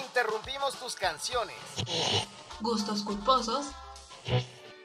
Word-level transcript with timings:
Interrumpimos 0.00 0.74
tus 0.74 0.94
canciones. 0.96 1.56
Gustos 2.60 3.02
culposos. 3.02 3.66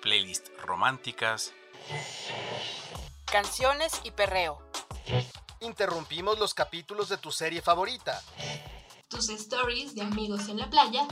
Playlist 0.01 0.47
románticas. 0.62 1.54
Canciones 3.26 3.99
y 4.04 4.12
perreo. 4.12 4.62
Interrumpimos 5.60 6.38
los 6.38 6.54
capítulos 6.54 7.10
de 7.10 7.18
tu 7.18 7.31
serie 7.31 7.62
favorita. 7.63 8.21
Tus 9.08 9.29
stories 9.29 9.96
de 9.96 10.04
amigos 10.04 10.49
en 10.49 10.60
la 10.60 10.69
playa. 10.69 11.08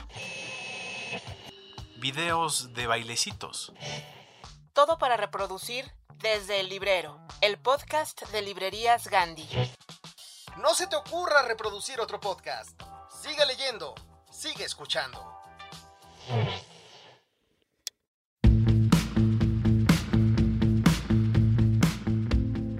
Videos 1.98 2.73
de 2.73 2.86
bailecitos. 2.86 3.73
Todo 4.73 5.00
para 5.00 5.18
reproducir 5.18 5.91
desde 6.16 6.60
el 6.60 6.70
librero, 6.70 7.20
el 7.41 7.57
podcast 7.57 8.21
de 8.30 8.41
librerías 8.44 9.07
Gandhi. 9.07 9.48
No 10.57 10.75
se 10.75 10.86
te 10.86 10.96
ocurra 10.96 11.41
reproducir 11.41 12.00
otro 12.00 12.20
podcast. 12.20 12.82
Sigue 13.24 13.46
leyendo, 13.46 13.96
sigue 14.29 14.66
escuchando. 14.66 15.18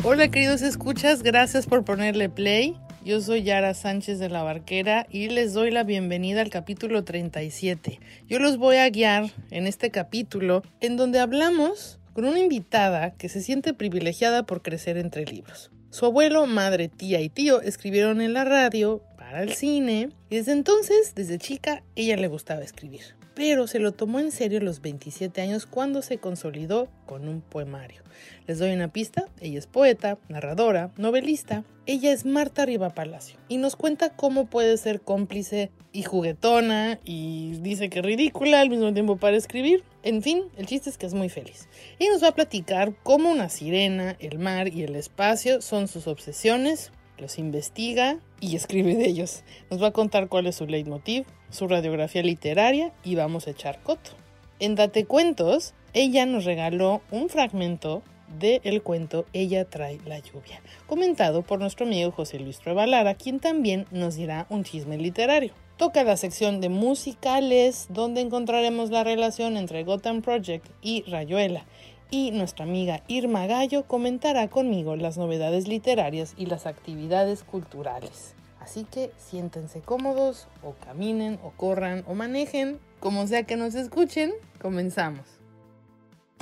Hola 0.04 0.30
queridos 0.30 0.62
escuchas, 0.62 1.24
gracias 1.24 1.66
por 1.66 1.86
ponerle 1.86 2.28
play. 2.28 2.78
Yo 3.06 3.22
soy 3.22 3.44
Yara 3.44 3.74
Sánchez 3.74 4.20
de 4.20 4.28
la 4.28 4.44
Barquera 4.44 5.08
y 5.10 5.30
les 5.30 5.54
doy 5.54 5.72
la 5.72 5.86
bienvenida 5.86 6.42
al 6.42 6.50
capítulo 6.50 7.06
37. 7.06 8.02
Yo 8.28 8.40
los 8.40 8.58
voy 8.58 8.76
a 8.76 8.90
guiar 8.90 9.32
en 9.50 9.66
este 9.66 9.92
capítulo 9.92 10.62
en 10.82 10.98
donde 10.98 11.22
hablamos 11.22 12.00
con 12.12 12.26
una 12.26 12.40
invitada 12.40 13.12
que 13.12 13.30
se 13.30 13.42
siente 13.42 13.74
privilegiada 13.74 14.44
por 14.44 14.62
crecer 14.62 14.98
entre 14.98 15.24
libros. 15.24 15.72
Su 15.94 16.08
abuelo, 16.08 16.48
madre, 16.48 16.88
tía 16.88 17.22
y 17.22 17.30
tío 17.30 17.62
escribieron 17.62 18.20
en 18.20 18.34
la 18.34 18.44
radio, 18.44 19.04
el 19.42 19.54
cine, 19.54 20.10
y 20.30 20.36
desde 20.36 20.52
entonces, 20.52 21.14
desde 21.16 21.40
chica, 21.40 21.84
ella 21.96 22.18
le 22.18 22.28
gustaba 22.28 22.62
escribir. 22.62 23.16
Pero 23.34 23.66
se 23.66 23.80
lo 23.80 23.94
tomó 23.94 24.20
en 24.20 24.32
serio 24.32 24.60
los 24.60 24.82
27 24.82 25.42
años 25.42 25.66
cuando 25.66 26.04
se 26.04 26.20
consolidó 26.20 26.88
con 27.08 27.28
un 27.28 27.42
poemario. 27.42 28.04
Les 28.46 28.60
doy 28.60 28.74
una 28.74 28.90
pista, 28.90 29.26
ella 29.40 29.58
es 29.58 29.68
poeta, 29.68 30.20
narradora, 30.30 30.92
novelista. 30.98 31.64
Ella 31.86 32.14
es 32.14 32.26
Marta 32.26 32.66
Riva 32.66 32.92
Palacio 32.92 33.38
y 33.50 33.58
nos 33.58 33.76
cuenta 33.76 34.10
cómo 34.10 34.46
puede 34.46 34.78
ser 34.78 35.02
cómplice 35.02 35.70
y 35.92 36.04
juguetona 36.04 37.00
y 37.04 37.58
dice 37.62 37.90
que 37.90 38.02
ridícula 38.02 38.62
al 38.62 38.70
mismo 38.70 38.94
tiempo 38.94 39.18
para 39.18 39.36
escribir. 39.36 39.84
En 40.02 40.22
fin, 40.22 40.44
el 40.58 40.66
chiste 40.66 40.90
es 40.90 40.98
que 40.98 41.06
es 41.06 41.14
muy 41.14 41.30
feliz. 41.30 41.68
Y 42.00 42.08
nos 42.08 42.24
va 42.24 42.30
a 42.30 42.36
platicar 42.36 42.94
cómo 43.04 43.32
una 43.32 43.50
sirena, 43.50 44.16
el 44.20 44.40
mar 44.40 44.70
y 44.70 44.84
el 44.84 44.96
espacio 44.96 45.62
son 45.62 45.88
sus 45.88 46.08
obsesiones, 46.08 46.92
los 47.18 47.40
investiga 47.40 48.20
y 48.40 48.56
escribe 48.56 48.96
de 48.96 49.06
ellos. 49.06 49.44
Nos 49.70 49.82
va 49.82 49.88
a 49.88 49.92
contar 49.92 50.28
cuál 50.28 50.48
es 50.48 50.56
su 50.56 50.66
leitmotiv, 50.66 51.26
su 51.50 51.68
radiografía 51.68 52.24
literaria 52.24 52.92
y 53.04 53.16
vamos 53.16 53.48
a 53.48 53.52
echar 53.52 53.82
coto. 53.82 54.12
En 54.60 54.76
Date 54.76 55.06
Cuentos, 55.06 55.74
ella 55.94 56.26
nos 56.26 56.46
regaló 56.46 57.02
un 57.12 57.30
fragmento 57.30 58.02
del 58.40 58.62
el 58.64 58.82
cuento 58.82 59.26
Ella 59.34 59.66
trae 59.66 60.00
la 60.06 60.20
lluvia, 60.20 60.62
comentado 60.88 61.44
por 61.44 61.60
nuestro 61.60 61.86
amigo 61.86 62.12
José 62.12 62.40
Luis 62.40 62.60
Trevalara, 62.60 63.16
quien 63.16 63.40
también 63.40 63.86
nos 63.92 64.16
dirá 64.16 64.48
un 64.50 64.64
chisme 64.64 64.98
literario. 64.98 65.54
Toca 65.78 66.04
la 66.04 66.18
sección 66.18 66.62
de 66.62 66.70
musicales, 66.70 67.88
donde 67.90 68.22
encontraremos 68.22 68.90
la 68.90 69.04
relación 69.04 69.58
entre 69.58 69.84
Gotham 69.84 70.22
Project 70.22 70.68
y 70.82 71.04
Rayuela. 71.04 71.66
Y 72.14 72.30
nuestra 72.30 72.64
amiga 72.64 73.02
Irma 73.08 73.48
Gallo 73.48 73.88
comentará 73.88 74.48
conmigo 74.48 74.96
las 74.96 75.18
novedades 75.18 75.68
literarias 75.68 76.36
y 76.38 76.46
las 76.46 76.68
actividades 76.68 77.42
culturales. 77.42 78.36
Así 78.60 78.84
que 78.84 79.12
siéntense 79.18 79.82
cómodos, 79.82 80.48
o 80.62 80.76
caminen, 80.76 81.40
o 81.42 81.50
corran, 81.58 82.04
o 82.06 82.14
manejen, 82.14 82.80
como 83.00 83.26
sea 83.26 83.48
que 83.48 83.56
nos 83.56 83.74
escuchen, 83.74 84.32
comenzamos. 84.62 85.26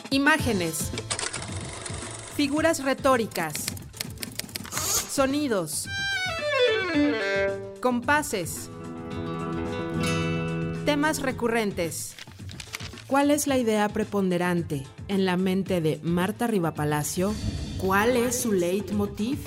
Imágenes. 0.10 0.92
Figuras 2.36 2.84
retóricas. 2.84 3.68
Sonidos. 4.74 5.88
Compases. 7.80 8.70
Temas 10.84 11.22
recurrentes. 11.22 12.18
¿Cuál 13.08 13.32
es 13.32 13.48
la 13.48 13.58
idea 13.58 13.88
preponderante 13.88 14.84
en 15.12 15.26
la 15.26 15.36
mente 15.36 15.82
de 15.82 16.00
Marta 16.02 16.48
Rivapalacio? 16.48 17.34
¿Cuál 17.78 18.16
es 18.16 18.42
su 18.42 18.54
leitmotiv? 18.54 19.40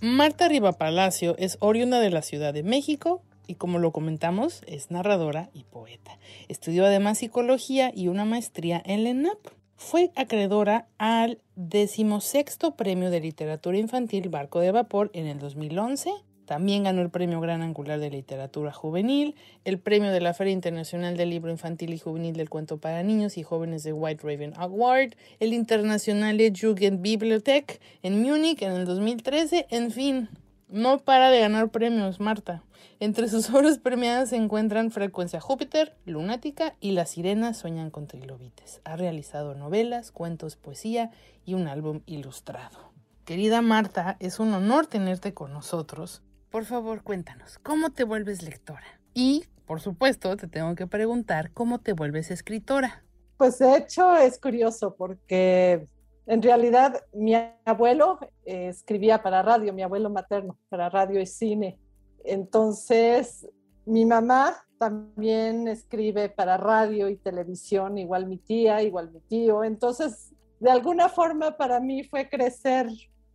Marta 0.00 0.48
Riva 0.48 0.72
Palacio 0.72 1.36
es 1.38 1.58
oriunda 1.60 2.00
de 2.00 2.10
la 2.10 2.22
Ciudad 2.22 2.54
de 2.54 2.62
México 2.62 3.22
y 3.46 3.56
como 3.56 3.78
lo 3.78 3.92
comentamos 3.92 4.62
es 4.66 4.90
narradora 4.90 5.50
y 5.52 5.64
poeta. 5.64 6.18
Estudió 6.48 6.86
además 6.86 7.18
psicología 7.18 7.92
y 7.94 8.08
una 8.08 8.24
maestría 8.24 8.82
en 8.84 9.04
la. 9.04 9.38
Fue 9.76 10.10
acreedora 10.16 10.88
al 10.96 11.38
decimosexto 11.54 12.76
Premio 12.76 13.10
de 13.10 13.20
Literatura 13.20 13.76
Infantil 13.76 14.30
Barco 14.30 14.60
de 14.60 14.72
Vapor 14.72 15.10
en 15.12 15.26
el 15.26 15.38
2011 15.38 16.12
también 16.52 16.84
ganó 16.84 17.00
el 17.00 17.08
Premio 17.08 17.40
Gran 17.40 17.62
Angular 17.62 17.98
de 17.98 18.10
Literatura 18.10 18.74
Juvenil, 18.74 19.36
el 19.64 19.78
Premio 19.78 20.10
de 20.10 20.20
la 20.20 20.34
Feria 20.34 20.52
Internacional 20.52 21.16
del 21.16 21.30
Libro 21.30 21.50
Infantil 21.50 21.94
y 21.94 21.98
Juvenil 21.98 22.36
del 22.36 22.50
Cuento 22.50 22.76
para 22.76 23.02
Niños 23.02 23.38
y 23.38 23.42
Jóvenes 23.42 23.84
de 23.84 23.94
White 23.94 24.22
Raven 24.22 24.52
Award, 24.58 25.14
el 25.40 25.54
Internationale 25.54 26.52
Jugendbibliothek 26.54 27.80
en 28.02 28.20
Múnich 28.20 28.60
en 28.60 28.72
el 28.72 28.84
2013, 28.84 29.66
en 29.70 29.90
fin, 29.92 30.28
no 30.68 30.98
para 30.98 31.30
de 31.30 31.40
ganar 31.40 31.70
premios, 31.70 32.20
Marta. 32.20 32.62
Entre 33.00 33.28
sus 33.28 33.48
obras 33.54 33.78
premiadas 33.78 34.28
se 34.28 34.36
encuentran 34.36 34.90
Frecuencia 34.90 35.40
Júpiter, 35.40 35.96
Lunática 36.04 36.74
y 36.80 36.90
Las 36.90 37.12
sirenas 37.12 37.56
sueñan 37.56 37.88
con 37.88 38.06
trilobites. 38.06 38.82
Ha 38.84 38.96
realizado 38.96 39.54
novelas, 39.54 40.10
cuentos, 40.10 40.56
poesía 40.56 41.12
y 41.46 41.54
un 41.54 41.66
álbum 41.66 42.02
ilustrado. 42.04 42.92
Querida 43.24 43.62
Marta, 43.62 44.18
es 44.20 44.38
un 44.38 44.52
honor 44.52 44.86
tenerte 44.86 45.32
con 45.32 45.54
nosotros. 45.54 46.20
Por 46.52 46.66
favor, 46.66 47.02
cuéntanos, 47.02 47.58
¿cómo 47.60 47.88
te 47.92 48.04
vuelves 48.04 48.42
lectora? 48.42 48.84
Y, 49.14 49.46
por 49.64 49.80
supuesto, 49.80 50.36
te 50.36 50.48
tengo 50.48 50.74
que 50.74 50.86
preguntar, 50.86 51.50
¿cómo 51.52 51.78
te 51.78 51.94
vuelves 51.94 52.30
escritora? 52.30 53.02
Pues 53.38 53.58
de 53.58 53.74
hecho 53.78 54.14
es 54.16 54.38
curioso 54.38 54.94
porque 54.94 55.88
en 56.26 56.42
realidad 56.42 57.06
mi 57.14 57.32
abuelo 57.64 58.18
eh, 58.44 58.68
escribía 58.68 59.22
para 59.22 59.40
radio, 59.40 59.72
mi 59.72 59.82
abuelo 59.82 60.10
materno, 60.10 60.58
para 60.68 60.90
radio 60.90 61.22
y 61.22 61.26
cine. 61.26 61.78
Entonces, 62.22 63.48
mi 63.86 64.04
mamá 64.04 64.62
también 64.78 65.68
escribe 65.68 66.28
para 66.28 66.58
radio 66.58 67.08
y 67.08 67.16
televisión, 67.16 67.96
igual 67.96 68.26
mi 68.26 68.36
tía, 68.36 68.82
igual 68.82 69.10
mi 69.10 69.20
tío. 69.20 69.64
Entonces, 69.64 70.34
de 70.60 70.70
alguna 70.70 71.08
forma 71.08 71.56
para 71.56 71.80
mí 71.80 72.04
fue 72.04 72.28
crecer 72.28 72.88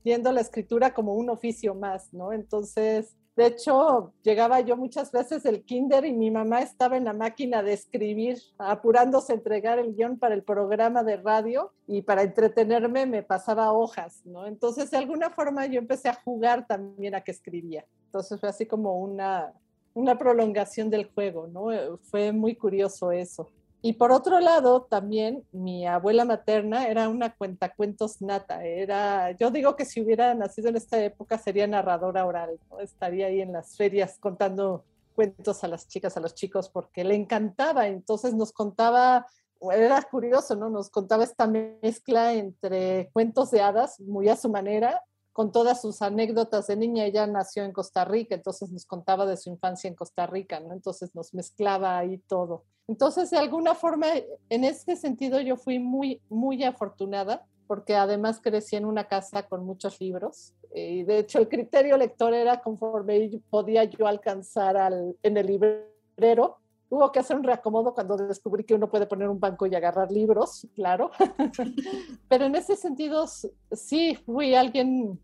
viendo 0.08 0.32
la 0.32 0.40
escritura 0.40 0.94
como 0.94 1.16
un 1.16 1.30
oficio 1.30 1.76
más, 1.76 2.14
¿no? 2.14 2.32
Entonces, 2.32 3.18
de 3.36 3.48
hecho, 3.48 4.14
llegaba 4.24 4.62
yo 4.62 4.78
muchas 4.78 5.12
veces 5.12 5.46
el 5.46 5.66
kinder 5.66 6.06
y 6.06 6.14
mi 6.14 6.32
mamá 6.32 6.62
estaba 6.62 6.96
en 6.96 7.04
la 7.04 7.12
máquina 7.12 7.62
de 7.62 7.74
escribir, 7.74 8.38
apurándose 8.58 9.34
a 9.34 9.36
entregar 9.36 9.80
el 9.80 9.96
guion 9.96 10.18
para 10.18 10.34
el 10.34 10.44
programa 10.44 11.04
de 11.04 11.18
radio 11.18 11.74
y 11.88 12.04
para 12.04 12.22
entretenerme 12.22 13.06
me 13.06 13.22
pasaba 13.22 13.74
hojas, 13.74 14.26
¿no? 14.26 14.48
Entonces, 14.48 14.90
de 14.92 14.98
alguna 14.98 15.30
forma 15.30 15.66
yo 15.66 15.78
empecé 15.78 16.08
a 16.08 16.14
jugar 16.14 16.66
también 16.66 17.14
a 17.14 17.22
que 17.22 17.32
escribía. 17.32 17.86
Entonces 18.06 18.40
fue 18.40 18.48
así 18.48 18.66
como 18.66 19.02
una, 19.02 19.52
una 19.94 20.18
prolongación 20.18 20.90
del 20.90 21.12
juego, 21.12 21.48
¿no? 21.48 21.98
Fue 22.04 22.32
muy 22.32 22.56
curioso 22.56 23.12
eso. 23.12 23.50
Y 23.82 23.94
por 23.94 24.12
otro 24.12 24.40
lado, 24.40 24.88
también 24.90 25.46
mi 25.52 25.86
abuela 25.86 26.26
materna 26.26 26.88
era 26.88 27.10
una 27.10 27.36
cuentacuentos 27.36 28.22
nata. 28.22 28.64
Era, 28.64 29.32
yo 29.32 29.52
digo 29.52 29.76
que 29.76 29.86
si 29.86 30.02
hubiera 30.02 30.34
nacido 30.34 30.70
en 30.70 30.78
esta 30.78 31.02
época 31.04 31.38
sería 31.38 31.68
narradora 31.68 32.26
oral, 32.26 32.60
¿no? 32.70 32.80
estaría 32.80 33.28
ahí 33.28 33.40
en 33.40 33.54
las 33.54 33.78
ferias 33.78 34.18
contando 34.20 34.84
cuentos 35.16 35.64
a 35.64 35.68
las 35.68 35.88
chicas, 35.88 36.18
a 36.18 36.20
los 36.20 36.34
chicos, 36.34 36.70
porque 36.70 37.04
le 37.04 37.16
encantaba. 37.16 37.88
Entonces 37.88 38.34
nos 38.34 38.52
contaba, 38.52 39.28
era 39.72 40.02
curioso, 40.04 40.56
¿no? 40.56 40.70
Nos 40.70 40.90
contaba 40.90 41.24
esta 41.24 41.48
mezcla 41.48 42.34
entre 42.34 43.10
cuentos 43.14 43.52
de 43.52 43.62
hadas, 43.62 44.00
muy 44.00 44.28
a 44.30 44.36
su 44.36 44.50
manera, 44.50 45.02
con 45.34 45.52
todas 45.52 45.82
sus 45.82 46.02
anécdotas 46.02 46.68
de 46.68 46.76
niña. 46.78 47.06
Ella 47.06 47.28
nació 47.28 47.64
en 47.64 47.72
Costa 47.72 48.06
Rica, 48.06 48.36
entonces 48.36 48.72
nos 48.72 48.86
contaba 48.86 49.28
de 49.28 49.38
su 49.38 49.50
infancia 49.50 49.88
en 49.88 49.96
Costa 49.96 50.26
Rica, 50.26 50.60
¿no? 50.60 50.74
Entonces 50.74 51.14
nos 51.14 51.34
mezclaba 51.34 51.98
ahí 51.98 52.18
todo. 52.28 52.64
Entonces, 52.88 53.30
de 53.30 53.38
alguna 53.38 53.76
forma, 53.76 54.08
en 54.50 54.64
ese 54.64 54.96
sentido, 54.96 55.42
yo 55.42 55.58
fui 55.58 55.78
muy, 55.80 56.22
muy 56.30 56.64
afortunada 56.64 57.46
porque 57.68 57.96
además 57.96 58.40
crecí 58.42 58.78
en 58.78 58.86
una 58.86 59.08
casa 59.08 59.44
con 59.44 59.66
muchos 59.66 60.00
libros. 60.00 60.54
Y 60.74 61.04
de 61.04 61.20
hecho, 61.20 61.40
el 61.40 61.50
criterio 61.50 61.98
lector 61.98 62.34
era 62.34 62.62
conforme 62.62 63.42
podía 63.50 63.84
yo 63.84 64.08
alcanzar 64.08 64.78
al, 64.78 65.18
en 65.22 65.38
el 65.38 65.48
librero. 65.48 66.58
Hubo 66.90 67.12
que 67.12 67.20
hacer 67.20 67.36
un 67.36 67.44
reacomodo 67.44 67.94
cuando 67.94 68.16
descubrí 68.16 68.64
que 68.64 68.74
uno 68.74 68.90
puede 68.90 69.06
poner 69.06 69.28
un 69.28 69.40
banco 69.40 69.66
y 69.66 69.76
agarrar 69.76 70.10
libros, 70.10 70.66
claro. 70.74 71.12
Pero 72.30 72.46
en 72.46 72.56
ese 72.56 72.78
sentido, 72.78 73.26
sí, 73.74 74.16
fui 74.16 74.56
alguien 74.56 75.20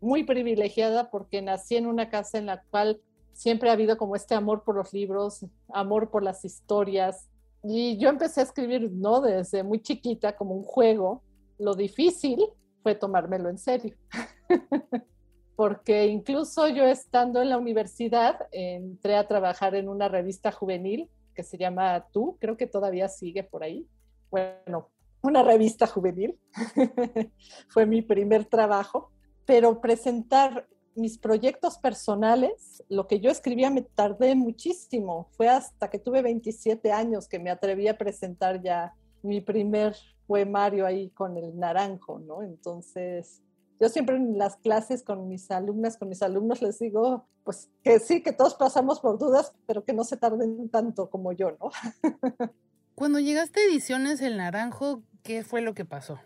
muy 0.00 0.22
privilegiada 0.22 1.10
porque 1.10 1.42
nací 1.42 1.76
en 1.76 1.86
una 1.86 2.08
casa 2.08 2.38
en 2.38 2.46
la 2.46 2.62
cual 2.70 3.00
siempre 3.34 3.68
ha 3.68 3.74
habido 3.74 3.96
como 3.98 4.16
este 4.16 4.34
amor 4.34 4.64
por 4.64 4.76
los 4.76 4.92
libros, 4.92 5.44
amor 5.72 6.10
por 6.10 6.22
las 6.22 6.44
historias. 6.44 7.28
Y 7.62 7.98
yo 7.98 8.08
empecé 8.08 8.40
a 8.40 8.44
escribir, 8.44 8.90
¿no? 8.92 9.20
Desde 9.20 9.62
muy 9.62 9.80
chiquita, 9.80 10.36
como 10.36 10.54
un 10.54 10.64
juego. 10.64 11.22
Lo 11.58 11.74
difícil 11.74 12.38
fue 12.82 12.94
tomármelo 12.94 13.48
en 13.48 13.58
serio. 13.58 13.94
porque 15.56 16.06
incluso 16.06 16.68
yo 16.68 16.84
estando 16.84 17.40
en 17.40 17.50
la 17.50 17.58
universidad, 17.58 18.48
entré 18.50 19.16
a 19.16 19.28
trabajar 19.28 19.74
en 19.74 19.88
una 19.88 20.08
revista 20.08 20.50
juvenil 20.50 21.08
que 21.34 21.42
se 21.42 21.58
llama 21.58 22.06
Tú, 22.12 22.36
creo 22.40 22.56
que 22.56 22.66
todavía 22.66 23.08
sigue 23.08 23.42
por 23.42 23.62
ahí. 23.62 23.86
Bueno, 24.30 24.90
una 25.22 25.42
revista 25.42 25.86
juvenil. 25.86 26.38
fue 27.68 27.86
mi 27.86 28.02
primer 28.02 28.44
trabajo, 28.44 29.10
pero 29.44 29.80
presentar 29.80 30.66
mis 30.96 31.18
proyectos 31.18 31.78
personales, 31.78 32.82
lo 32.88 33.06
que 33.06 33.20
yo 33.20 33.30
escribía 33.30 33.70
me 33.70 33.82
tardé 33.82 34.34
muchísimo. 34.34 35.28
Fue 35.36 35.48
hasta 35.48 35.90
que 35.90 35.98
tuve 35.98 36.22
27 36.22 36.92
años 36.92 37.28
que 37.28 37.38
me 37.38 37.50
atreví 37.50 37.88
a 37.88 37.98
presentar 37.98 38.62
ya 38.62 38.94
mi 39.22 39.40
primer 39.40 39.96
poemario 40.26 40.86
ahí 40.86 41.10
con 41.10 41.36
el 41.36 41.58
naranjo, 41.58 42.18
¿no? 42.18 42.42
Entonces, 42.42 43.42
yo 43.80 43.88
siempre 43.88 44.16
en 44.16 44.38
las 44.38 44.56
clases 44.56 45.02
con 45.02 45.28
mis 45.28 45.50
alumnas, 45.50 45.96
con 45.96 46.08
mis 46.08 46.22
alumnos 46.22 46.62
les 46.62 46.78
digo, 46.78 47.26
pues 47.42 47.70
que 47.82 47.98
sí, 47.98 48.22
que 48.22 48.32
todos 48.32 48.54
pasamos 48.54 49.00
por 49.00 49.18
dudas, 49.18 49.52
pero 49.66 49.84
que 49.84 49.92
no 49.92 50.04
se 50.04 50.16
tarden 50.16 50.68
tanto 50.68 51.10
como 51.10 51.32
yo, 51.32 51.52
¿no? 51.52 51.70
Cuando 52.94 53.18
llegaste 53.18 53.60
a 53.60 53.64
Ediciones 53.64 54.20
El 54.20 54.36
Naranjo, 54.36 55.02
¿qué 55.22 55.42
fue 55.42 55.60
lo 55.60 55.74
que 55.74 55.84
pasó? 55.84 56.20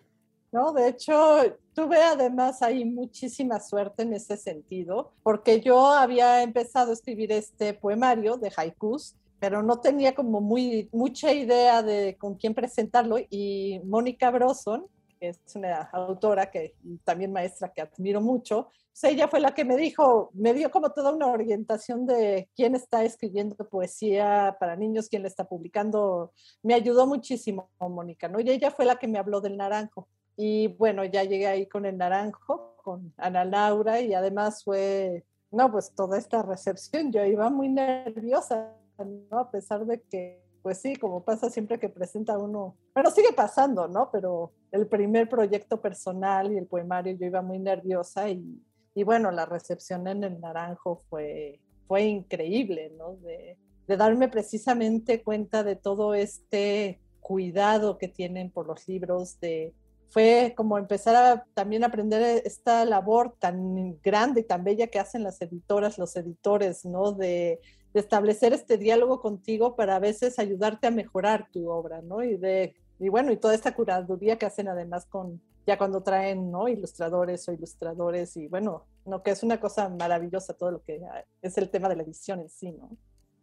No, 0.50 0.72
de 0.72 0.88
hecho, 0.88 1.40
tuve 1.74 2.02
además 2.02 2.62
ahí 2.62 2.84
muchísima 2.84 3.60
suerte 3.60 4.02
en 4.02 4.14
ese 4.14 4.36
sentido, 4.36 5.12
porque 5.22 5.60
yo 5.60 5.90
había 5.90 6.42
empezado 6.42 6.90
a 6.90 6.94
escribir 6.94 7.32
este 7.32 7.74
poemario 7.74 8.38
de 8.38 8.50
haikus, 8.56 9.14
pero 9.38 9.62
no 9.62 9.80
tenía 9.80 10.14
como 10.14 10.40
muy 10.40 10.88
mucha 10.92 11.32
idea 11.32 11.82
de 11.82 12.16
con 12.18 12.34
quién 12.34 12.54
presentarlo 12.54 13.18
y 13.30 13.80
Mónica 13.84 14.30
Broson, 14.30 14.86
que 15.20 15.28
es 15.28 15.40
una 15.54 15.82
autora 15.92 16.50
que 16.50 16.74
también 17.04 17.32
maestra 17.32 17.72
que 17.72 17.82
admiro 17.82 18.20
mucho, 18.20 18.68
pues 19.00 19.12
ella 19.12 19.28
fue 19.28 19.40
la 19.40 19.54
que 19.54 19.64
me 19.64 19.76
dijo, 19.76 20.30
me 20.34 20.54
dio 20.54 20.70
como 20.70 20.90
toda 20.90 21.12
una 21.12 21.26
orientación 21.26 22.06
de 22.06 22.48
quién 22.56 22.74
está 22.74 23.04
escribiendo 23.04 23.56
poesía 23.68 24.56
para 24.58 24.76
niños, 24.76 25.08
quién 25.08 25.22
le 25.22 25.28
está 25.28 25.44
publicando. 25.44 26.32
Me 26.62 26.74
ayudó 26.74 27.06
muchísimo, 27.06 27.70
Mónica, 27.78 28.28
¿no? 28.28 28.40
Y 28.40 28.50
ella 28.50 28.70
fue 28.70 28.84
la 28.84 28.96
que 28.98 29.06
me 29.08 29.18
habló 29.18 29.40
del 29.40 29.56
naranjo. 29.56 30.08
Y 30.40 30.68
bueno, 30.68 31.04
ya 31.04 31.24
llegué 31.24 31.48
ahí 31.48 31.66
con 31.66 31.84
el 31.84 31.98
naranjo, 31.98 32.76
con 32.76 33.12
Ana 33.16 33.44
Laura, 33.44 34.00
y 34.00 34.14
además 34.14 34.62
fue, 34.62 35.24
no, 35.50 35.72
pues 35.72 35.92
toda 35.96 36.16
esta 36.16 36.42
recepción, 36.42 37.10
yo 37.10 37.24
iba 37.24 37.50
muy 37.50 37.68
nerviosa, 37.68 38.72
¿no? 38.98 39.40
A 39.40 39.50
pesar 39.50 39.84
de 39.84 40.00
que, 40.00 40.40
pues 40.62 40.78
sí, 40.78 40.94
como 40.94 41.24
pasa 41.24 41.50
siempre 41.50 41.80
que 41.80 41.88
presenta 41.88 42.38
uno, 42.38 42.76
pero 42.94 43.10
sigue 43.10 43.32
pasando, 43.32 43.88
¿no? 43.88 44.10
Pero 44.12 44.52
el 44.70 44.86
primer 44.86 45.28
proyecto 45.28 45.80
personal 45.80 46.52
y 46.52 46.58
el 46.58 46.68
poemario, 46.68 47.16
yo 47.16 47.26
iba 47.26 47.42
muy 47.42 47.58
nerviosa 47.58 48.30
y, 48.30 48.62
y 48.94 49.02
bueno, 49.02 49.32
la 49.32 49.44
recepción 49.44 50.06
en 50.06 50.22
el 50.22 50.40
naranjo 50.40 51.02
fue, 51.10 51.58
fue 51.88 52.04
increíble, 52.04 52.92
¿no? 52.96 53.16
De, 53.16 53.58
de 53.88 53.96
darme 53.96 54.28
precisamente 54.28 55.24
cuenta 55.24 55.64
de 55.64 55.74
todo 55.74 56.14
este 56.14 57.00
cuidado 57.18 57.98
que 57.98 58.06
tienen 58.06 58.52
por 58.52 58.68
los 58.68 58.86
libros, 58.86 59.40
de 59.40 59.74
fue 60.10 60.54
como 60.56 60.78
empezar 60.78 61.16
a 61.16 61.44
también 61.54 61.84
aprender 61.84 62.42
esta 62.44 62.84
labor 62.84 63.36
tan 63.38 64.00
grande 64.02 64.40
y 64.40 64.44
tan 64.44 64.64
bella 64.64 64.86
que 64.86 64.98
hacen 64.98 65.22
las 65.22 65.40
editoras, 65.40 65.98
los 65.98 66.16
editores, 66.16 66.84
¿no? 66.84 67.12
De, 67.12 67.60
establecer 67.94 68.52
este 68.52 68.78
diálogo 68.78 69.20
contigo 69.20 69.74
para 69.74 69.96
a 69.96 69.98
veces 69.98 70.38
ayudarte 70.38 70.86
a 70.86 70.92
mejorar 70.92 71.48
tu 71.50 71.68
obra, 71.68 72.00
¿no? 72.00 72.22
Y 72.22 72.36
de 72.36 72.76
y 73.00 73.08
bueno, 73.08 73.32
y 73.32 73.36
toda 73.36 73.56
esta 73.56 73.74
curaduría 73.74 74.38
que 74.38 74.46
hacen 74.46 74.68
además 74.68 75.04
con 75.06 75.42
ya 75.66 75.76
cuando 75.78 76.04
traen, 76.04 76.52
¿no? 76.52 76.68
Ilustradores 76.68 77.48
o 77.48 77.52
ilustradores 77.52 78.36
y 78.36 78.46
bueno, 78.46 78.86
no 79.04 79.24
que 79.24 79.32
es 79.32 79.42
una 79.42 79.58
cosa 79.58 79.88
maravillosa 79.88 80.54
todo 80.54 80.70
lo 80.70 80.82
que 80.84 81.00
es 81.42 81.58
el 81.58 81.70
tema 81.70 81.88
de 81.88 81.96
la 81.96 82.04
edición 82.04 82.38
en 82.38 82.48
sí, 82.48 82.70
¿no? 82.70 82.96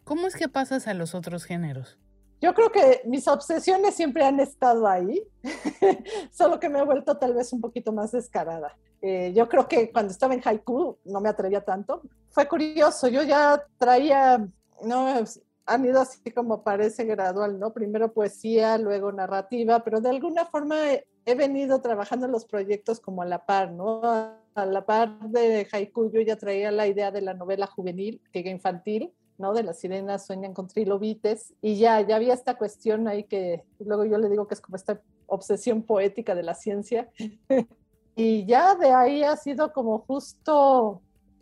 ¿Cómo 0.05 0.25
es 0.25 0.37
que 0.37 0.47
pasas 0.47 0.87
a 0.87 0.93
los 0.93 1.15
otros 1.15 1.43
géneros? 1.43 1.99
Yo 2.41 2.53
creo 2.53 2.71
que 2.71 3.01
mis 3.05 3.27
obsesiones 3.27 3.95
siempre 3.95 4.23
han 4.23 4.39
estado 4.39 4.87
ahí, 4.87 5.25
solo 6.31 6.59
que 6.59 6.69
me 6.69 6.79
he 6.79 6.85
vuelto 6.85 7.17
tal 7.17 7.33
vez 7.33 7.53
un 7.53 7.61
poquito 7.61 7.91
más 7.91 8.11
descarada. 8.11 8.75
Eh, 9.01 9.33
yo 9.35 9.47
creo 9.47 9.67
que 9.67 9.91
cuando 9.91 10.11
estaba 10.11 10.33
en 10.33 10.41
haiku 10.43 10.97
no 11.05 11.21
me 11.21 11.29
atrevía 11.29 11.61
tanto. 11.61 12.01
Fue 12.29 12.47
curioso, 12.47 13.07
yo 13.07 13.23
ya 13.23 13.63
traía, 13.77 14.45
no, 14.83 15.23
han 15.65 15.85
ido 15.85 16.01
así 16.01 16.31
como 16.31 16.63
parece 16.63 17.05
gradual, 17.05 17.59
¿no? 17.59 17.73
Primero 17.73 18.13
poesía, 18.13 18.77
luego 18.77 19.11
narrativa, 19.11 19.83
pero 19.83 20.01
de 20.01 20.09
alguna 20.09 20.45
forma 20.45 20.91
he, 20.91 21.07
he 21.25 21.35
venido 21.35 21.81
trabajando 21.81 22.27
los 22.27 22.45
proyectos 22.45 22.99
como 22.99 23.21
a 23.21 23.25
la 23.25 23.45
par, 23.45 23.71
¿no? 23.71 24.01
A 24.03 24.65
la 24.65 24.85
par 24.85 25.19
de 25.29 25.67
haiku 25.71 26.11
yo 26.11 26.21
ya 26.21 26.35
traía 26.35 26.71
la 26.71 26.87
idea 26.87 27.11
de 27.11 27.21
la 27.21 27.33
novela 27.33 27.67
juvenil, 27.67 28.21
que 28.31 28.39
infantil, 28.39 29.13
¿no? 29.37 29.53
De 29.53 29.63
las 29.63 29.79
sirenas 29.79 30.25
sueñan 30.25 30.53
con 30.53 30.67
trilobites 30.67 31.53
y 31.61 31.77
ya, 31.77 32.01
ya 32.01 32.15
había 32.15 32.33
esta 32.33 32.57
cuestión 32.57 33.07
ahí 33.07 33.23
que 33.23 33.63
luego 33.79 34.05
yo 34.05 34.17
le 34.17 34.29
digo 34.29 34.47
que 34.47 34.53
es 34.53 34.61
como 34.61 34.75
esta 34.75 35.01
obsesión 35.27 35.83
poética 35.83 36.35
de 36.35 36.43
la 36.43 36.55
ciencia. 36.55 37.09
y 38.15 38.45
ya 38.45 38.75
de 38.75 38.91
ahí 38.91 39.23
ha 39.23 39.35
sido 39.35 39.73
como 39.73 39.99
justo 39.99 41.01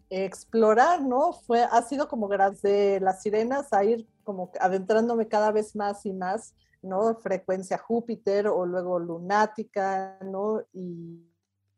explorar, 0.09 1.01
¿no? 1.01 1.33
Fue, 1.33 1.63
ha 1.63 1.81
sido 1.81 2.07
como 2.07 2.27
gracias 2.27 2.61
de 2.61 2.99
las 2.99 3.21
sirenas 3.21 3.73
a 3.73 3.83
ir 3.83 4.07
como 4.23 4.51
adentrándome 4.59 5.27
cada 5.27 5.51
vez 5.51 5.75
más 5.75 6.05
y 6.05 6.13
más, 6.13 6.55
¿no? 6.81 7.15
Frecuencia 7.15 7.77
Júpiter 7.77 8.47
o 8.47 8.65
luego 8.65 8.99
lunática, 8.99 10.17
¿no? 10.21 10.61
Y 10.71 11.19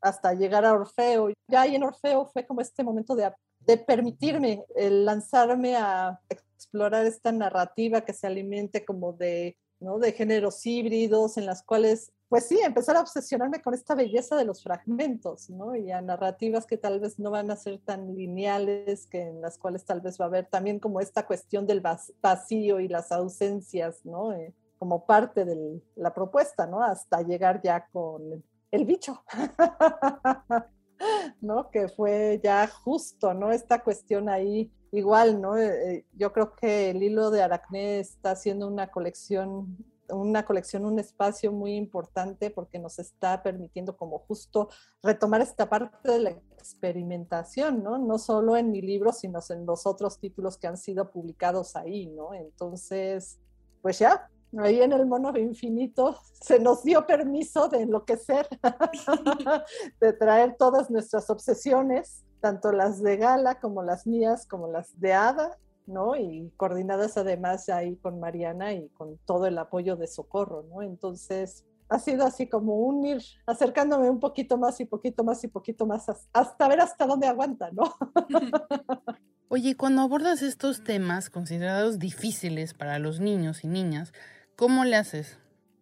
hasta 0.02 0.34
llegar 0.34 0.66
a 0.66 0.74
Orfeo. 0.74 1.30
Ya 1.48 1.62
ahí 1.62 1.76
en 1.76 1.84
Orfeo 1.84 2.26
fue 2.26 2.46
como 2.46 2.62
este 2.62 2.84
momento 2.84 3.16
de 3.16 3.32
de 3.66 3.78
permitirme 3.78 4.64
lanzarme 4.76 5.76
a 5.76 6.20
explorar 6.30 7.06
esta 7.06 7.32
narrativa 7.32 8.02
que 8.02 8.14
se 8.14 8.28
alimente 8.28 8.86
como 8.86 9.14
de, 9.14 9.58
¿no? 9.80 10.00
de 10.00 10.12
géneros 10.12 10.66
híbridos 10.66 11.38
en 11.38 11.46
las 11.46 11.64
cuales, 11.64 12.12
pues 12.30 12.46
sí, 12.48 12.60
empezar 12.60 12.98
a 12.98 13.02
obsesionarme 13.02 13.62
con 13.62 13.74
esta 13.74 13.96
belleza 13.96 14.36
de 14.36 14.46
los 14.46 14.64
fragmentos, 14.64 15.50
¿no? 15.50 15.76
Y 15.76 15.92
a 15.92 16.02
narrativas 16.02 16.66
que 16.66 16.78
tal 16.78 17.00
vez 17.00 17.20
no 17.20 17.32
van 17.32 17.52
a 17.52 17.56
ser 17.56 17.80
tan 17.80 18.16
lineales, 18.16 19.08
que 19.08 19.22
en 19.22 19.42
las 19.42 19.58
cuales 19.58 19.86
tal 19.86 20.02
vez 20.02 20.20
va 20.20 20.26
a 20.26 20.28
haber 20.28 20.48
también 20.48 20.80
como 20.80 21.00
esta 21.02 21.26
cuestión 21.26 21.68
del 21.68 21.82
vacío 22.22 22.80
y 22.80 22.88
las 22.88 23.12
ausencias, 23.12 24.06
¿no? 24.06 24.34
Eh, 24.34 24.54
como 24.78 25.06
parte 25.06 25.46
de 25.46 25.82
la 25.96 26.14
propuesta, 26.14 26.68
¿no? 26.68 26.84
Hasta 26.84 27.22
llegar 27.22 27.62
ya 27.62 27.88
con 27.92 28.44
el 28.72 28.86
bicho. 28.86 29.24
¿no? 31.42 31.70
Que 31.70 31.88
fue 31.88 32.40
ya 32.44 32.68
justo, 32.68 33.34
¿no? 33.34 33.52
Esta 33.52 33.84
cuestión 33.84 34.30
ahí, 34.30 34.72
igual, 34.92 35.42
¿no? 35.42 35.58
Eh, 35.58 35.98
eh, 35.98 36.06
yo 36.14 36.32
creo 36.32 36.56
que 36.56 36.92
el 36.92 37.04
hilo 37.04 37.32
de 37.32 37.42
Aracné 37.42 38.00
está 38.00 38.32
haciendo 38.32 38.68
una 38.68 38.88
colección, 38.88 39.78
una 40.10 40.46
colección, 40.46 40.86
un 40.86 41.00
espacio 41.00 41.52
muy 41.52 41.76
importante 41.76 42.52
porque 42.52 42.80
nos 42.80 43.00
está 43.00 43.42
permitiendo 43.42 43.98
como 43.98 44.20
justo 44.20 44.70
retomar 45.02 45.42
esta 45.42 45.70
parte 45.70 46.12
de 46.12 46.20
la 46.20 46.30
experimentación, 46.32 47.84
¿no? 47.84 47.98
No 47.98 48.18
solo 48.18 48.56
en 48.58 48.72
mi 48.72 48.82
libro, 48.82 49.12
sino 49.12 49.40
en 49.50 49.66
los 49.66 49.86
otros 49.86 50.20
títulos 50.20 50.58
que 50.58 50.68
han 50.68 50.78
sido 50.78 51.12
publicados 51.12 51.76
ahí, 51.76 52.08
¿no? 52.08 52.34
Entonces, 52.34 53.40
pues 53.82 54.00
ya, 54.00 54.30
ahí 54.60 54.82
en 54.82 54.94
el 54.94 55.06
mono 55.06 55.36
infinito 55.38 56.20
se 56.34 56.60
nos 56.60 56.84
dio 56.84 57.06
permiso 57.06 57.68
de 57.70 57.82
enloquecer, 57.82 58.48
de 60.00 60.14
traer 60.14 60.56
todas 60.58 60.90
nuestras 60.90 61.30
obsesiones, 61.30 62.24
tanto 62.42 62.72
las 62.72 63.02
de 63.02 63.18
Gala 63.18 63.60
como 63.60 63.84
las 63.84 64.06
mías, 64.06 64.46
como 64.46 64.68
las 64.68 65.00
de 65.00 65.14
Ada, 65.14 65.58
¿no? 65.88 66.16
Y 66.16 66.52
coordinadas 66.58 67.18
además 67.18 67.70
ahí 67.70 67.96
con 67.98 68.20
Mariana 68.20 68.74
y 68.74 68.90
con 68.90 69.18
todo 69.26 69.46
el 69.48 69.58
apoyo 69.58 69.96
de 69.96 70.08
Socorro, 70.08 70.64
¿no? 70.64 70.82
Entonces, 70.82 71.66
ha 71.90 72.00
sido 72.00 72.26
así 72.26 72.48
como 72.48 72.76
unir, 72.76 73.22
acercándome 73.46 74.10
un 74.10 74.20
poquito 74.20 74.58
más 74.58 74.80
y 74.80 74.86
poquito 74.86 75.24
más 75.24 75.44
y 75.44 75.48
poquito 75.48 75.86
más 75.86 76.06
hasta 76.34 76.68
ver 76.68 76.82
hasta 76.82 77.06
dónde 77.06 77.28
aguanta, 77.28 77.70
¿no? 77.72 77.94
Oye, 79.48 79.78
cuando 79.78 80.02
abordas 80.02 80.42
estos 80.42 80.84
temas 80.84 81.30
considerados 81.30 82.00
difíciles 82.00 82.74
para 82.74 82.98
los 82.98 83.20
niños 83.20 83.64
y 83.64 83.68
niñas, 83.68 84.12
¿Cómo 84.56 84.86
le 84.86 84.96
haces? 84.96 85.38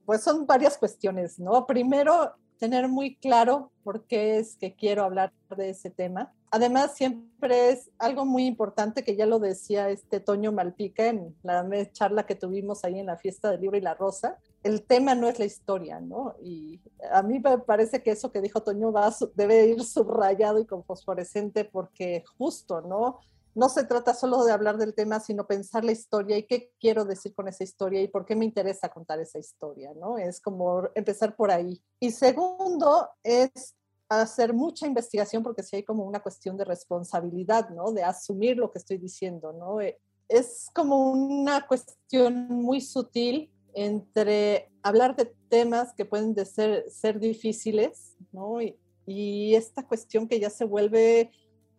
Pues 0.06 0.24
son 0.24 0.46
varias 0.46 0.77
cuestiones, 0.77 1.39
¿no? 1.39 1.65
Primero, 1.65 2.34
tener 2.60 2.88
muy 2.88 3.15
claro 3.18 3.72
por 3.84 4.06
qué 4.06 4.38
es 4.38 4.56
que 4.56 4.74
quiero 4.74 5.03
hablar 5.03 5.34
de 5.56 5.70
ese 5.70 5.89
tema. 5.89 6.34
Además, 6.50 6.96
siempre 6.96 7.72
es 7.72 7.92
algo 7.98 8.25
muy 8.25 8.46
importante 8.46 9.03
que 9.03 9.15
ya 9.15 9.25
lo 9.25 9.39
decía 9.39 9.89
este 9.89 10.20
Toño 10.20 10.51
Malpica 10.51 11.08
en 11.08 11.36
la 11.44 11.68
charla 11.92 12.25
que 12.25 12.36
tuvimos 12.36 12.84
ahí 12.84 13.00
en 13.00 13.08
la 13.08 13.18
fiesta 13.18 13.50
del 13.50 13.62
libro 13.62 13.77
y 13.77 13.82
la 13.82 13.96
rosa. 13.96 14.38
El 14.62 14.84
tema 14.84 15.13
no 15.13 15.27
es 15.27 15.39
la 15.39 15.46
historia, 15.46 16.00
¿no? 16.00 16.36
Y 16.42 16.80
a 17.12 17.22
mí 17.22 17.39
me 17.39 17.58
parece 17.58 18.01
que 18.01 18.12
eso 18.12 18.32
que 18.32 18.39
dijo 18.39 18.62
Toño 18.62 18.92
va, 18.92 19.13
debe 19.36 19.65
ir 19.65 19.84
subrayado 19.84 20.60
y 20.60 20.65
con 20.65 20.84
fosforescente 20.84 21.65
porque 21.65 22.24
justo, 22.38 22.82
¿no? 22.82 23.20
No 23.56 23.70
se 23.70 23.84
trata 23.86 24.14
solo 24.14 24.44
de 24.44 24.52
hablar 24.52 24.78
del 24.78 24.94
tema, 24.94 25.20
sino 25.20 25.46
pensar 25.46 25.84
la 25.84 25.92
historia 25.92 26.38
y 26.38 26.44
qué 26.44 26.72
quiero 26.80 27.06
decir 27.06 27.34
con 27.36 27.48
esa 27.48 27.64
historia 27.64 28.02
y 28.02 28.08
por 28.08 28.26
qué 28.26 28.36
me 28.36 28.46
interesa 28.46 28.90
contar 28.90 29.20
esa 29.20 29.40
historia, 29.40 29.94
¿no? 29.94 30.18
Es 30.18 30.42
como 30.42 30.90
empezar 30.96 31.36
por 31.36 31.52
ahí. 31.52 31.82
Y 32.00 32.12
segundo, 32.12 33.10
es 33.22 33.76
hacer 34.10 34.54
mucha 34.54 34.88
investigación 34.88 35.44
porque 35.44 35.64
si 35.64 35.76
hay 35.76 35.84
como 35.84 36.04
una 36.04 36.22
cuestión 36.22 36.58
de 36.58 36.66
responsabilidad, 36.66 37.70
¿no? 37.70 37.92
De 37.92 38.04
asumir 38.04 38.58
lo 38.58 38.72
que 38.72 38.80
estoy 38.80 38.98
diciendo, 38.98 39.54
¿no? 39.54 39.82
Eh, 39.82 40.00
es 40.28 40.68
como 40.74 41.12
una 41.12 41.68
cuestión 41.68 42.48
muy 42.48 42.82
sutil 42.82 43.52
entre 43.76 44.72
hablar 44.82 45.16
de 45.16 45.34
temas 45.50 45.94
que 45.94 46.06
pueden 46.06 46.36
ser, 46.46 46.90
ser 46.90 47.20
difíciles, 47.20 48.16
¿no? 48.32 48.58
Y 49.06 49.56
esta 49.56 49.86
cuestión 49.86 50.28
que 50.28 50.40
ya 50.40 50.50
se 50.50 50.66
vuelve 50.66 51.32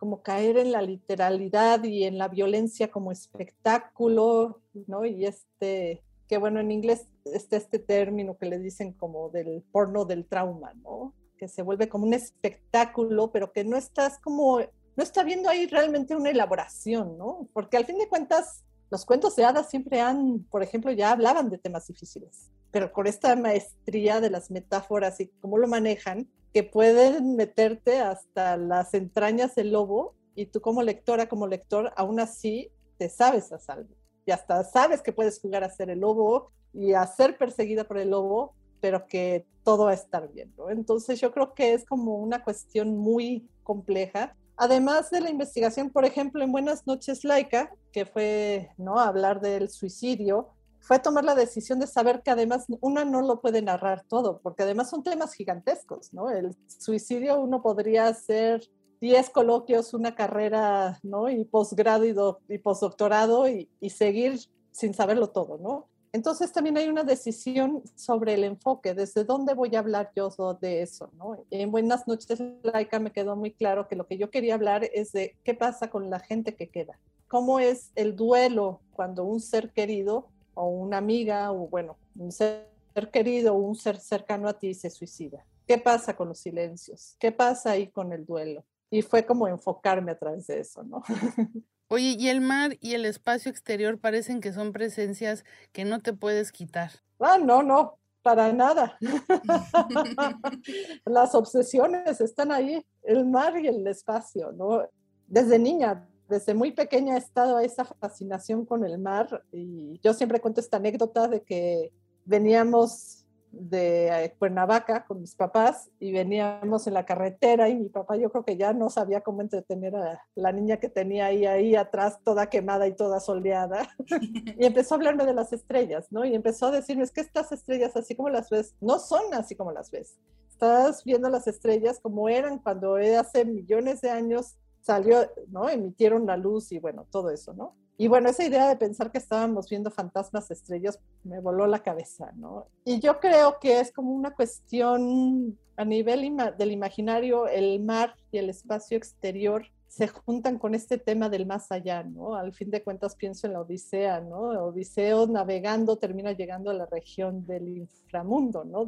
como 0.05 0.21
caer 0.21 0.59
en 0.59 0.71
la 0.71 0.83
literalidad 0.83 1.83
y 1.83 2.03
en 2.03 2.19
la 2.19 2.27
violencia 2.27 2.91
como 2.91 3.11
espectáculo, 3.11 4.61
¿no? 4.85 5.03
Y 5.03 5.25
este, 5.25 6.03
que 6.27 6.37
bueno, 6.37 6.59
en 6.59 6.69
inglés 6.69 7.07
está 7.25 7.57
este 7.57 7.79
término 7.79 8.37
que 8.37 8.45
le 8.45 8.59
dicen 8.59 8.93
como 8.93 9.31
del 9.31 9.63
porno 9.71 10.05
del 10.05 10.27
trauma, 10.27 10.75
¿no? 10.75 11.15
Que 11.39 11.47
se 11.47 11.63
vuelve 11.63 11.89
como 11.89 12.05
un 12.05 12.13
espectáculo, 12.13 13.31
pero 13.31 13.51
que 13.51 13.63
no 13.63 13.77
estás 13.77 14.19
como, 14.19 14.59
no 14.59 15.03
está 15.03 15.23
viendo 15.23 15.49
ahí 15.49 15.65
realmente 15.65 16.15
una 16.15 16.29
elaboración, 16.29 17.17
¿no? 17.17 17.49
Porque 17.51 17.77
al 17.77 17.85
fin 17.85 17.97
de 17.97 18.07
cuentas, 18.07 18.63
los 18.91 19.07
cuentos 19.07 19.35
de 19.35 19.45
hadas 19.45 19.71
siempre 19.71 20.01
han, 20.01 20.43
por 20.51 20.61
ejemplo, 20.61 20.91
ya 20.91 21.13
hablaban 21.13 21.49
de 21.49 21.57
temas 21.57 21.87
difíciles, 21.87 22.51
pero 22.69 22.93
con 22.93 23.07
esta 23.07 23.35
maestría 23.35 24.21
de 24.21 24.29
las 24.29 24.51
metáforas 24.51 25.19
y 25.19 25.29
cómo 25.41 25.57
lo 25.57 25.67
manejan, 25.67 26.29
que 26.55 26.63
pueden 26.63 27.35
meterte 27.35 27.99
hasta 27.99 28.55
las 28.55 28.93
entrañas 28.93 29.55
del 29.55 29.73
lobo 29.73 30.15
y 30.35 30.45
tú 30.45 30.61
como 30.61 30.83
lectora, 30.83 31.27
como 31.27 31.47
lector, 31.47 31.91
aún 31.97 32.17
así 32.21 32.71
te 32.97 33.09
sabes 33.09 33.51
a 33.51 33.59
salvo. 33.59 33.93
Y 34.25 34.31
hasta 34.31 34.63
sabes 34.63 35.01
que 35.01 35.11
puedes 35.11 35.41
jugar 35.41 35.65
a 35.65 35.69
ser 35.69 35.89
el 35.89 35.99
lobo 35.99 36.53
y 36.71 36.93
a 36.93 37.05
ser 37.07 37.37
perseguida 37.37 37.83
por 37.83 37.97
el 37.97 38.11
lobo, 38.11 38.53
pero 38.79 39.05
que 39.05 39.45
todo 39.65 39.87
va 39.87 39.91
a 39.91 39.95
estar 39.95 40.31
bien. 40.31 40.53
Entonces 40.69 41.19
yo 41.19 41.33
creo 41.33 41.53
que 41.53 41.73
es 41.73 41.83
como 41.83 42.19
una 42.19 42.41
cuestión 42.41 42.95
muy 42.95 43.49
compleja. 43.63 44.33
Además 44.55 45.09
de 45.09 45.19
la 45.19 45.29
investigación, 45.29 45.89
por 45.89 46.05
ejemplo, 46.05 46.41
en 46.41 46.53
Buenas 46.53 46.87
noches 46.87 47.25
Laika, 47.25 47.75
que 47.91 48.05
fue 48.05 48.71
¿no? 48.77 48.97
hablar 48.97 49.41
del 49.41 49.67
suicidio, 49.67 50.54
fue 50.85 50.99
tomar 50.99 51.25
la 51.25 51.33
decisión 51.33 51.79
de 51.79 51.87
saber 51.87 52.21
que 52.21 52.29
además 52.29 52.67
una 52.79 53.05
no 53.05 53.23
lo 53.23 53.41
puede 53.41 53.63
narrar 53.63 54.05
todo, 54.07 54.39
porque 54.43 54.61
además 54.61 54.91
son 54.91 55.01
temas 55.01 55.33
gigantescos, 55.33 56.13
¿no? 56.13 56.29
El 56.29 56.55
suicidio 56.67 57.39
uno 57.39 57.63
podría 57.63 58.07
hacer 58.07 58.69
10 59.01 59.31
coloquios, 59.31 59.95
una 59.95 60.13
carrera, 60.13 60.99
¿no? 61.01 61.27
Y 61.27 61.43
posgrado 61.43 62.05
y, 62.05 62.13
y 62.53 62.57
postdoctorado 62.59 63.49
y, 63.49 63.67
y 63.79 63.89
seguir 63.89 64.39
sin 64.71 64.93
saberlo 64.93 65.31
todo, 65.31 65.57
¿no? 65.57 65.87
Entonces 66.13 66.51
también 66.51 66.77
hay 66.77 66.87
una 66.87 67.03
decisión 67.03 67.81
sobre 67.95 68.35
el 68.35 68.43
enfoque, 68.43 68.93
desde 68.93 69.23
dónde 69.23 69.55
voy 69.55 69.75
a 69.75 69.79
hablar 69.79 70.11
yo 70.15 70.29
de 70.61 70.83
eso, 70.83 71.09
¿no? 71.17 71.35
En 71.49 71.71
Buenas 71.71 72.07
noches, 72.07 72.39
Laika, 72.61 72.99
me 72.99 73.11
quedó 73.11 73.35
muy 73.35 73.51
claro 73.51 73.87
que 73.87 73.95
lo 73.95 74.05
que 74.05 74.19
yo 74.19 74.29
quería 74.29 74.53
hablar 74.53 74.87
es 74.93 75.11
de 75.13 75.35
qué 75.43 75.55
pasa 75.55 75.89
con 75.89 76.11
la 76.11 76.19
gente 76.19 76.55
que 76.55 76.69
queda, 76.69 76.99
cómo 77.27 77.59
es 77.59 77.91
el 77.95 78.15
duelo 78.15 78.81
cuando 78.93 79.25
un 79.25 79.41
ser 79.41 79.73
querido 79.73 80.27
o 80.55 80.67
una 80.67 80.97
amiga 80.97 81.51
o 81.51 81.67
bueno, 81.67 81.97
un 82.15 82.31
ser 82.31 82.65
querido 83.11 83.53
o 83.53 83.57
un 83.57 83.75
ser 83.75 83.99
cercano 83.99 84.47
a 84.47 84.57
ti 84.57 84.73
se 84.73 84.89
suicida. 84.89 85.45
¿Qué 85.67 85.77
pasa 85.77 86.15
con 86.15 86.29
los 86.29 86.39
silencios? 86.39 87.15
¿Qué 87.19 87.31
pasa 87.31 87.71
ahí 87.71 87.87
con 87.87 88.13
el 88.13 88.25
duelo? 88.25 88.63
Y 88.89 89.01
fue 89.01 89.25
como 89.25 89.47
enfocarme 89.47 90.11
a 90.11 90.17
través 90.17 90.47
de 90.47 90.59
eso, 90.59 90.83
¿no? 90.83 91.03
Oye, 91.87 92.15
y 92.17 92.29
el 92.29 92.41
mar 92.41 92.77
y 92.81 92.93
el 92.93 93.05
espacio 93.05 93.51
exterior 93.51 93.99
parecen 93.99 94.41
que 94.41 94.53
son 94.53 94.71
presencias 94.71 95.43
que 95.71 95.85
no 95.85 96.01
te 96.01 96.13
puedes 96.13 96.51
quitar. 96.51 96.91
Ah, 97.19 97.37
no, 97.37 97.61
no, 97.61 97.99
para 98.23 98.51
nada. 98.53 98.97
Las 101.05 101.35
obsesiones 101.35 102.21
están 102.21 102.51
ahí, 102.51 102.83
el 103.03 103.25
mar 103.25 103.57
y 103.57 103.67
el 103.67 103.85
espacio, 103.85 104.51
¿no? 104.51 104.87
Desde 105.27 105.59
niña 105.59 106.07
desde 106.27 106.53
muy 106.53 106.71
pequeña 106.71 107.15
he 107.15 107.19
estado 107.19 107.57
a 107.57 107.63
esa 107.63 107.85
fascinación 107.85 108.65
con 108.65 108.83
el 108.83 108.97
mar 108.97 109.43
y 109.51 109.99
yo 110.03 110.13
siempre 110.13 110.39
cuento 110.39 110.59
esta 110.59 110.77
anécdota 110.77 111.27
de 111.27 111.41
que 111.41 111.91
veníamos 112.25 113.25
de 113.55 114.07
eh, 114.07 114.35
Cuernavaca 114.37 115.05
con 115.05 115.21
mis 115.21 115.33
papás 115.33 115.89
y 115.99 116.11
veníamos 116.11 116.87
en 116.87 116.93
la 116.93 117.05
carretera 117.05 117.69
y 117.69 117.75
mi 117.75 117.89
papá 117.89 118.17
yo 118.17 118.29
creo 118.29 118.43
que 118.43 118.57
ya 118.57 118.73
no 118.73 118.89
sabía 118.89 119.21
cómo 119.21 119.41
entretener 119.41 119.95
a 119.95 120.21
la 120.35 120.51
niña 120.51 120.77
que 120.77 120.89
tenía 120.89 121.27
ahí, 121.27 121.45
ahí 121.45 121.75
atrás 121.75 122.19
toda 122.23 122.49
quemada 122.49 122.85
y 122.87 122.93
toda 122.93 123.19
soleada 123.19 123.87
y 124.59 124.65
empezó 124.65 124.95
a 124.95 124.97
hablarme 124.97 125.25
de 125.25 125.33
las 125.33 125.53
estrellas, 125.53 126.07
¿no? 126.11 126.25
Y 126.25 126.35
empezó 126.35 126.67
a 126.67 126.71
decirme, 126.71 127.03
es 127.03 127.11
que 127.11 127.21
estas 127.21 127.51
estrellas 127.51 127.95
así 127.95 128.15
como 128.15 128.29
las 128.29 128.49
ves, 128.49 128.75
no 128.81 128.99
son 128.99 129.33
así 129.33 129.55
como 129.55 129.71
las 129.71 129.89
ves. 129.89 130.17
Estás 130.49 131.03
viendo 131.03 131.29
las 131.29 131.47
estrellas 131.47 131.99
como 132.01 132.27
eran 132.29 132.59
cuando 132.59 132.95
hace 132.95 133.45
millones 133.45 134.01
de 134.01 134.09
años 134.09 134.57
salió, 134.85 135.27
¿no? 135.47 135.67
Emitieron 135.67 136.27
la 136.27 136.37
luz 136.37 136.71
y 136.71 136.79
bueno, 136.79 137.07
todo 137.11 137.31
eso, 137.31 137.53
¿no? 137.53 137.75
Y 137.97 138.07
bueno, 138.07 138.29
esa 138.29 138.45
idea 138.45 138.67
de 138.67 138.75
pensar 138.75 139.11
que 139.11 139.17
estábamos 139.17 139.69
viendo 139.69 139.89
fantasmas 139.89 140.51
estrellas 140.51 140.99
me 141.23 141.39
voló 141.39 141.65
la 141.65 141.79
cabeza, 141.79 142.31
¿no? 142.35 142.67
Y 142.83 142.99
yo 142.99 143.19
creo 143.19 143.57
que 143.59 143.79
es 143.79 143.91
como 143.91 144.11
una 144.11 144.35
cuestión 144.35 145.57
a 145.77 145.85
nivel 145.85 146.37
del 146.57 146.71
imaginario, 146.71 147.47
el 147.47 147.81
mar 147.81 148.15
y 148.31 148.37
el 148.37 148.49
espacio 148.49 148.97
exterior 148.97 149.65
se 149.87 150.07
juntan 150.09 150.59
con 150.59 150.75
este 150.75 150.97
tema 150.97 151.29
del 151.29 151.45
más 151.45 151.71
allá, 151.71 152.03
¿no? 152.03 152.35
Al 152.35 152.53
fin 152.53 152.69
de 152.69 152.83
cuentas 152.83 153.15
pienso 153.15 153.47
en 153.47 153.53
la 153.53 153.61
Odisea, 153.61 154.19
¿no? 154.19 154.49
Odiseo 154.67 155.25
navegando 155.25 155.95
termina 155.95 156.33
llegando 156.33 156.69
a 156.69 156.73
la 156.73 156.85
región 156.85 157.45
del 157.47 157.77
inframundo, 157.77 158.65
¿no? 158.65 158.85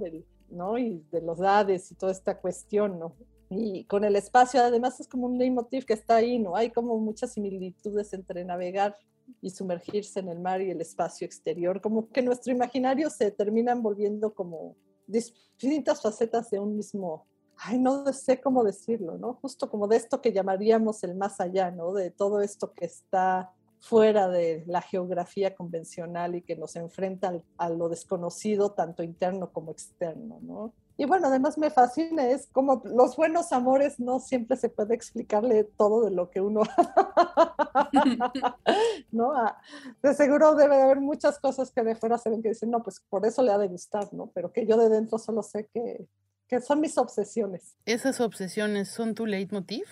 ¿no? 0.49 0.77
Y 0.77 1.03
de 1.11 1.21
los 1.21 1.39
Hades 1.39 1.91
y 1.91 1.95
toda 1.95 2.11
esta 2.11 2.37
cuestión, 2.37 2.99
¿no? 2.99 3.15
Y 3.49 3.85
con 3.85 4.03
el 4.03 4.15
espacio, 4.15 4.61
además, 4.61 4.99
es 4.99 5.07
como 5.07 5.27
un 5.27 5.37
leitmotiv 5.37 5.85
que 5.85 5.93
está 5.93 6.17
ahí, 6.17 6.37
¿no? 6.39 6.55
Hay 6.55 6.69
como 6.69 6.97
muchas 6.99 7.33
similitudes 7.33 8.13
entre 8.13 8.43
navegar 8.43 8.95
y 9.41 9.49
sumergirse 9.49 10.19
en 10.19 10.29
el 10.29 10.39
mar 10.39 10.61
y 10.61 10.71
el 10.71 10.81
espacio 10.81 11.25
exterior, 11.25 11.81
como 11.81 12.09
que 12.09 12.21
nuestro 12.21 12.51
imaginario 12.51 13.09
se 13.09 13.31
terminan 13.31 13.81
volviendo 13.81 14.33
como 14.33 14.75
distintas 15.05 16.01
facetas 16.01 16.49
de 16.49 16.59
un 16.59 16.75
mismo, 16.75 17.25
ay, 17.57 17.79
no 17.79 18.11
sé 18.13 18.39
cómo 18.41 18.63
decirlo, 18.63 19.17
¿no? 19.17 19.33
Justo 19.35 19.69
como 19.69 19.87
de 19.87 19.97
esto 19.97 20.21
que 20.21 20.33
llamaríamos 20.33 21.03
el 21.03 21.15
más 21.15 21.39
allá, 21.39 21.71
¿no? 21.71 21.93
De 21.93 22.11
todo 22.11 22.41
esto 22.41 22.73
que 22.73 22.85
está 22.85 23.51
fuera 23.79 24.27
de 24.27 24.63
la 24.67 24.81
geografía 24.81 25.55
convencional 25.55 26.35
y 26.35 26.41
que 26.41 26.55
nos 26.55 26.75
enfrenta 26.75 27.41
a 27.57 27.69
lo 27.69 27.89
desconocido, 27.89 28.71
tanto 28.71 29.03
interno 29.03 29.51
como 29.51 29.71
externo, 29.71 30.39
¿no? 30.41 30.73
Y 30.99 31.05
bueno, 31.05 31.27
además 31.27 31.59
me 31.59 31.69
fascina, 31.69 32.27
es 32.27 32.47
como 32.47 32.81
los 32.85 33.15
buenos 33.15 33.51
amores 33.51 33.99
no 33.99 34.19
siempre 34.19 34.57
se 34.57 34.69
puede 34.69 34.95
explicarle 34.95 35.63
todo 35.63 36.03
de 36.03 36.09
lo 36.09 36.31
que 36.31 36.41
uno... 36.41 36.63
¿No? 39.11 39.31
Ah, 39.33 39.61
de 40.01 40.15
seguro 40.15 40.55
debe 40.55 40.75
de 40.75 40.81
haber 40.81 40.99
muchas 40.99 41.37
cosas 41.37 41.71
que 41.71 41.83
de 41.83 41.95
fuera 41.95 42.17
se 42.17 42.31
ven 42.31 42.41
que 42.41 42.49
dicen, 42.49 42.71
no, 42.71 42.81
pues 42.81 42.99
por 43.09 43.27
eso 43.27 43.43
le 43.43 43.51
ha 43.51 43.59
de 43.59 43.67
gustar, 43.67 44.11
¿no? 44.11 44.31
Pero 44.33 44.51
que 44.51 44.65
yo 44.65 44.75
de 44.75 44.89
dentro 44.89 45.19
solo 45.19 45.43
sé 45.43 45.69
que, 45.71 46.07
que 46.47 46.61
son 46.61 46.81
mis 46.81 46.97
obsesiones. 46.97 47.75
¿Esas 47.85 48.19
obsesiones 48.19 48.89
son 48.89 49.13
tu 49.13 49.27
leitmotiv? 49.27 49.85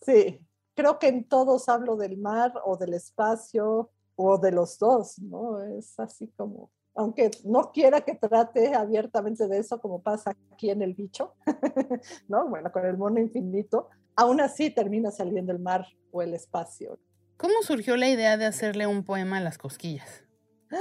Sí, 0.00 0.40
creo 0.74 0.98
que 0.98 1.08
en 1.08 1.24
todos 1.24 1.68
hablo 1.68 1.96
del 1.96 2.16
mar 2.16 2.54
o 2.64 2.78
del 2.78 2.94
espacio 2.94 3.90
o 4.16 4.38
de 4.38 4.52
los 4.52 4.78
dos, 4.78 5.18
¿no? 5.18 5.62
Es 5.62 6.00
así 6.00 6.28
como 6.36 6.70
aunque 6.98 7.30
no 7.44 7.70
quiera 7.70 8.00
que 8.00 8.16
trate 8.16 8.74
abiertamente 8.74 9.46
de 9.46 9.58
eso, 9.58 9.80
como 9.80 10.02
pasa 10.02 10.36
aquí 10.52 10.68
en 10.68 10.82
el 10.82 10.94
bicho, 10.94 11.32
¿no? 12.28 12.48
Bueno, 12.48 12.72
con 12.72 12.84
el 12.84 12.98
mono 12.98 13.20
infinito, 13.20 13.88
aún 14.16 14.40
así 14.40 14.70
termina 14.70 15.12
saliendo 15.12 15.52
el 15.52 15.60
mar 15.60 15.86
o 16.10 16.22
el 16.22 16.34
espacio. 16.34 16.98
¿Cómo 17.36 17.54
surgió 17.62 17.96
la 17.96 18.08
idea 18.08 18.36
de 18.36 18.46
hacerle 18.46 18.88
un 18.88 19.04
poema 19.04 19.38
a 19.38 19.40
las 19.40 19.58
cosquillas? 19.58 20.24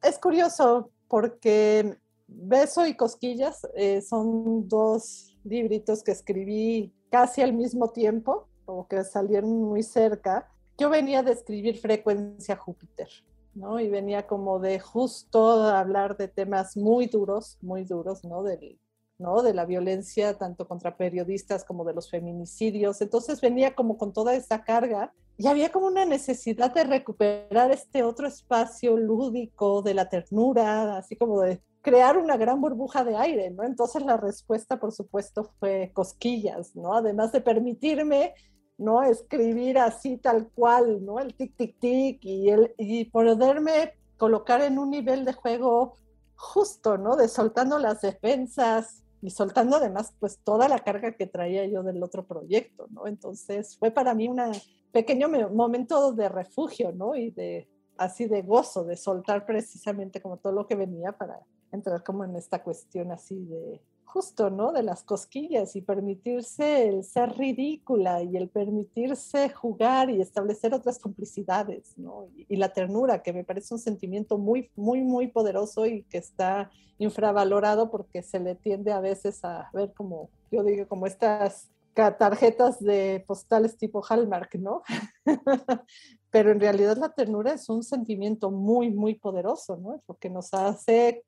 Es 0.00 0.20
curioso 0.20 0.92
porque 1.08 1.98
Beso 2.28 2.86
y 2.86 2.94
Cosquillas 2.94 3.66
eh, 3.74 4.00
son 4.02 4.68
dos 4.68 5.36
libritos 5.42 6.04
que 6.04 6.12
escribí 6.12 6.94
casi 7.10 7.42
al 7.42 7.52
mismo 7.52 7.90
tiempo, 7.90 8.48
o 8.64 8.86
que 8.86 9.02
salieron 9.02 9.50
muy 9.64 9.82
cerca. 9.82 10.48
Yo 10.78 10.88
venía 10.88 11.24
de 11.24 11.32
escribir 11.32 11.78
Frecuencia 11.78 12.54
Júpiter 12.54 13.08
¿no? 13.56 13.80
Y 13.80 13.88
venía 13.88 14.26
como 14.26 14.60
de 14.60 14.78
justo 14.78 15.62
hablar 15.64 16.16
de 16.16 16.28
temas 16.28 16.76
muy 16.76 17.06
duros, 17.06 17.58
muy 17.62 17.84
duros, 17.84 18.24
¿no? 18.24 18.42
Del, 18.42 18.78
¿no? 19.18 19.42
De 19.42 19.54
la 19.54 19.64
violencia 19.64 20.38
tanto 20.38 20.68
contra 20.68 20.96
periodistas 20.96 21.64
como 21.64 21.84
de 21.84 21.94
los 21.94 22.10
feminicidios. 22.10 23.00
Entonces 23.00 23.40
venía 23.40 23.74
como 23.74 23.96
con 23.96 24.12
toda 24.12 24.34
esta 24.34 24.62
carga 24.62 25.12
y 25.38 25.46
había 25.46 25.70
como 25.70 25.86
una 25.86 26.04
necesidad 26.04 26.72
de 26.72 26.84
recuperar 26.84 27.70
este 27.70 28.02
otro 28.02 28.26
espacio 28.26 28.96
lúdico 28.96 29.82
de 29.82 29.94
la 29.94 30.08
ternura, 30.08 30.96
así 30.96 31.16
como 31.16 31.40
de 31.40 31.60
crear 31.82 32.16
una 32.18 32.36
gran 32.36 32.60
burbuja 32.60 33.04
de 33.04 33.16
aire, 33.16 33.50
¿no? 33.50 33.62
Entonces 33.62 34.02
la 34.02 34.16
respuesta, 34.16 34.80
por 34.80 34.92
supuesto, 34.92 35.52
fue 35.60 35.92
cosquillas, 35.94 36.74
¿no? 36.74 36.94
Además 36.94 37.32
de 37.32 37.40
permitirme, 37.40 38.34
¿no? 38.78 39.02
Escribir 39.02 39.78
así 39.78 40.16
tal 40.18 40.48
cual, 40.54 41.04
¿no? 41.04 41.18
El 41.18 41.34
tic, 41.34 41.56
tic, 41.56 41.78
tic 41.78 42.24
y, 42.24 42.50
el, 42.50 42.74
y 42.78 43.04
poderme 43.06 43.94
colocar 44.16 44.62
en 44.62 44.78
un 44.78 44.90
nivel 44.90 45.24
de 45.24 45.32
juego 45.32 45.94
justo, 46.34 46.98
¿no? 46.98 47.16
De 47.16 47.28
soltando 47.28 47.78
las 47.78 48.02
defensas 48.02 49.02
y 49.22 49.30
soltando 49.30 49.76
además 49.76 50.14
pues 50.20 50.38
toda 50.44 50.68
la 50.68 50.80
carga 50.80 51.12
que 51.12 51.26
traía 51.26 51.64
yo 51.66 51.82
del 51.82 52.02
otro 52.02 52.26
proyecto, 52.26 52.86
¿no? 52.90 53.06
Entonces 53.06 53.76
fue 53.78 53.90
para 53.90 54.14
mí 54.14 54.28
un 54.28 54.40
pequeño 54.92 55.28
momento 55.50 56.12
de 56.12 56.28
refugio, 56.28 56.92
¿no? 56.92 57.14
Y 57.14 57.30
de 57.30 57.68
así 57.96 58.26
de 58.26 58.42
gozo, 58.42 58.84
de 58.84 58.96
soltar 58.96 59.46
precisamente 59.46 60.20
como 60.20 60.36
todo 60.36 60.52
lo 60.52 60.66
que 60.66 60.74
venía 60.74 61.12
para 61.12 61.40
entrar 61.72 62.04
como 62.04 62.24
en 62.24 62.36
esta 62.36 62.62
cuestión 62.62 63.10
así 63.10 63.44
de 63.46 63.80
justo, 64.06 64.48
¿no? 64.48 64.72
De 64.72 64.82
las 64.82 65.02
cosquillas 65.02 65.76
y 65.76 65.82
permitirse 65.82 66.88
el 66.88 67.04
ser 67.04 67.36
ridícula 67.36 68.22
y 68.22 68.36
el 68.36 68.48
permitirse 68.48 69.50
jugar 69.50 70.08
y 70.08 70.22
establecer 70.22 70.72
otras 70.72 70.98
complicidades, 70.98 71.98
¿no? 71.98 72.28
Y, 72.48 72.56
la 72.56 72.72
ternura, 72.72 73.22
que 73.22 73.32
me 73.32 73.44
parece 73.44 73.74
un 73.74 73.80
sentimiento 73.80 74.38
muy, 74.38 74.70
muy, 74.76 75.02
muy 75.02 75.26
poderoso 75.26 75.84
y 75.86 76.04
que 76.04 76.18
está 76.18 76.70
infravalorado 76.98 77.90
porque 77.90 78.22
se 78.22 78.40
le 78.40 78.54
tiende 78.54 78.92
a 78.92 79.00
veces 79.00 79.44
a 79.44 79.68
ver 79.74 79.92
como, 79.92 80.30
yo 80.50 80.62
digo, 80.62 80.88
como 80.88 81.06
estas 81.06 81.68
tarjetas 82.18 82.78
de 82.82 83.24
postales 83.26 83.76
tipo 83.76 84.02
Hallmark, 84.02 84.54
¿no? 84.56 84.82
Pero 86.30 86.52
en 86.52 86.60
realidad 86.60 86.96
la 86.96 87.10
ternura 87.10 87.52
es 87.52 87.68
un 87.68 87.82
sentimiento 87.82 88.50
muy, 88.50 88.90
muy 88.90 89.14
poderoso, 89.14 89.76
¿no? 89.76 89.94
Es 89.94 90.02
lo 90.06 90.16
que 90.16 90.30
nos 90.30 90.52
hace 90.54 91.24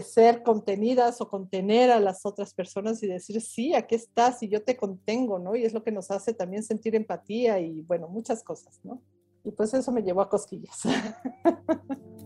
ser 0.00 0.42
contenidas 0.42 1.20
o 1.20 1.28
contener 1.28 1.90
a 1.90 2.00
las 2.00 2.24
otras 2.24 2.54
personas 2.54 3.02
y 3.02 3.06
decir, 3.06 3.40
sí, 3.42 3.74
aquí 3.74 3.94
estás 3.94 4.42
y 4.42 4.48
yo 4.48 4.62
te 4.62 4.76
contengo, 4.76 5.38
¿no? 5.38 5.54
Y 5.54 5.64
es 5.64 5.74
lo 5.74 5.82
que 5.82 5.92
nos 5.92 6.10
hace 6.10 6.32
también 6.32 6.62
sentir 6.62 6.94
empatía 6.94 7.60
y, 7.60 7.82
bueno, 7.82 8.08
muchas 8.08 8.42
cosas, 8.42 8.80
¿no? 8.82 9.02
Y 9.44 9.50
pues 9.50 9.74
eso 9.74 9.92
me 9.92 10.02
llevó 10.02 10.22
a 10.22 10.30
cosquillas. 10.30 10.80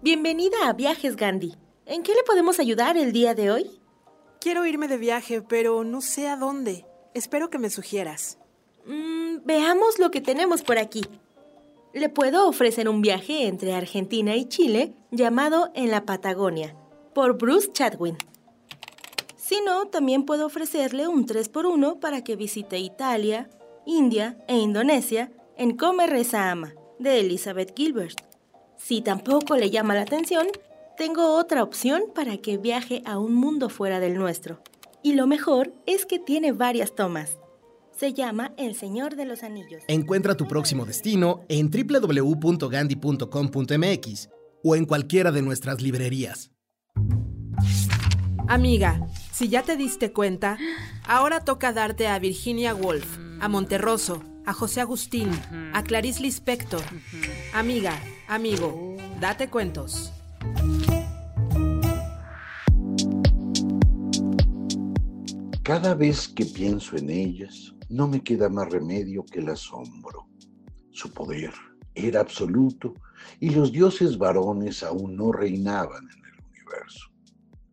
Bienvenida 0.00 0.56
a 0.66 0.72
Viajes 0.72 1.16
Gandhi. 1.16 1.54
¿En 1.84 2.02
qué 2.02 2.14
le 2.14 2.22
podemos 2.22 2.58
ayudar 2.60 2.96
el 2.96 3.12
día 3.12 3.34
de 3.34 3.50
hoy? 3.50 3.78
Quiero 4.40 4.64
irme 4.64 4.88
de 4.88 4.96
viaje, 4.96 5.42
pero 5.42 5.84
no 5.84 6.00
sé 6.00 6.28
a 6.28 6.36
dónde. 6.36 6.87
Espero 7.14 7.50
que 7.50 7.58
me 7.58 7.70
sugieras. 7.70 8.38
Mm, 8.86 9.44
veamos 9.44 9.98
lo 9.98 10.10
que 10.10 10.20
tenemos 10.20 10.62
por 10.62 10.78
aquí. 10.78 11.02
Le 11.92 12.08
puedo 12.08 12.48
ofrecer 12.48 12.88
un 12.88 13.00
viaje 13.00 13.46
entre 13.46 13.74
Argentina 13.74 14.36
y 14.36 14.46
Chile 14.46 14.94
llamado 15.10 15.70
En 15.74 15.90
la 15.90 16.04
Patagonia, 16.04 16.76
por 17.14 17.38
Bruce 17.38 17.72
Chadwin. 17.72 18.16
Si 19.36 19.60
no, 19.62 19.86
también 19.86 20.24
puedo 20.24 20.46
ofrecerle 20.46 21.08
un 21.08 21.26
3x1 21.26 21.98
para 21.98 22.22
que 22.22 22.36
visite 22.36 22.78
Italia, 22.78 23.48
India 23.86 24.36
e 24.46 24.58
Indonesia 24.58 25.32
en 25.56 25.76
Come 25.76 26.06
Reza 26.06 26.50
Ama, 26.50 26.74
de 26.98 27.20
Elizabeth 27.20 27.74
Gilbert. 27.74 28.20
Si 28.76 29.00
tampoco 29.00 29.56
le 29.56 29.70
llama 29.70 29.94
la 29.94 30.02
atención, 30.02 30.46
tengo 30.98 31.36
otra 31.36 31.62
opción 31.62 32.02
para 32.14 32.36
que 32.36 32.58
viaje 32.58 33.02
a 33.06 33.18
un 33.18 33.34
mundo 33.34 33.70
fuera 33.70 34.00
del 34.00 34.14
nuestro. 34.14 34.60
Y 35.02 35.14
lo 35.14 35.26
mejor 35.26 35.72
es 35.86 36.06
que 36.06 36.18
tiene 36.18 36.52
varias 36.52 36.94
tomas. 36.94 37.38
Se 37.96 38.12
llama 38.12 38.52
El 38.56 38.74
Señor 38.74 39.16
de 39.16 39.24
los 39.24 39.42
Anillos. 39.42 39.82
Encuentra 39.88 40.36
tu 40.36 40.46
próximo 40.46 40.84
destino 40.84 41.46
en 41.48 41.70
www.gandhi.com.mx 41.70 44.28
o 44.62 44.76
en 44.76 44.84
cualquiera 44.84 45.32
de 45.32 45.42
nuestras 45.42 45.82
librerías. 45.82 46.52
Amiga, 48.48 49.06
si 49.32 49.48
ya 49.48 49.62
te 49.62 49.76
diste 49.76 50.12
cuenta, 50.12 50.58
ahora 51.04 51.40
toca 51.40 51.72
darte 51.72 52.08
a 52.08 52.18
Virginia 52.18 52.74
Woolf, 52.74 53.18
a 53.40 53.48
Monterroso, 53.48 54.22
a 54.46 54.54
José 54.54 54.80
Agustín, 54.80 55.30
a 55.74 55.84
Clarice 55.84 56.22
Lispector. 56.22 56.82
Amiga, 57.52 58.00
amigo, 58.26 58.96
date 59.20 59.50
cuentos. 59.50 60.12
Cada 65.68 65.94
vez 65.94 66.28
que 66.28 66.46
pienso 66.46 66.96
en 66.96 67.10
ellas, 67.10 67.74
no 67.90 68.08
me 68.08 68.22
queda 68.22 68.48
más 68.48 68.70
remedio 68.70 69.22
que 69.22 69.40
el 69.40 69.50
asombro. 69.50 70.26
Su 70.92 71.12
poder 71.12 71.52
era 71.94 72.20
absoluto 72.22 72.94
y 73.38 73.50
los 73.50 73.70
dioses 73.70 74.16
varones 74.16 74.82
aún 74.82 75.14
no 75.14 75.30
reinaban 75.30 76.04
en 76.04 76.24
el 76.24 76.42
universo. 76.46 77.10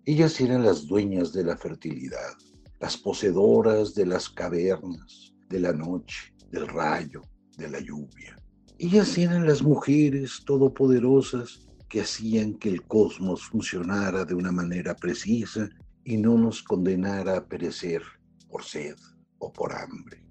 Ellas 0.04 0.42
eran 0.42 0.66
las 0.66 0.86
dueñas 0.88 1.32
de 1.32 1.46
la 1.46 1.56
fertilidad, 1.56 2.34
las 2.82 2.98
poseedoras 2.98 3.96
de 3.96 4.08
las 4.08 4.28
cavernas, 4.28 5.34
de 5.48 5.62
la 5.62 5.72
noche, 5.72 6.34
del 6.52 6.68
rayo, 6.68 7.22
de 7.56 7.70
la 7.70 7.80
lluvia. 7.80 8.36
Ellas 8.78 9.18
eran 9.18 9.48
las 9.48 9.64
mujeres 9.64 10.44
todopoderosas 10.46 11.66
que 11.88 12.02
hacían 12.02 12.56
que 12.56 12.68
el 12.68 12.86
cosmos 12.86 13.44
funcionara 13.44 14.26
de 14.26 14.34
una 14.34 14.52
manera 14.52 14.94
precisa 14.98 15.70
y 16.06 16.18
no 16.18 16.38
nos 16.38 16.64
condenara 16.64 17.36
a 17.36 17.46
perecer 17.46 18.02
por 18.48 18.64
sed 18.64 18.96
o 19.40 19.52
por 19.52 19.74
hambre. 19.74 20.24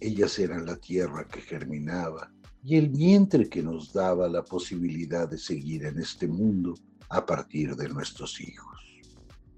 Ellas 0.00 0.38
eran 0.38 0.64
la 0.64 0.76
tierra 0.76 1.26
que 1.26 1.40
germinaba 1.40 2.32
y 2.62 2.76
el 2.76 2.88
vientre 2.88 3.48
que 3.48 3.62
nos 3.62 3.92
daba 3.92 4.28
la 4.28 4.44
posibilidad 4.44 5.28
de 5.28 5.36
seguir 5.36 5.84
en 5.84 5.98
este 5.98 6.28
mundo 6.28 6.74
a 7.08 7.26
partir 7.26 7.74
de 7.76 7.88
nuestros 7.88 8.40
hijos. 8.40 8.80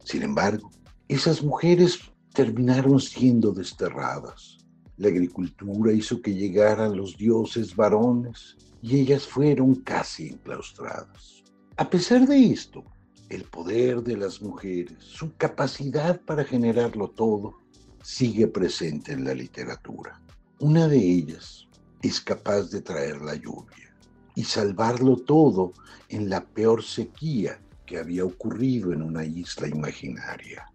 Sin 0.05 0.23
embargo, 0.23 0.71
esas 1.07 1.43
mujeres 1.43 2.01
terminaron 2.33 2.99
siendo 2.99 3.53
desterradas. 3.53 4.59
La 4.97 5.09
agricultura 5.09 5.93
hizo 5.93 6.21
que 6.23 6.35
llegaran 6.35 6.97
los 6.97 7.17
dioses 7.17 7.77
varones 7.77 8.57
y 8.81 9.01
ellas 9.01 9.27
fueron 9.27 9.75
casi 9.77 10.29
enclaustradas. 10.29 11.43
A 11.77 11.89
pesar 11.89 12.27
de 12.27 12.53
esto, 12.53 12.85
el 13.29 13.45
poder 13.45 14.03
de 14.03 14.17
las 14.17 14.41
mujeres, 14.41 14.97
su 15.01 15.35
capacidad 15.37 16.21
para 16.23 16.45
generarlo 16.45 17.09
todo, 17.09 17.59
sigue 18.03 18.47
presente 18.47 19.13
en 19.13 19.25
la 19.25 19.35
literatura. 19.35 20.21
Una 20.61 20.89
de 20.89 20.99
ellas 20.99 21.69
es 22.03 22.21
capaz 22.21 22.71
de 22.71 22.81
traer 22.81 23.21
la 23.21 23.35
lluvia 23.35 23.95
y 24.35 24.45
salvarlo 24.45 25.17
todo 25.17 25.73
en 26.09 26.31
la 26.31 26.45
peor 26.45 26.83
sequía 26.83 27.61
que 27.87 27.99
había 27.99 28.25
ocurrido 28.25 28.93
en 28.93 29.03
una 29.03 29.25
isla 29.25 29.69
imaginaria. 29.69 30.71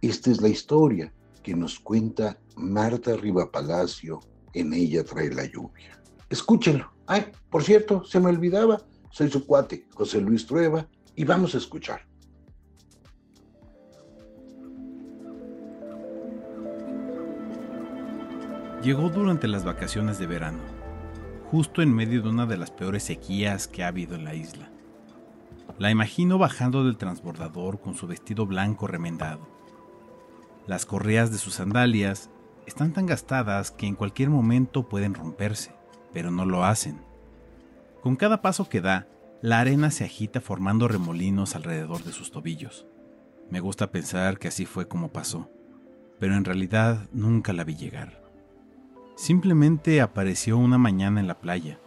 Esta 0.00 0.30
es 0.30 0.40
la 0.40 0.48
historia 0.48 1.12
que 1.42 1.54
nos 1.54 1.78
cuenta 1.78 2.38
Marta 2.56 3.16
Palacio 3.52 4.20
en 4.52 4.72
Ella 4.72 5.04
trae 5.04 5.30
la 5.30 5.44
lluvia. 5.44 6.00
Escúchenlo. 6.30 6.92
Ay, 7.06 7.26
por 7.50 7.62
cierto, 7.62 8.04
se 8.04 8.18
me 8.18 8.30
olvidaba, 8.30 8.80
soy 9.10 9.30
su 9.30 9.46
cuate, 9.46 9.86
José 9.94 10.20
Luis 10.20 10.46
Trueba, 10.46 10.88
y 11.16 11.24
vamos 11.24 11.54
a 11.54 11.58
escuchar. 11.58 12.06
Llegó 18.82 19.08
durante 19.08 19.48
las 19.48 19.64
vacaciones 19.64 20.18
de 20.18 20.26
verano, 20.26 20.58
justo 21.50 21.80
en 21.80 21.94
medio 21.94 22.20
de 22.20 22.28
una 22.28 22.44
de 22.44 22.58
las 22.58 22.70
peores 22.70 23.04
sequías 23.04 23.66
que 23.66 23.82
ha 23.82 23.88
habido 23.88 24.14
en 24.14 24.24
la 24.24 24.34
isla. 24.34 24.68
La 25.78 25.90
imagino 25.90 26.36
bajando 26.36 26.84
del 26.84 26.98
transbordador 26.98 27.80
con 27.80 27.94
su 27.94 28.06
vestido 28.06 28.46
blanco 28.46 28.86
remendado. 28.86 29.48
Las 30.66 30.84
correas 30.84 31.32
de 31.32 31.38
sus 31.38 31.54
sandalias 31.54 32.30
están 32.66 32.92
tan 32.92 33.06
gastadas 33.06 33.70
que 33.70 33.86
en 33.86 33.94
cualquier 33.94 34.30
momento 34.30 34.88
pueden 34.88 35.14
romperse, 35.14 35.74
pero 36.12 36.30
no 36.30 36.44
lo 36.44 36.64
hacen. 36.64 37.00
Con 38.02 38.16
cada 38.16 38.42
paso 38.42 38.68
que 38.68 38.80
da, 38.80 39.08
la 39.44 39.60
arena 39.60 39.90
se 39.90 40.04
agita 40.04 40.40
formando 40.40 40.88
remolinos 40.88 41.54
alrededor 41.54 42.02
de 42.02 42.12
sus 42.12 42.30
tobillos. 42.30 42.86
Me 43.50 43.60
gusta 43.60 43.92
pensar 43.92 44.38
que 44.38 44.48
así 44.48 44.64
fue 44.64 44.88
como 44.88 45.12
pasó, 45.12 45.50
pero 46.18 46.34
en 46.34 46.46
realidad 46.46 47.10
nunca 47.12 47.52
la 47.52 47.62
vi 47.62 47.76
llegar. 47.76 48.22
Simplemente 49.16 50.00
apareció 50.00 50.56
una 50.56 50.78
mañana 50.78 51.20
en 51.20 51.26
la 51.26 51.40
playa, 51.42 51.78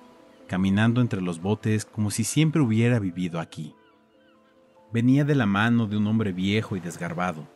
caminando 0.45 1.01
entre 1.01 1.19
los 1.19 1.41
botes 1.41 1.83
como 1.83 2.11
si 2.11 2.25
siempre 2.25 2.61
hubiera 2.61 2.99
vivido 2.99 3.39
aquí. 3.39 3.73
Venía 4.93 5.25
de 5.25 5.33
la 5.33 5.47
mano 5.47 5.87
de 5.87 5.97
un 5.97 6.05
hombre 6.05 6.33
viejo 6.33 6.75
y 6.75 6.79
desgarbado. 6.79 7.47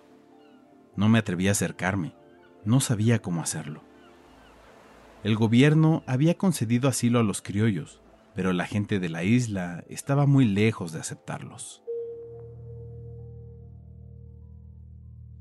No 0.96 1.10
me 1.10 1.20
atreví 1.20 1.48
a 1.48 1.52
acercarme, 1.52 2.16
no 2.66 2.80
sabía 2.80 3.22
cómo 3.22 3.44
hacerlo. 3.44 3.84
El 5.24 5.36
gobierno 5.36 6.02
había 6.08 6.40
concedido 6.40 6.90
asilo 6.90 7.20
a 7.20 7.24
los 7.24 7.44
criollos, 7.44 8.01
pero 8.36 8.54
la 8.54 8.66
gente 8.66 9.00
de 9.00 9.10
la 9.10 9.24
isla 9.24 9.84
estaba 9.88 10.26
muy 10.26 10.46
lejos 10.46 10.92
de 10.92 11.00
aceptarlos. 11.00 11.84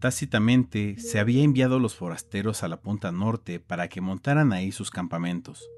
Tácitamente 0.00 0.96
se 0.98 1.18
había 1.18 1.42
enviado 1.42 1.76
a 1.76 1.78
los 1.78 1.94
forasteros 1.94 2.62
a 2.62 2.68
la 2.68 2.80
punta 2.80 3.12
norte 3.12 3.60
para 3.60 3.88
que 3.88 4.00
montaran 4.00 4.52
ahí 4.52 4.72
sus 4.72 4.90
campamentos. 4.90 5.68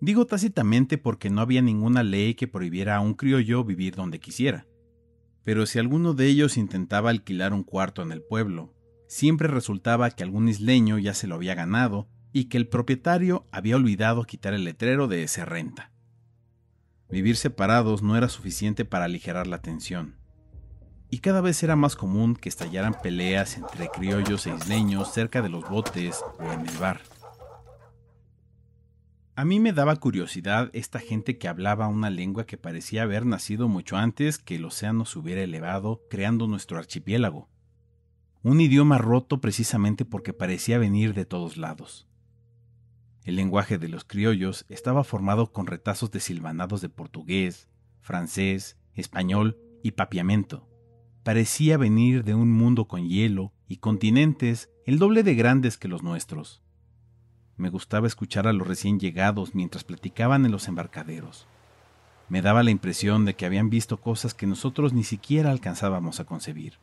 Digo 0.00 0.26
tácitamente 0.26 0.98
porque 0.98 1.30
no 1.30 1.40
había 1.40 1.62
ninguna 1.62 2.02
ley 2.02 2.34
que 2.34 2.48
prohibiera 2.48 2.96
a 2.96 3.00
un 3.00 3.14
criollo 3.14 3.62
vivir 3.62 3.94
donde 3.94 4.18
quisiera. 4.18 4.66
Pero 5.44 5.64
si 5.66 5.78
alguno 5.78 6.12
de 6.12 6.26
ellos 6.26 6.56
intentaba 6.56 7.10
alquilar 7.10 7.52
un 7.52 7.62
cuarto 7.62 8.02
en 8.02 8.10
el 8.10 8.22
pueblo, 8.22 8.74
siempre 9.06 9.46
resultaba 9.46 10.10
que 10.10 10.24
algún 10.24 10.48
isleño 10.48 10.98
ya 10.98 11.14
se 11.14 11.26
lo 11.26 11.36
había 11.36 11.54
ganado 11.54 12.08
y 12.32 12.44
que 12.44 12.56
el 12.56 12.66
propietario 12.66 13.46
había 13.52 13.76
olvidado 13.76 14.24
quitar 14.24 14.54
el 14.54 14.64
letrero 14.64 15.06
de 15.06 15.22
ese 15.22 15.44
renta. 15.44 15.92
Vivir 17.10 17.36
separados 17.36 18.02
no 18.02 18.16
era 18.16 18.28
suficiente 18.28 18.84
para 18.84 19.06
aligerar 19.06 19.46
la 19.46 19.60
tensión, 19.60 20.16
y 21.10 21.18
cada 21.18 21.40
vez 21.40 21.62
era 21.62 21.74
más 21.74 21.96
común 21.96 22.36
que 22.36 22.48
estallaran 22.48 22.94
peleas 23.02 23.56
entre 23.56 23.88
criollos 23.88 24.46
e 24.46 24.54
isleños 24.54 25.12
cerca 25.12 25.42
de 25.42 25.48
los 25.48 25.68
botes 25.68 26.22
o 26.38 26.52
en 26.52 26.66
el 26.66 26.76
bar. 26.78 27.00
A 29.34 29.44
mí 29.44 29.58
me 29.58 29.72
daba 29.72 29.96
curiosidad 29.96 30.70
esta 30.72 31.00
gente 31.00 31.38
que 31.38 31.48
hablaba 31.48 31.88
una 31.88 32.10
lengua 32.10 32.44
que 32.44 32.58
parecía 32.58 33.04
haber 33.04 33.24
nacido 33.24 33.68
mucho 33.68 33.96
antes 33.96 34.38
que 34.38 34.56
el 34.56 34.64
océano 34.66 35.06
se 35.06 35.18
hubiera 35.18 35.40
elevado 35.40 36.02
creando 36.10 36.46
nuestro 36.46 36.78
archipiélago. 36.78 37.48
Un 38.42 38.60
idioma 38.60 38.98
roto 38.98 39.40
precisamente 39.40 40.04
porque 40.04 40.32
parecía 40.32 40.78
venir 40.78 41.14
de 41.14 41.24
todos 41.24 41.56
lados. 41.56 42.09
El 43.30 43.36
lenguaje 43.36 43.78
de 43.78 43.86
los 43.86 44.02
criollos 44.02 44.66
estaba 44.68 45.04
formado 45.04 45.52
con 45.52 45.68
retazos 45.68 46.10
de 46.10 46.18
silvanados 46.18 46.80
de 46.80 46.88
portugués, 46.88 47.68
francés, 48.00 48.76
español 48.96 49.56
y 49.84 49.92
papiamento. 49.92 50.68
Parecía 51.22 51.76
venir 51.76 52.24
de 52.24 52.34
un 52.34 52.50
mundo 52.50 52.88
con 52.88 53.08
hielo 53.08 53.52
y 53.68 53.76
continentes 53.76 54.68
el 54.84 54.98
doble 54.98 55.22
de 55.22 55.36
grandes 55.36 55.78
que 55.78 55.86
los 55.86 56.02
nuestros. 56.02 56.60
Me 57.56 57.68
gustaba 57.70 58.08
escuchar 58.08 58.48
a 58.48 58.52
los 58.52 58.66
recién 58.66 58.98
llegados 58.98 59.54
mientras 59.54 59.84
platicaban 59.84 60.44
en 60.44 60.50
los 60.50 60.66
embarcaderos. 60.66 61.46
Me 62.28 62.42
daba 62.42 62.64
la 62.64 62.72
impresión 62.72 63.24
de 63.26 63.36
que 63.36 63.46
habían 63.46 63.70
visto 63.70 64.00
cosas 64.00 64.34
que 64.34 64.48
nosotros 64.48 64.92
ni 64.92 65.04
siquiera 65.04 65.52
alcanzábamos 65.52 66.18
a 66.18 66.24
concebir, 66.24 66.78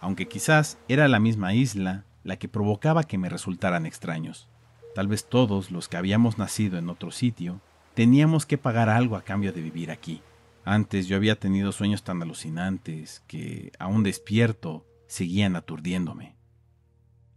aunque 0.00 0.28
quizás 0.28 0.78
era 0.88 1.08
la 1.08 1.20
misma 1.20 1.52
isla 1.52 2.06
la 2.24 2.38
que 2.38 2.48
provocaba 2.48 3.04
que 3.04 3.18
me 3.18 3.28
resultaran 3.28 3.84
extraños. 3.84 4.48
Tal 4.94 5.08
vez 5.08 5.24
todos 5.24 5.70
los 5.70 5.88
que 5.88 5.96
habíamos 5.96 6.38
nacido 6.38 6.78
en 6.78 6.88
otro 6.88 7.10
sitio 7.10 7.60
teníamos 7.94 8.46
que 8.46 8.58
pagar 8.58 8.88
algo 8.88 9.16
a 9.16 9.22
cambio 9.22 9.52
de 9.52 9.62
vivir 9.62 9.90
aquí. 9.90 10.22
Antes 10.64 11.06
yo 11.06 11.16
había 11.16 11.38
tenido 11.38 11.72
sueños 11.72 12.02
tan 12.02 12.22
alucinantes 12.22 13.22
que, 13.26 13.72
aún 13.78 14.02
despierto, 14.02 14.84
seguían 15.06 15.56
aturdiéndome. 15.56 16.36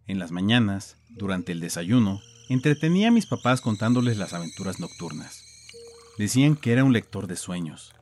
En 0.08 0.20
las 0.20 0.32
mañanas, 0.32 0.98
durante 1.10 1.52
el 1.52 1.60
desayuno, 1.60 2.22
entretenía 2.50 3.08
a 3.08 3.12
mis 3.12 3.26
papás 3.26 3.62
contándoles 3.62 4.18
las 4.18 4.34
aventuras 4.34 4.80
nocturnas. 4.80 5.44
Decían 6.18 6.56
que 6.56 6.74
era 6.74 6.84
un 6.84 6.94
lector 6.94 7.28
de 7.28 7.38
sueños, 7.38 7.96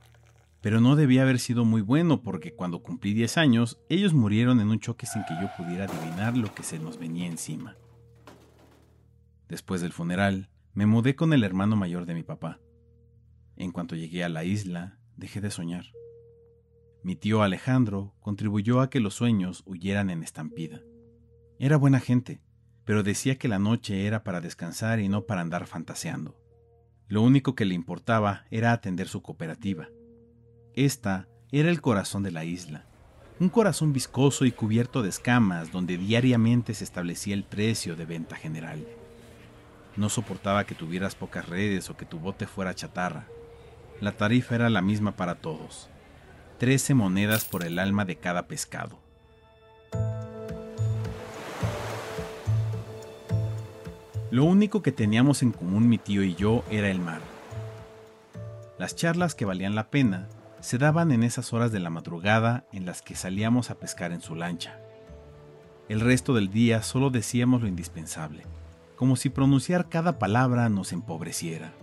pero 0.62 0.82
no 0.82 0.96
debía 0.96 1.24
haber 1.24 1.40
sido 1.40 1.66
muy 1.66 1.82
bueno 1.82 2.22
porque 2.22 2.54
cuando 2.54 2.82
cumplí 2.82 3.14
10 3.14 3.38
años, 3.38 3.80
ellos 3.90 4.14
murieron 4.14 4.60
en 4.60 4.70
un 4.70 4.80
choque 4.80 5.06
sin 5.06 5.24
que 5.24 5.36
yo 5.42 5.50
pudiera 5.58 5.86
adivinar 5.86 6.38
lo 6.38 6.54
que 6.54 6.64
se 6.64 6.80
nos 6.80 6.98
venía 6.98 7.28
encima. 7.28 7.76
Después 9.52 9.82
del 9.82 9.92
funeral, 9.92 10.48
me 10.74 10.86
mudé 10.86 11.18
con 11.18 11.34
el 11.34 11.44
hermano 11.44 11.76
mayor 11.76 12.06
de 12.06 12.14
mi 12.14 12.24
papá. 12.24 12.62
En 13.58 13.74
cuanto 13.74 13.98
llegué 13.98 14.24
a 14.24 14.30
la 14.30 14.46
isla, 14.46 14.98
dejé 15.18 15.42
de 15.42 15.52
soñar. 15.52 15.88
Mi 17.04 17.18
tío 17.18 17.44
Alejandro 17.44 18.16
contribuyó 18.22 18.80
a 18.80 18.90
que 18.90 19.02
los 19.02 19.16
sueños 19.16 19.64
huyeran 19.66 20.10
en 20.10 20.24
estampida. 20.24 20.80
Era 21.60 21.76
buena 21.76 22.00
gente, 22.00 22.40
pero 22.86 23.04
decía 23.04 23.38
que 23.38 23.50
la 23.50 23.60
noche 23.60 24.08
era 24.08 24.24
para 24.24 24.40
descansar 24.40 25.02
y 25.02 25.10
no 25.10 25.26
para 25.26 25.42
andar 25.42 25.68
fantaseando. 25.68 26.40
Lo 27.10 27.22
único 27.22 27.54
que 27.54 27.66
le 27.66 27.76
importaba 27.76 28.46
era 28.52 28.72
atender 28.72 29.10
su 29.10 29.22
cooperativa. 29.22 29.90
Esta 30.76 31.28
era 31.52 31.70
el 31.70 31.82
corazón 31.82 32.24
de 32.24 32.32
la 32.32 32.46
isla, 32.46 32.86
un 33.42 33.50
corazón 33.50 33.92
viscoso 33.92 34.46
y 34.46 34.54
cubierto 34.54 35.04
de 35.04 35.10
escamas 35.10 35.74
donde 35.74 35.98
diariamente 35.98 36.74
se 36.74 36.86
establecía 36.86 37.34
el 37.34 37.44
precio 37.44 37.98
de 37.98 38.06
venta 38.06 38.38
general. 38.38 38.88
No 39.97 40.08
soportaba 40.08 40.65
que 40.65 40.75
tuvieras 40.75 41.15
pocas 41.15 41.49
redes 41.49 41.89
o 41.89 41.97
que 41.97 42.06
tu 42.06 42.17
bote 42.17 42.47
fuera 42.47 42.73
chatarra. 42.73 43.25
La 43.99 44.13
tarifa 44.13 44.56
era 44.56 44.69
la 44.69 44.82
misma 44.82 45.12
para 45.17 45.36
todos. 45.36 45.89
Trece 46.60 46.93
monedas 46.93 47.43
por 47.43 47.65
el 47.65 47.77
alma 47.77 48.06
de 48.06 48.15
cada 48.15 48.47
pescado. 48.47 48.99
Lo 54.32 54.45
único 54.45 54.82
que 54.82 54.93
teníamos 54.93 55.43
en 55.43 55.51
común 55.51 55.89
mi 55.89 55.97
tío 55.97 56.23
y 56.23 56.36
yo 56.36 56.63
era 56.71 56.89
el 56.89 56.99
mar. 56.99 57.19
Las 58.80 58.95
charlas 58.95 59.36
que 59.36 59.43
valían 59.43 59.75
la 59.75 59.89
pena 59.89 60.30
se 60.62 60.77
daban 60.77 61.12
en 61.12 61.23
esas 61.23 61.51
horas 61.51 61.73
de 61.73 61.82
la 61.82 61.89
madrugada 61.89 62.65
en 62.71 62.86
las 62.86 63.01
que 63.01 63.15
salíamos 63.15 63.69
a 63.69 63.75
pescar 63.75 64.13
en 64.13 64.21
su 64.21 64.36
lancha. 64.36 64.80
El 65.89 65.99
resto 65.99 66.34
del 66.34 66.49
día 66.49 66.82
solo 66.82 67.10
decíamos 67.10 67.62
lo 67.62 67.67
indispensable 67.67 68.45
como 69.02 69.16
si 69.16 69.32
pronunciar 69.32 69.90
cada 69.90 70.20
palabra 70.20 70.70
nos 70.70 70.94
empobreciera. 70.94 71.74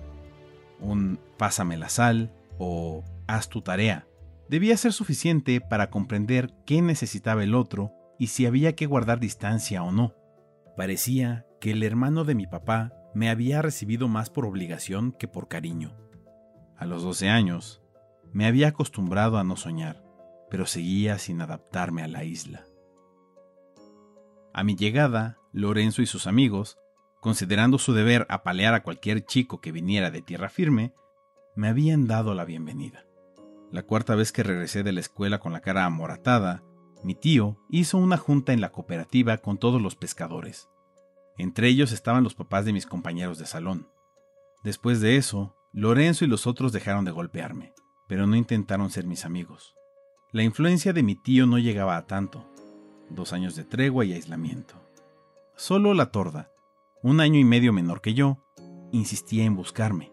Un 0.78 1.18
pásame 1.37 1.76
la 1.76 1.88
sal 1.88 2.33
o 2.59 3.02
haz 3.26 3.48
tu 3.48 3.61
tarea 3.61 4.07
debía 4.48 4.76
ser 4.76 4.92
suficiente 4.92 5.61
para 5.61 5.90
comprender 5.90 6.54
qué 6.64 6.81
necesitaba 6.81 7.42
el 7.42 7.57
otro 7.57 7.90
y 8.20 8.28
si 8.28 8.46
había 8.46 8.76
que 8.76 8.87
guardar 8.87 9.18
distancia 9.18 9.83
o 9.83 9.90
no. 9.90 10.14
Parecía 10.76 11.44
que 11.61 11.72
el 11.72 11.83
hermano 11.83 12.22
de 12.22 12.37
mi 12.37 12.46
papá 12.46 12.92
me 13.16 13.31
había 13.31 13.62
recibido 13.62 14.07
más 14.07 14.31
por 14.31 14.46
obligación 14.46 15.11
que 15.11 15.26
por 15.26 15.48
cariño. 15.48 15.96
A 16.76 16.87
los 16.87 17.02
12 17.02 17.31
años, 17.31 17.83
me 18.33 18.46
había 18.46 18.68
acostumbrado 18.68 19.38
a 19.38 19.42
no 19.42 19.57
soñar, 19.57 20.04
pero 20.50 20.66
seguía 20.66 21.18
sin 21.18 21.40
adaptarme 21.40 22.04
a 22.04 22.07
la 22.07 22.22
isla. 22.22 22.64
A 24.54 24.62
mi 24.62 24.76
llegada, 24.76 25.37
Lorenzo 25.52 26.00
y 26.00 26.07
sus 26.07 26.28
amigos 26.28 26.78
considerando 27.20 27.78
su 27.78 27.92
deber 27.92 28.26
apalear 28.28 28.74
a 28.74 28.83
cualquier 28.83 29.24
chico 29.24 29.61
que 29.61 29.72
viniera 29.72 30.11
de 30.11 30.22
tierra 30.22 30.48
firme, 30.48 30.94
me 31.57 31.68
habían 31.68 32.07
dado 32.07 32.35
la 32.35 32.44
bienvenida. 32.44 33.04
La 33.70 33.83
cuarta 33.83 34.14
vez 34.14 34.33
que 34.33 34.42
regresé 34.42 34.83
de 34.83 34.92
la 34.92 35.00
escuela 35.00 35.40
con 35.40 35.52
la 35.52 35.61
cara 35.61 35.85
amoratada, 35.85 36.62
mi 37.04 37.14
tío 37.14 37.59
hizo 37.68 37.98
una 37.98 38.16
junta 38.16 38.52
en 38.52 38.61
la 38.61 38.70
cooperativa 38.70 39.38
con 39.38 39.59
todos 39.59 39.81
los 39.81 39.94
pescadores. 39.94 40.68
Entre 41.37 41.68
ellos 41.68 41.92
estaban 41.92 42.24
los 42.24 42.35
papás 42.35 42.64
de 42.64 42.72
mis 42.72 42.87
compañeros 42.87 43.38
de 43.38 43.46
salón. 43.46 43.88
Después 44.64 45.00
de 45.00 45.16
eso, 45.16 45.54
Lorenzo 45.72 46.24
y 46.24 46.28
los 46.28 46.46
otros 46.46 46.72
dejaron 46.72 47.04
de 47.04 47.11
golpearme, 47.11 47.72
pero 48.09 48.26
no 48.26 48.37
intentaron 48.37 48.90
ser 48.90 49.07
mis 49.07 49.24
amigos. 49.24 49.74
La 50.33 50.42
influencia 50.42 50.92
de 50.92 51.02
mi 51.02 51.14
tío 51.14 51.46
no 51.46 51.59
llegaba 51.59 51.96
a 51.96 52.07
tanto. 52.07 52.48
Dos 53.11 53.33
años 53.33 53.54
de 53.54 53.64
tregua 53.64 54.04
y 54.04 54.12
aislamiento. 54.12 54.74
Solo 55.57 55.94
la 55.94 56.11
torda, 56.11 56.50
un 57.02 57.20
año 57.20 57.38
y 57.38 57.44
medio 57.44 57.72
menor 57.72 58.00
que 58.00 58.14
yo, 58.14 58.38
insistía 58.90 59.44
en 59.44 59.54
buscarme. 59.54 60.12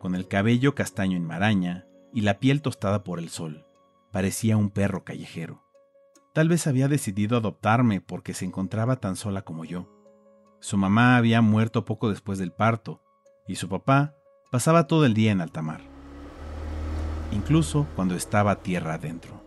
Con 0.00 0.14
el 0.14 0.28
cabello 0.28 0.74
castaño 0.74 1.16
en 1.16 1.26
maraña 1.26 1.86
y 2.12 2.22
la 2.22 2.38
piel 2.38 2.62
tostada 2.62 3.04
por 3.04 3.18
el 3.18 3.28
sol, 3.28 3.66
parecía 4.12 4.56
un 4.56 4.70
perro 4.70 5.04
callejero. 5.04 5.62
Tal 6.32 6.48
vez 6.48 6.66
había 6.66 6.88
decidido 6.88 7.36
adoptarme 7.36 8.00
porque 8.00 8.34
se 8.34 8.44
encontraba 8.44 8.96
tan 8.96 9.16
sola 9.16 9.42
como 9.42 9.64
yo. 9.64 9.88
Su 10.60 10.76
mamá 10.76 11.16
había 11.16 11.42
muerto 11.42 11.84
poco 11.84 12.08
después 12.08 12.38
del 12.38 12.52
parto 12.52 13.02
y 13.46 13.56
su 13.56 13.68
papá 13.68 14.14
pasaba 14.50 14.86
todo 14.86 15.04
el 15.04 15.14
día 15.14 15.32
en 15.32 15.40
alta 15.40 15.60
mar, 15.60 15.82
incluso 17.30 17.86
cuando 17.94 18.14
estaba 18.14 18.62
tierra 18.62 18.94
adentro. 18.94 19.42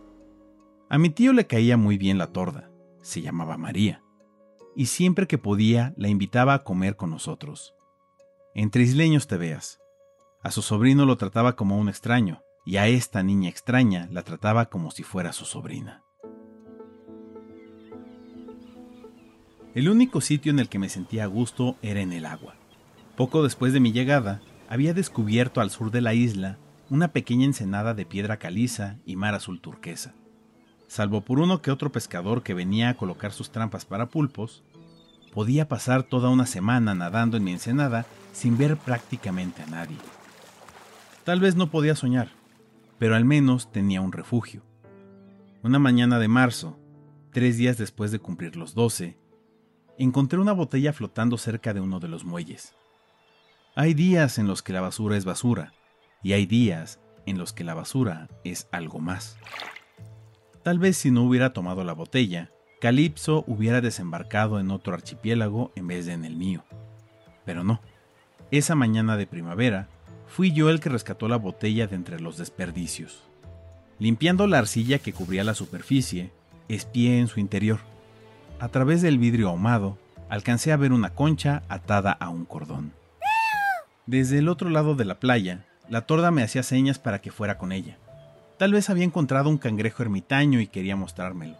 A 0.88 0.98
mi 0.98 1.10
tío 1.10 1.32
le 1.32 1.46
caía 1.46 1.76
muy 1.76 1.98
bien 1.98 2.18
la 2.18 2.28
torda, 2.28 2.70
se 3.02 3.22
llamaba 3.22 3.56
María 3.56 4.02
y 4.74 4.86
siempre 4.86 5.26
que 5.26 5.38
podía 5.38 5.94
la 5.96 6.08
invitaba 6.08 6.54
a 6.54 6.64
comer 6.64 6.96
con 6.96 7.10
nosotros. 7.10 7.74
Entre 8.54 8.82
isleños 8.82 9.26
te 9.26 9.36
veas. 9.36 9.80
A 10.42 10.50
su 10.50 10.62
sobrino 10.62 11.06
lo 11.06 11.16
trataba 11.16 11.56
como 11.56 11.78
un 11.78 11.88
extraño, 11.88 12.42
y 12.64 12.76
a 12.76 12.86
esta 12.86 13.22
niña 13.22 13.48
extraña 13.48 14.08
la 14.10 14.22
trataba 14.22 14.66
como 14.66 14.90
si 14.90 15.02
fuera 15.02 15.32
su 15.32 15.44
sobrina. 15.44 16.02
El 19.74 19.88
único 19.88 20.20
sitio 20.20 20.50
en 20.50 20.58
el 20.58 20.68
que 20.68 20.78
me 20.78 20.88
sentía 20.88 21.24
a 21.24 21.28
gusto 21.28 21.76
era 21.82 22.00
en 22.00 22.12
el 22.12 22.26
agua. 22.26 22.56
Poco 23.16 23.42
después 23.42 23.72
de 23.72 23.80
mi 23.80 23.92
llegada, 23.92 24.40
había 24.68 24.94
descubierto 24.94 25.60
al 25.60 25.70
sur 25.70 25.90
de 25.90 26.00
la 26.00 26.14
isla 26.14 26.58
una 26.88 27.12
pequeña 27.12 27.44
ensenada 27.44 27.94
de 27.94 28.04
piedra 28.04 28.38
caliza 28.38 28.98
y 29.04 29.14
mar 29.16 29.34
azul 29.34 29.60
turquesa 29.60 30.14
salvo 30.90 31.20
por 31.20 31.38
uno 31.38 31.62
que 31.62 31.70
otro 31.70 31.92
pescador 31.92 32.42
que 32.42 32.52
venía 32.52 32.88
a 32.88 32.96
colocar 32.96 33.30
sus 33.32 33.50
trampas 33.50 33.84
para 33.84 34.06
pulpos, 34.06 34.64
podía 35.32 35.68
pasar 35.68 36.02
toda 36.02 36.30
una 36.30 36.46
semana 36.46 36.96
nadando 36.96 37.36
en 37.36 37.44
mi 37.44 37.52
ensenada 37.52 38.06
sin 38.32 38.58
ver 38.58 38.76
prácticamente 38.76 39.62
a 39.62 39.66
nadie. 39.66 39.96
Tal 41.22 41.38
vez 41.38 41.54
no 41.54 41.70
podía 41.70 41.94
soñar, 41.94 42.30
pero 42.98 43.14
al 43.14 43.24
menos 43.24 43.70
tenía 43.70 44.00
un 44.00 44.10
refugio. 44.10 44.64
Una 45.62 45.78
mañana 45.78 46.18
de 46.18 46.26
marzo, 46.26 46.76
tres 47.30 47.56
días 47.56 47.78
después 47.78 48.10
de 48.10 48.18
cumplir 48.18 48.56
los 48.56 48.74
doce, 48.74 49.16
encontré 49.96 50.40
una 50.40 50.52
botella 50.52 50.92
flotando 50.92 51.38
cerca 51.38 51.72
de 51.72 51.80
uno 51.80 52.00
de 52.00 52.08
los 52.08 52.24
muelles. 52.24 52.74
Hay 53.76 53.94
días 53.94 54.38
en 54.38 54.48
los 54.48 54.60
que 54.60 54.72
la 54.72 54.80
basura 54.80 55.16
es 55.16 55.24
basura, 55.24 55.72
y 56.24 56.32
hay 56.32 56.46
días 56.46 56.98
en 57.26 57.38
los 57.38 57.52
que 57.52 57.62
la 57.62 57.74
basura 57.74 58.28
es 58.42 58.66
algo 58.72 58.98
más. 58.98 59.38
Tal 60.62 60.78
vez 60.78 60.98
si 60.98 61.10
no 61.10 61.22
hubiera 61.22 61.52
tomado 61.52 61.84
la 61.84 61.94
botella, 61.94 62.50
Calipso 62.80 63.44
hubiera 63.46 63.80
desembarcado 63.80 64.60
en 64.60 64.70
otro 64.70 64.94
archipiélago 64.94 65.72
en 65.74 65.86
vez 65.86 66.06
de 66.06 66.12
en 66.12 66.24
el 66.24 66.36
mío. 66.36 66.64
Pero 67.44 67.64
no. 67.64 67.80
Esa 68.50 68.74
mañana 68.74 69.16
de 69.16 69.26
primavera, 69.26 69.88
fui 70.26 70.52
yo 70.52 70.68
el 70.68 70.80
que 70.80 70.90
rescató 70.90 71.28
la 71.28 71.36
botella 71.36 71.86
de 71.86 71.96
entre 71.96 72.20
los 72.20 72.36
desperdicios. 72.36 73.22
Limpiando 73.98 74.46
la 74.46 74.58
arcilla 74.58 74.98
que 74.98 75.12
cubría 75.12 75.44
la 75.44 75.54
superficie, 75.54 76.30
espié 76.68 77.18
en 77.18 77.28
su 77.28 77.40
interior. 77.40 77.78
A 78.58 78.68
través 78.68 79.00
del 79.02 79.18
vidrio 79.18 79.48
ahumado, 79.48 79.98
alcancé 80.28 80.72
a 80.72 80.76
ver 80.76 80.92
una 80.92 81.14
concha 81.14 81.62
atada 81.68 82.12
a 82.12 82.28
un 82.28 82.44
cordón. 82.44 82.92
Desde 84.06 84.38
el 84.38 84.48
otro 84.48 84.68
lado 84.68 84.94
de 84.94 85.04
la 85.04 85.20
playa, 85.20 85.64
la 85.88 86.02
torda 86.02 86.30
me 86.30 86.42
hacía 86.42 86.62
señas 86.62 86.98
para 86.98 87.20
que 87.20 87.30
fuera 87.30 87.56
con 87.56 87.72
ella. 87.72 87.98
Tal 88.60 88.74
vez 88.74 88.90
había 88.90 89.04
encontrado 89.04 89.48
un 89.48 89.56
cangrejo 89.56 90.02
ermitaño 90.02 90.60
y 90.60 90.66
quería 90.66 90.94
mostrármelo. 90.94 91.56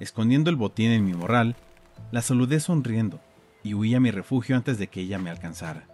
Escondiendo 0.00 0.48
el 0.48 0.56
botín 0.56 0.90
en 0.90 1.04
mi 1.04 1.12
morral, 1.12 1.56
la 2.10 2.22
saludé 2.22 2.58
sonriendo 2.58 3.20
y 3.62 3.74
huí 3.74 3.94
a 3.94 4.00
mi 4.00 4.10
refugio 4.10 4.56
antes 4.56 4.78
de 4.78 4.86
que 4.86 5.02
ella 5.02 5.18
me 5.18 5.28
alcanzara. 5.28 5.86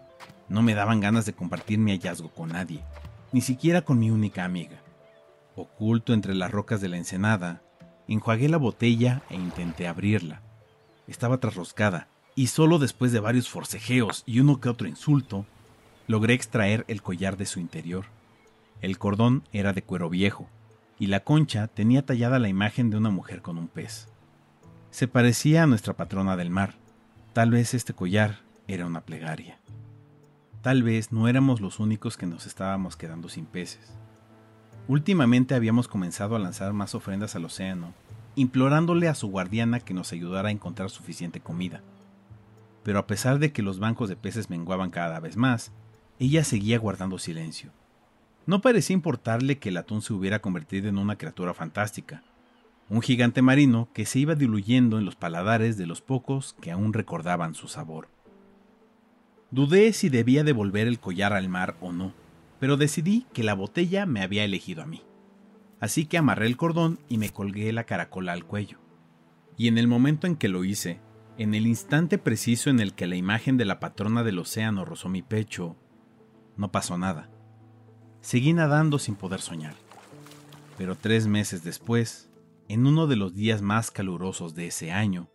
No 0.49 0.63
me 0.63 0.75
daban 0.75 1.01
ganas 1.01 1.27
de 1.27 1.33
compartir 1.33 1.81
mi 1.81 1.91
hallazgo 1.91 2.29
con 2.29 2.51
nadie, 2.51 2.85
ni 3.33 3.41
siquiera 3.41 3.83
con 3.83 3.99
mi 3.99 4.13
única 4.13 4.45
amiga. 4.45 4.81
Oculto 5.57 6.15
entre 6.15 6.37
las 6.37 6.53
rocas 6.53 6.81
de 6.81 6.89
la 6.89 6.99
ensenada, 6.99 7.61
enjuagué 8.07 8.49
la 8.49 8.59
botella 8.59 9.23
e 9.31 9.35
intenté 9.35 9.89
abrirla. 9.89 10.43
Estaba 11.09 11.39
trasroscada, 11.39 12.07
y 12.37 12.47
solo 12.47 12.79
después 12.79 13.11
de 13.11 13.19
varios 13.19 13.49
forcejeos 13.49 14.23
y 14.25 14.39
uno 14.39 14.61
que 14.61 14.69
otro 14.69 14.87
insulto, 14.87 15.47
logré 16.07 16.35
extraer 16.35 16.85
el 16.87 17.03
collar 17.03 17.37
de 17.37 17.47
su 17.47 17.59
interior. 17.59 18.05
El 18.81 18.99
cordón 18.99 19.43
era 19.53 19.73
de 19.73 19.83
cuero 19.83 20.09
viejo, 20.09 20.49
y 20.99 21.07
la 21.07 21.21
concha 21.21 21.67
tenía 21.67 22.05
tallada 22.05 22.39
la 22.39 22.49
imagen 22.49 22.91
de 22.91 22.97
una 22.97 23.11
mujer 23.11 23.43
con 23.43 23.59
un 23.59 23.69
pez. 23.69 24.09
Se 24.91 25.09
parecía 25.09 25.65
a 25.65 25.67
nuestra 25.67 25.95
patrona 25.95 26.37
del 26.37 26.51
mar. 26.51 26.75
Tal 27.33 27.51
vez 27.51 27.75
este 27.75 27.93
collar 27.93 28.41
era 28.67 28.87
una 28.87 29.01
plegaria. 29.01 29.59
Tal 30.63 30.83
vez 30.83 31.13
no 31.13 31.29
éramos 31.29 31.61
los 31.61 31.79
únicos 31.79 32.17
que 32.17 32.27
nos 32.27 32.47
estábamos 32.47 32.97
quedando 32.97 33.29
sin 33.29 33.47
peces. 33.47 33.93
Últimamente 34.89 35.55
habíamos 35.55 35.89
comenzado 35.89 36.35
a 36.35 36.39
lanzar 36.39 36.73
más 36.73 36.95
ofrendas 36.95 37.37
al 37.37 37.45
océano, 37.45 37.95
implorándole 38.37 39.09
a 39.09 39.15
su 39.15 39.29
guardiana 39.29 39.81
que 39.81 39.95
nos 39.95 40.13
ayudara 40.13 40.49
a 40.49 40.53
encontrar 40.53 40.91
suficiente 40.91 41.41
comida. 41.41 41.83
Pero 42.83 42.99
a 42.99 43.07
pesar 43.07 43.39
de 43.39 43.53
que 43.53 43.63
los 43.63 43.79
bancos 43.79 44.09
de 44.09 44.17
peces 44.17 44.51
menguaban 44.51 44.91
cada 44.91 45.21
vez 45.21 45.37
más, 45.37 45.73
ella 46.19 46.43
seguía 46.43 46.79
guardando 46.79 47.19
silencio. 47.19 47.71
No 48.49 48.63
parecía 48.63 48.95
importarle 48.95 49.59
que 49.59 49.69
el 49.69 49.77
atún 49.77 50.01
se 50.01 50.15
hubiera 50.15 50.39
convertido 50.39 50.89
en 50.89 50.97
una 50.97 51.17
criatura 51.17 51.53
fantástica, 51.53 52.23
un 52.89 53.03
gigante 53.03 53.43
marino 53.43 53.91
que 53.93 54.07
se 54.07 54.21
iba 54.21 54.37
diluyendo 54.37 54.99
en 54.99 55.05
los 55.05 55.17
paladares 55.17 55.77
de 55.77 55.85
los 55.85 56.01
pocos 56.01 56.57
que 56.59 56.73
aún 56.73 56.95
recordaban 56.95 57.55
su 57.55 57.69
sabor. 57.69 58.09
Dudé 59.51 59.93
si 59.93 60.09
debía 60.09 60.45
devolver 60.45 60.87
el 60.87 60.99
collar 60.99 61.35
al 61.35 61.51
mar 61.51 61.77
o 61.83 61.93
no, 61.93 62.15
pero 62.59 62.79
decidí 62.79 63.27
que 63.35 63.45
la 63.45 63.53
botella 63.53 64.07
me 64.07 64.23
había 64.23 64.45
elegido 64.45 64.83
a 64.83 64.87
mí. 64.87 65.03
Así 65.79 66.07
que 66.07 66.17
amarré 66.17 66.47
el 66.47 66.57
cordón 66.57 67.01
y 67.07 67.19
me 67.19 67.29
colgué 67.29 67.71
la 67.75 67.85
caracola 67.85 68.33
al 68.33 68.47
cuello. 68.47 68.79
Y 69.59 69.69
en 69.69 69.77
el 69.77 69.89
momento 69.89 70.27
en 70.27 70.37
que 70.37 70.49
lo 70.49 70.65
hice, 70.65 71.01
en 71.37 71.55
el 71.55 71.67
instante 71.67 72.17
preciso 72.17 72.71
en 72.71 72.81
el 72.81 72.95
que 72.95 73.09
la 73.09 73.17
imagen 73.17 73.59
de 73.59 73.67
la 73.67 73.79
patrona 73.79 74.25
del 74.25 74.39
océano 74.39 74.87
rozó 74.87 75.11
mi 75.11 75.21
pecho, 75.21 75.77
no 76.57 76.73
pasó 76.73 76.97
nada 76.97 77.29
seguí 78.21 78.53
nadando 78.53 78.99
sin 78.99 79.15
poder 79.15 79.41
soñar. 79.41 79.75
Pero 80.77 80.97
tres 80.97 81.27
meses 81.27 81.65
después, 81.65 82.31
en 82.69 82.87
uno 82.87 83.07
de 83.07 83.17
los 83.17 83.35
días 83.35 83.63
más 83.63 83.91
calurosos 83.91 84.55
de 84.55 84.67
ese 84.67 84.93
año, 84.93 85.29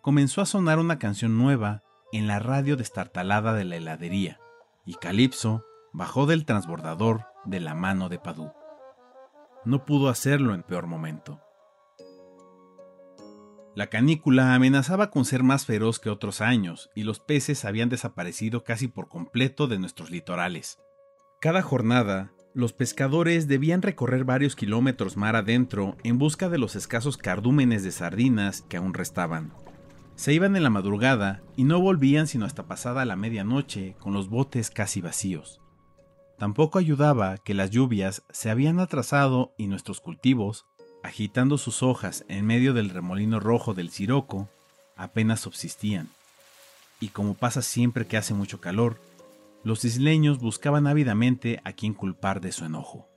comenzó 0.00 0.40
a 0.40 0.46
sonar 0.46 0.78
una 0.78 0.98
canción 0.98 1.38
nueva 1.38 1.82
en 2.12 2.26
la 2.26 2.38
radio 2.38 2.76
destartalada 2.76 3.54
de 3.54 3.64
la 3.64 3.76
heladería, 3.76 4.40
y 4.84 4.94
Calipso 4.94 5.64
bajó 5.92 6.26
del 6.26 6.44
transbordador 6.44 7.26
de 7.44 7.60
la 7.60 7.74
mano 7.74 8.08
de 8.08 8.18
Padú. 8.18 8.52
No 9.64 9.84
pudo 9.84 10.08
hacerlo 10.08 10.54
en 10.54 10.62
peor 10.62 10.86
momento. 10.86 11.40
La 13.74 13.88
canícula 13.88 14.54
amenazaba 14.54 15.10
con 15.10 15.24
ser 15.24 15.42
más 15.42 15.66
feroz 15.66 15.98
que 15.98 16.10
otros 16.10 16.40
años, 16.40 16.90
y 16.94 17.02
los 17.02 17.18
peces 17.18 17.64
habían 17.64 17.88
desaparecido 17.88 18.62
casi 18.62 18.86
por 18.86 19.08
completo 19.08 19.66
de 19.66 19.78
nuestros 19.78 20.10
litorales. 20.10 20.78
Cada 21.44 21.60
jornada, 21.60 22.32
los 22.54 22.72
pescadores 22.72 23.46
debían 23.46 23.82
recorrer 23.82 24.24
varios 24.24 24.56
kilómetros 24.56 25.18
mar 25.18 25.36
adentro 25.36 25.94
en 26.02 26.16
busca 26.16 26.48
de 26.48 26.56
los 26.56 26.74
escasos 26.74 27.18
cardúmenes 27.18 27.84
de 27.84 27.92
sardinas 27.92 28.62
que 28.62 28.78
aún 28.78 28.94
restaban. 28.94 29.52
Se 30.16 30.32
iban 30.32 30.56
en 30.56 30.62
la 30.62 30.70
madrugada 30.70 31.42
y 31.54 31.64
no 31.64 31.82
volvían 31.82 32.28
sino 32.28 32.46
hasta 32.46 32.62
pasada 32.62 33.04
la 33.04 33.16
medianoche 33.16 33.94
con 33.98 34.14
los 34.14 34.30
botes 34.30 34.70
casi 34.70 35.02
vacíos. 35.02 35.60
Tampoco 36.38 36.78
ayudaba 36.78 37.36
que 37.36 37.52
las 37.52 37.68
lluvias 37.68 38.22
se 38.30 38.48
habían 38.48 38.80
atrasado 38.80 39.52
y 39.58 39.66
nuestros 39.66 40.00
cultivos, 40.00 40.64
agitando 41.02 41.58
sus 41.58 41.82
hojas 41.82 42.24
en 42.28 42.46
medio 42.46 42.72
del 42.72 42.88
remolino 42.88 43.38
rojo 43.38 43.74
del 43.74 43.90
siroco, 43.90 44.48
apenas 44.96 45.40
subsistían. 45.40 46.08
Y 47.00 47.08
como 47.08 47.34
pasa 47.34 47.60
siempre 47.60 48.06
que 48.06 48.16
hace 48.16 48.32
mucho 48.32 48.62
calor, 48.62 48.96
los 49.64 49.84
isleños 49.86 50.38
buscaban 50.38 50.86
ávidamente 50.86 51.60
a 51.64 51.72
quien 51.72 51.94
culpar 51.94 52.40
de 52.42 52.52
su 52.52 52.66
enojo. 52.66 53.08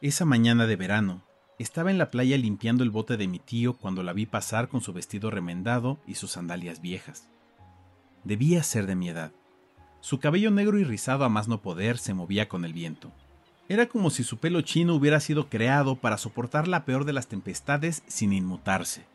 Esa 0.00 0.24
mañana 0.24 0.66
de 0.66 0.76
verano, 0.76 1.24
estaba 1.58 1.90
en 1.90 1.98
la 1.98 2.10
playa 2.10 2.36
limpiando 2.38 2.84
el 2.84 2.90
bote 2.90 3.16
de 3.16 3.26
mi 3.26 3.38
tío 3.40 3.74
cuando 3.74 4.02
la 4.02 4.12
vi 4.12 4.26
pasar 4.26 4.68
con 4.68 4.80
su 4.80 4.92
vestido 4.92 5.30
remendado 5.30 5.98
y 6.06 6.14
sus 6.14 6.32
sandalias 6.32 6.80
viejas. 6.80 7.28
Debía 8.22 8.62
ser 8.62 8.86
de 8.86 8.94
mi 8.94 9.08
edad. 9.08 9.32
Su 10.00 10.20
cabello 10.20 10.50
negro 10.50 10.78
y 10.78 10.84
rizado 10.84 11.24
a 11.24 11.28
más 11.28 11.48
no 11.48 11.60
poder 11.60 11.98
se 11.98 12.14
movía 12.14 12.48
con 12.48 12.64
el 12.64 12.72
viento. 12.72 13.12
Era 13.68 13.86
como 13.86 14.10
si 14.10 14.24
su 14.24 14.38
pelo 14.38 14.60
chino 14.60 14.94
hubiera 14.94 15.20
sido 15.20 15.48
creado 15.48 15.96
para 15.96 16.18
soportar 16.18 16.68
la 16.68 16.84
peor 16.84 17.04
de 17.04 17.14
las 17.14 17.28
tempestades 17.28 18.02
sin 18.06 18.32
inmutarse. 18.32 19.06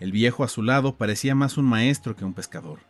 El 0.00 0.10
viejo 0.10 0.42
a 0.42 0.48
su 0.48 0.62
lado 0.62 0.96
parecía 0.96 1.34
más 1.34 1.56
un 1.56 1.66
maestro 1.66 2.16
que 2.16 2.24
un 2.24 2.34
pescador. 2.34 2.87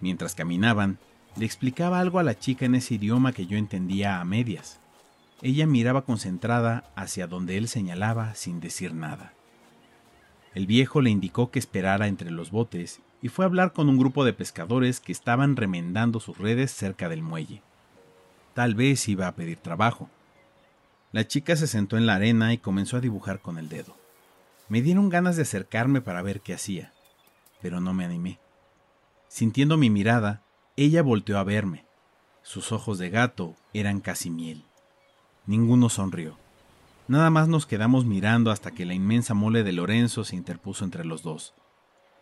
Mientras 0.00 0.34
caminaban, 0.34 0.98
le 1.36 1.46
explicaba 1.46 2.00
algo 2.00 2.18
a 2.18 2.22
la 2.22 2.38
chica 2.38 2.66
en 2.66 2.74
ese 2.74 2.94
idioma 2.94 3.32
que 3.32 3.46
yo 3.46 3.56
entendía 3.56 4.20
a 4.20 4.24
medias. 4.24 4.80
Ella 5.42 5.66
miraba 5.66 6.02
concentrada 6.04 6.90
hacia 6.96 7.26
donde 7.26 7.56
él 7.56 7.68
señalaba 7.68 8.34
sin 8.34 8.60
decir 8.60 8.94
nada. 8.94 9.32
El 10.54 10.66
viejo 10.66 11.00
le 11.00 11.10
indicó 11.10 11.50
que 11.50 11.58
esperara 11.58 12.08
entre 12.08 12.30
los 12.30 12.50
botes 12.50 13.00
y 13.22 13.28
fue 13.28 13.44
a 13.44 13.48
hablar 13.48 13.72
con 13.72 13.88
un 13.88 13.98
grupo 13.98 14.24
de 14.24 14.32
pescadores 14.32 15.00
que 15.00 15.12
estaban 15.12 15.56
remendando 15.56 16.20
sus 16.20 16.36
redes 16.36 16.72
cerca 16.72 17.08
del 17.08 17.22
muelle. 17.22 17.62
Tal 18.54 18.74
vez 18.74 19.08
iba 19.08 19.28
a 19.28 19.34
pedir 19.34 19.58
trabajo. 19.58 20.10
La 21.12 21.26
chica 21.26 21.56
se 21.56 21.66
sentó 21.66 21.96
en 21.96 22.06
la 22.06 22.16
arena 22.16 22.52
y 22.52 22.58
comenzó 22.58 22.96
a 22.96 23.00
dibujar 23.00 23.40
con 23.40 23.58
el 23.58 23.68
dedo. 23.68 23.96
Me 24.68 24.82
dieron 24.82 25.08
ganas 25.08 25.36
de 25.36 25.42
acercarme 25.42 26.00
para 26.00 26.22
ver 26.22 26.40
qué 26.40 26.54
hacía, 26.54 26.92
pero 27.62 27.80
no 27.80 27.94
me 27.94 28.04
animé. 28.04 28.38
Sintiendo 29.30 29.76
mi 29.76 29.90
mirada, 29.90 30.42
ella 30.76 31.02
volteó 31.02 31.38
a 31.38 31.44
verme. 31.44 31.86
Sus 32.42 32.72
ojos 32.72 32.98
de 32.98 33.10
gato 33.10 33.54
eran 33.72 34.00
casi 34.00 34.28
miel. 34.28 34.64
Ninguno 35.46 35.88
sonrió. 35.88 36.36
Nada 37.06 37.30
más 37.30 37.46
nos 37.46 37.64
quedamos 37.64 38.04
mirando 38.04 38.50
hasta 38.50 38.72
que 38.72 38.84
la 38.84 38.92
inmensa 38.92 39.32
mole 39.32 39.62
de 39.62 39.70
Lorenzo 39.70 40.24
se 40.24 40.34
interpuso 40.34 40.84
entre 40.84 41.04
los 41.04 41.22
dos. 41.22 41.54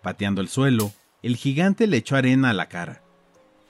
Pateando 0.03 0.43
el 0.43 0.49
suelo, 0.49 0.93
el 1.23 1.37
gigante 1.37 1.87
le 1.87 1.97
echó 1.97 2.15
arena 2.15 2.51
a 2.51 2.53
la 2.53 2.69
cara. 2.69 3.03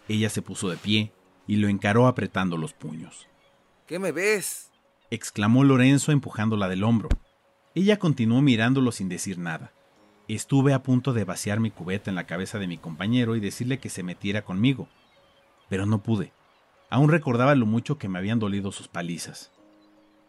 Ella 0.08 0.30
se 0.30 0.42
puso 0.42 0.68
de 0.68 0.76
pie 0.76 1.12
y 1.46 1.56
lo 1.56 1.68
encaró 1.68 2.08
apretando 2.08 2.56
los 2.56 2.72
puños. 2.72 3.28
¿Qué 3.86 4.00
me 4.00 4.10
ves? 4.10 4.72
exclamó 5.10 5.62
Lorenzo 5.62 6.10
empujándola 6.10 6.68
del 6.68 6.82
hombro. 6.82 7.08
Ella 7.76 8.00
continuó 8.00 8.42
mirándolo 8.42 8.90
sin 8.90 9.08
decir 9.08 9.38
nada. 9.38 9.72
Estuve 10.28 10.74
a 10.74 10.82
punto 10.82 11.14
de 11.14 11.24
vaciar 11.24 11.58
mi 11.58 11.70
cubeta 11.70 12.10
en 12.10 12.14
la 12.14 12.26
cabeza 12.26 12.58
de 12.58 12.66
mi 12.66 12.76
compañero 12.76 13.34
y 13.34 13.40
decirle 13.40 13.78
que 13.78 13.88
se 13.88 14.02
metiera 14.02 14.42
conmigo, 14.42 14.86
pero 15.70 15.86
no 15.86 16.02
pude. 16.02 16.32
Aún 16.90 17.10
recordaba 17.10 17.54
lo 17.54 17.64
mucho 17.64 17.96
que 17.96 18.08
me 18.08 18.18
habían 18.18 18.38
dolido 18.38 18.70
sus 18.70 18.88
palizas. 18.88 19.52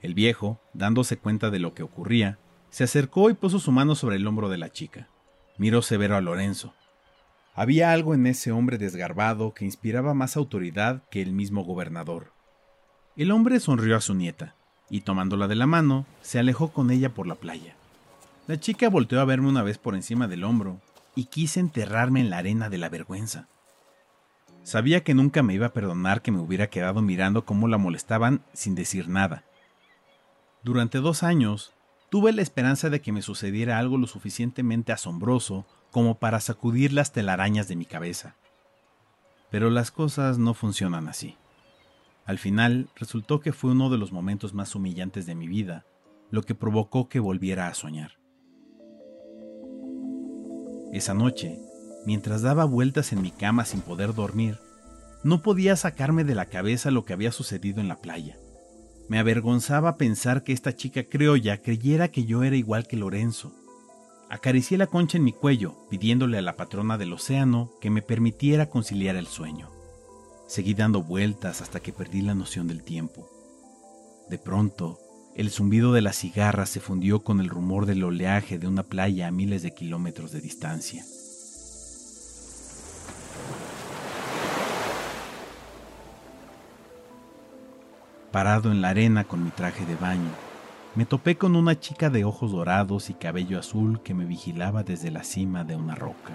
El 0.01 0.13
viejo, 0.13 0.61
dándose 0.73 1.17
cuenta 1.17 1.49
de 1.49 1.59
lo 1.59 1.73
que 1.73 1.83
ocurría, 1.83 2.39
se 2.69 2.85
acercó 2.85 3.29
y 3.29 3.33
puso 3.33 3.59
su 3.59 3.73
mano 3.73 3.93
sobre 3.93 4.15
el 4.15 4.25
hombro 4.25 4.47
de 4.47 4.57
la 4.57 4.71
chica. 4.71 5.09
Miró 5.57 5.81
severo 5.81 6.15
a 6.15 6.21
Lorenzo. 6.21 6.73
Había 7.53 7.91
algo 7.91 8.13
en 8.13 8.25
ese 8.25 8.53
hombre 8.53 8.77
desgarbado 8.77 9.53
que 9.53 9.65
inspiraba 9.65 10.13
más 10.13 10.37
autoridad 10.37 11.03
que 11.09 11.21
el 11.21 11.33
mismo 11.33 11.65
gobernador. 11.65 12.31
El 13.17 13.31
hombre 13.31 13.59
sonrió 13.59 13.97
a 13.97 14.01
su 14.01 14.13
nieta 14.13 14.55
y 14.89 15.01
tomándola 15.01 15.49
de 15.49 15.55
la 15.55 15.67
mano, 15.67 16.05
se 16.21 16.39
alejó 16.39 16.71
con 16.71 16.89
ella 16.89 17.09
por 17.09 17.27
la 17.27 17.35
playa. 17.35 17.75
La 18.49 18.59
chica 18.59 18.89
volteó 18.89 19.21
a 19.21 19.25
verme 19.25 19.47
una 19.47 19.61
vez 19.61 19.77
por 19.77 19.93
encima 19.93 20.27
del 20.27 20.43
hombro 20.43 20.81
y 21.13 21.25
quise 21.25 21.59
enterrarme 21.59 22.19
en 22.19 22.31
la 22.31 22.39
arena 22.39 22.67
de 22.71 22.79
la 22.79 22.89
vergüenza. 22.89 23.47
Sabía 24.63 25.03
que 25.03 25.13
nunca 25.13 25.43
me 25.43 25.53
iba 25.53 25.67
a 25.67 25.73
perdonar 25.73 26.23
que 26.23 26.31
me 26.31 26.39
hubiera 26.39 26.67
quedado 26.67 27.03
mirando 27.03 27.45
cómo 27.45 27.67
la 27.67 27.77
molestaban 27.77 28.41
sin 28.53 28.73
decir 28.73 29.07
nada. 29.07 29.43
Durante 30.63 30.97
dos 30.97 31.21
años, 31.21 31.73
tuve 32.09 32.33
la 32.33 32.41
esperanza 32.41 32.89
de 32.89 33.01
que 33.01 33.11
me 33.11 33.21
sucediera 33.21 33.77
algo 33.77 33.99
lo 33.99 34.07
suficientemente 34.07 34.91
asombroso 34.91 35.67
como 35.91 36.17
para 36.17 36.39
sacudir 36.39 36.91
las 36.91 37.11
telarañas 37.11 37.67
de 37.67 37.75
mi 37.75 37.85
cabeza. 37.85 38.35
Pero 39.51 39.69
las 39.69 39.91
cosas 39.91 40.39
no 40.39 40.55
funcionan 40.55 41.07
así. 41.07 41.37
Al 42.25 42.39
final 42.39 42.89
resultó 42.95 43.41
que 43.41 43.53
fue 43.53 43.73
uno 43.73 43.91
de 43.91 43.99
los 43.99 44.11
momentos 44.11 44.55
más 44.55 44.73
humillantes 44.73 45.27
de 45.27 45.35
mi 45.35 45.47
vida, 45.47 45.85
lo 46.31 46.41
que 46.41 46.55
provocó 46.55 47.09
que 47.09 47.19
volviera 47.19 47.67
a 47.67 47.75
soñar. 47.75 48.18
Esa 50.91 51.13
noche, 51.13 51.59
mientras 52.05 52.41
daba 52.41 52.65
vueltas 52.65 53.13
en 53.13 53.21
mi 53.21 53.31
cama 53.31 53.65
sin 53.65 53.81
poder 53.81 54.13
dormir, 54.15 54.57
no 55.23 55.41
podía 55.41 55.75
sacarme 55.75 56.23
de 56.23 56.33
la 56.33 56.45
cabeza 56.45 56.91
lo 56.91 57.05
que 57.05 57.13
había 57.13 57.31
sucedido 57.31 57.81
en 57.81 57.87
la 57.87 57.99
playa. 57.99 58.37
Me 59.07 59.19
avergonzaba 59.19 59.97
pensar 59.97 60.43
que 60.43 60.53
esta 60.53 60.75
chica 60.75 61.03
criolla 61.03 61.61
creyera 61.61 62.09
que 62.09 62.25
yo 62.25 62.43
era 62.43 62.55
igual 62.55 62.87
que 62.87 62.97
Lorenzo. 62.97 63.53
Acaricié 64.29 64.77
la 64.77 64.87
concha 64.87 65.17
en 65.17 65.23
mi 65.23 65.33
cuello, 65.33 65.75
pidiéndole 65.89 66.37
a 66.37 66.41
la 66.41 66.55
patrona 66.55 66.97
del 66.97 67.13
océano 67.13 67.71
que 67.81 67.89
me 67.89 68.01
permitiera 68.01 68.69
conciliar 68.69 69.15
el 69.15 69.27
sueño. 69.27 69.69
Seguí 70.47 70.73
dando 70.73 71.03
vueltas 71.03 71.61
hasta 71.61 71.79
que 71.79 71.93
perdí 71.93 72.21
la 72.21 72.35
noción 72.35 72.67
del 72.67 72.83
tiempo. 72.83 73.27
De 74.29 74.37
pronto, 74.37 74.99
el 75.35 75.51
zumbido 75.51 75.93
de 75.93 76.01
la 76.01 76.13
cigarra 76.13 76.65
se 76.65 76.79
fundió 76.79 77.23
con 77.23 77.39
el 77.39 77.49
rumor 77.49 77.85
del 77.85 78.03
oleaje 78.03 78.57
de 78.57 78.67
una 78.67 78.83
playa 78.83 79.27
a 79.27 79.31
miles 79.31 79.61
de 79.61 79.71
kilómetros 79.71 80.31
de 80.31 80.41
distancia. 80.41 81.03
Parado 88.31 88.71
en 88.71 88.81
la 88.81 88.89
arena 88.89 89.23
con 89.23 89.43
mi 89.43 89.49
traje 89.49 89.85
de 89.85 89.95
baño, 89.95 90.29
me 90.95 91.05
topé 91.05 91.35
con 91.37 91.55
una 91.55 91.79
chica 91.79 92.09
de 92.09 92.25
ojos 92.25 92.51
dorados 92.51 93.09
y 93.09 93.13
cabello 93.13 93.59
azul 93.59 94.01
que 94.01 94.13
me 94.13 94.25
vigilaba 94.25 94.83
desde 94.83 95.11
la 95.11 95.23
cima 95.23 95.63
de 95.63 95.75
una 95.75 95.95
roca. 95.95 96.33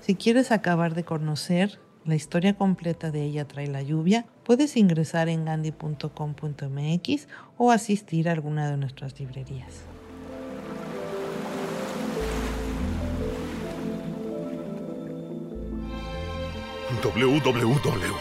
Si 0.00 0.16
quieres 0.16 0.52
acabar 0.52 0.94
de 0.94 1.04
conocer 1.04 1.78
la 2.04 2.14
historia 2.14 2.54
completa 2.54 3.10
de 3.10 3.22
Ella 3.22 3.46
trae 3.46 3.66
la 3.66 3.82
lluvia, 3.82 4.26
puedes 4.44 4.76
ingresar 4.76 5.28
en 5.28 5.44
gandhi.com.mx 5.44 7.28
o 7.56 7.70
asistir 7.70 8.28
a 8.28 8.32
alguna 8.32 8.70
de 8.70 8.76
nuestras 8.76 9.18
librerías. 9.18 9.84
www. 17.02 18.14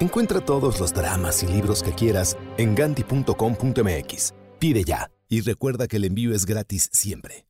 Encuentra 0.00 0.40
todos 0.40 0.80
los 0.80 0.92
dramas 0.92 1.44
y 1.44 1.46
libros 1.46 1.82
que 1.82 1.92
quieras 1.92 2.36
en 2.58 2.74
ganti.com.mx. 2.74 4.34
Pide 4.58 4.82
ya 4.82 5.08
y 5.28 5.40
recuerda 5.40 5.86
que 5.86 5.98
el 5.98 6.04
envío 6.04 6.34
es 6.34 6.46
gratis 6.46 6.90
siempre. 6.92 7.46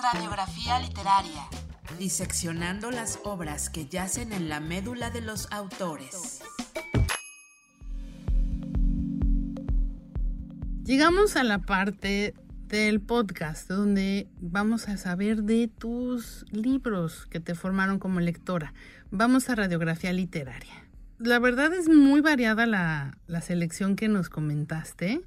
Radiografía 0.00 0.78
literaria. 0.78 1.48
Diseccionando 1.98 2.92
las 2.92 3.18
obras 3.24 3.68
que 3.68 3.86
yacen 3.86 4.32
en 4.32 4.48
la 4.48 4.60
médula 4.60 5.10
de 5.10 5.22
los 5.22 5.50
autores. 5.50 6.40
Llegamos 10.84 11.36
a 11.36 11.42
la 11.42 11.58
parte 11.58 12.34
del 12.68 13.00
podcast 13.00 13.68
donde 13.68 14.28
vamos 14.40 14.88
a 14.88 14.96
saber 14.96 15.42
de 15.42 15.66
tus 15.66 16.44
libros 16.52 17.26
que 17.26 17.40
te 17.40 17.56
formaron 17.56 17.98
como 17.98 18.20
lectora. 18.20 18.72
Vamos 19.10 19.48
a 19.48 19.56
radiografía 19.56 20.12
literaria 20.12 20.81
la 21.24 21.38
verdad 21.38 21.72
es 21.72 21.88
muy 21.88 22.20
variada 22.20 22.66
la, 22.66 23.16
selección 23.40 23.96
que 23.96 24.08
nos 24.08 24.28
comentaste 24.28 25.20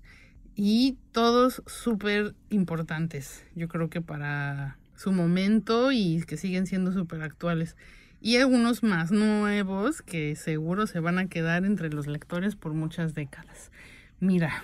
y 0.56 0.98
todos 1.12 1.64
súper 1.66 2.36
importantes. 2.50 3.44
Yo 3.56 3.68
creo 3.68 3.90
que 3.90 4.02
para 4.02 4.78
su 4.96 5.12
momento 5.12 5.92
y 5.92 6.24
que 6.28 6.38
siguen 6.38 6.68
siendo 6.68 6.92
súper 6.92 7.22
actuales. 7.22 7.76
Y 8.22 8.38
algunos 8.38 8.82
más 8.84 9.12
nuevos 9.12 10.02
que 10.02 10.36
seguro 10.36 10.88
se 10.88 11.00
van 11.00 11.20
a 11.20 11.28
quedar 11.28 11.66
entre 11.66 11.90
los 11.90 12.08
lectores 12.08 12.56
por 12.56 12.74
muchas 12.74 13.14
décadas. 13.14 13.72
Mira, 14.20 14.64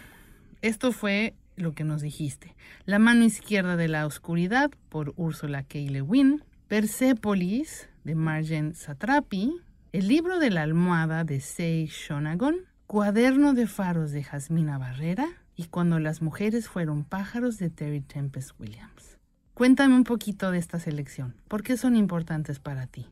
esto 0.61 0.91
fue 0.91 1.35
lo 1.57 1.73
que 1.73 1.83
nos 1.83 2.01
dijiste. 2.01 2.55
La 2.85 2.97
mano 2.97 3.23
izquierda 3.23 3.75
de 3.75 3.87
la 3.87 4.05
oscuridad 4.05 4.71
por 4.89 5.13
Ursula 5.17 5.63
K. 5.63 5.79
Le 5.79 6.01
Guin. 6.01 6.43
Persepolis 6.67 7.89
de 8.05 8.15
Marjen 8.15 8.73
Satrapi 8.75 9.61
el 9.93 10.07
libro 10.07 10.39
de 10.39 10.49
la 10.49 10.61
almohada 10.61 11.25
de 11.25 11.41
Sei 11.41 11.85
Shonagon, 11.87 12.55
Cuaderno 12.87 13.53
de 13.53 13.67
faros 13.67 14.11
de 14.11 14.23
Jasmina 14.23 14.77
Barrera 14.77 15.27
y 15.57 15.65
Cuando 15.65 15.99
las 15.99 16.21
mujeres 16.21 16.69
fueron 16.69 17.03
pájaros 17.03 17.57
de 17.57 17.69
Terry 17.69 17.99
Tempest 17.99 18.57
Williams. 18.57 19.17
Cuéntame 19.53 19.95
un 19.95 20.05
poquito 20.05 20.49
de 20.49 20.59
esta 20.59 20.79
selección. 20.79 21.35
¿Por 21.49 21.61
qué 21.61 21.75
son 21.75 21.97
importantes 21.97 22.59
para 22.59 22.87
ti? 22.87 23.05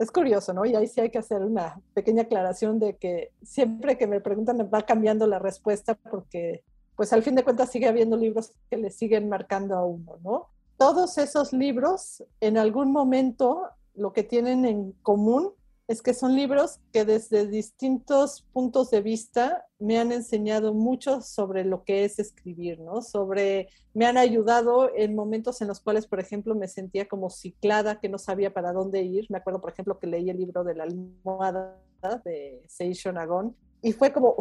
Es 0.00 0.10
curioso, 0.10 0.52
¿no? 0.52 0.64
Y 0.64 0.74
ahí 0.74 0.88
sí 0.88 1.00
hay 1.00 1.10
que 1.10 1.18
hacer 1.18 1.40
una 1.40 1.80
pequeña 1.94 2.22
aclaración 2.22 2.80
de 2.80 2.96
que 2.96 3.30
siempre 3.44 3.96
que 3.96 4.08
me 4.08 4.20
preguntan 4.20 4.58
va 4.74 4.82
cambiando 4.82 5.28
la 5.28 5.38
respuesta 5.38 5.94
porque 5.94 6.64
pues 6.96 7.12
al 7.12 7.22
fin 7.22 7.36
de 7.36 7.44
cuentas 7.44 7.70
sigue 7.70 7.86
habiendo 7.86 8.16
libros 8.16 8.52
que 8.70 8.76
le 8.76 8.90
siguen 8.90 9.28
marcando 9.28 9.76
a 9.76 9.84
uno, 9.84 10.18
¿no? 10.24 10.48
Todos 10.78 11.16
esos 11.18 11.52
libros 11.52 12.24
en 12.40 12.58
algún 12.58 12.90
momento 12.90 13.68
lo 13.94 14.12
que 14.12 14.24
tienen 14.24 14.64
en 14.64 14.92
común 15.02 15.52
es 15.86 16.00
que 16.00 16.14
son 16.14 16.34
libros 16.34 16.80
que 16.92 17.04
desde 17.04 17.46
distintos 17.46 18.46
puntos 18.52 18.90
de 18.90 19.02
vista 19.02 19.66
me 19.78 19.98
han 19.98 20.12
enseñado 20.12 20.72
mucho 20.72 21.20
sobre 21.20 21.64
lo 21.64 21.84
que 21.84 22.04
es 22.04 22.18
escribir, 22.18 22.80
¿no? 22.80 23.02
Sobre, 23.02 23.68
me 23.92 24.06
han 24.06 24.16
ayudado 24.16 24.90
en 24.94 25.14
momentos 25.14 25.60
en 25.60 25.68
los 25.68 25.80
cuales, 25.80 26.06
por 26.06 26.20
ejemplo, 26.20 26.54
me 26.54 26.68
sentía 26.68 27.06
como 27.06 27.28
ciclada, 27.28 28.00
que 28.00 28.08
no 28.08 28.18
sabía 28.18 28.54
para 28.54 28.72
dónde 28.72 29.02
ir. 29.02 29.26
Me 29.28 29.38
acuerdo, 29.38 29.60
por 29.60 29.72
ejemplo, 29.72 29.98
que 29.98 30.06
leí 30.06 30.30
el 30.30 30.38
libro 30.38 30.64
de 30.64 30.74
la 30.74 30.84
almohada 30.84 31.78
de 32.24 32.62
Seishon 32.66 33.18
Agon 33.18 33.54
y 33.82 33.92
fue 33.92 34.12
como 34.12 34.36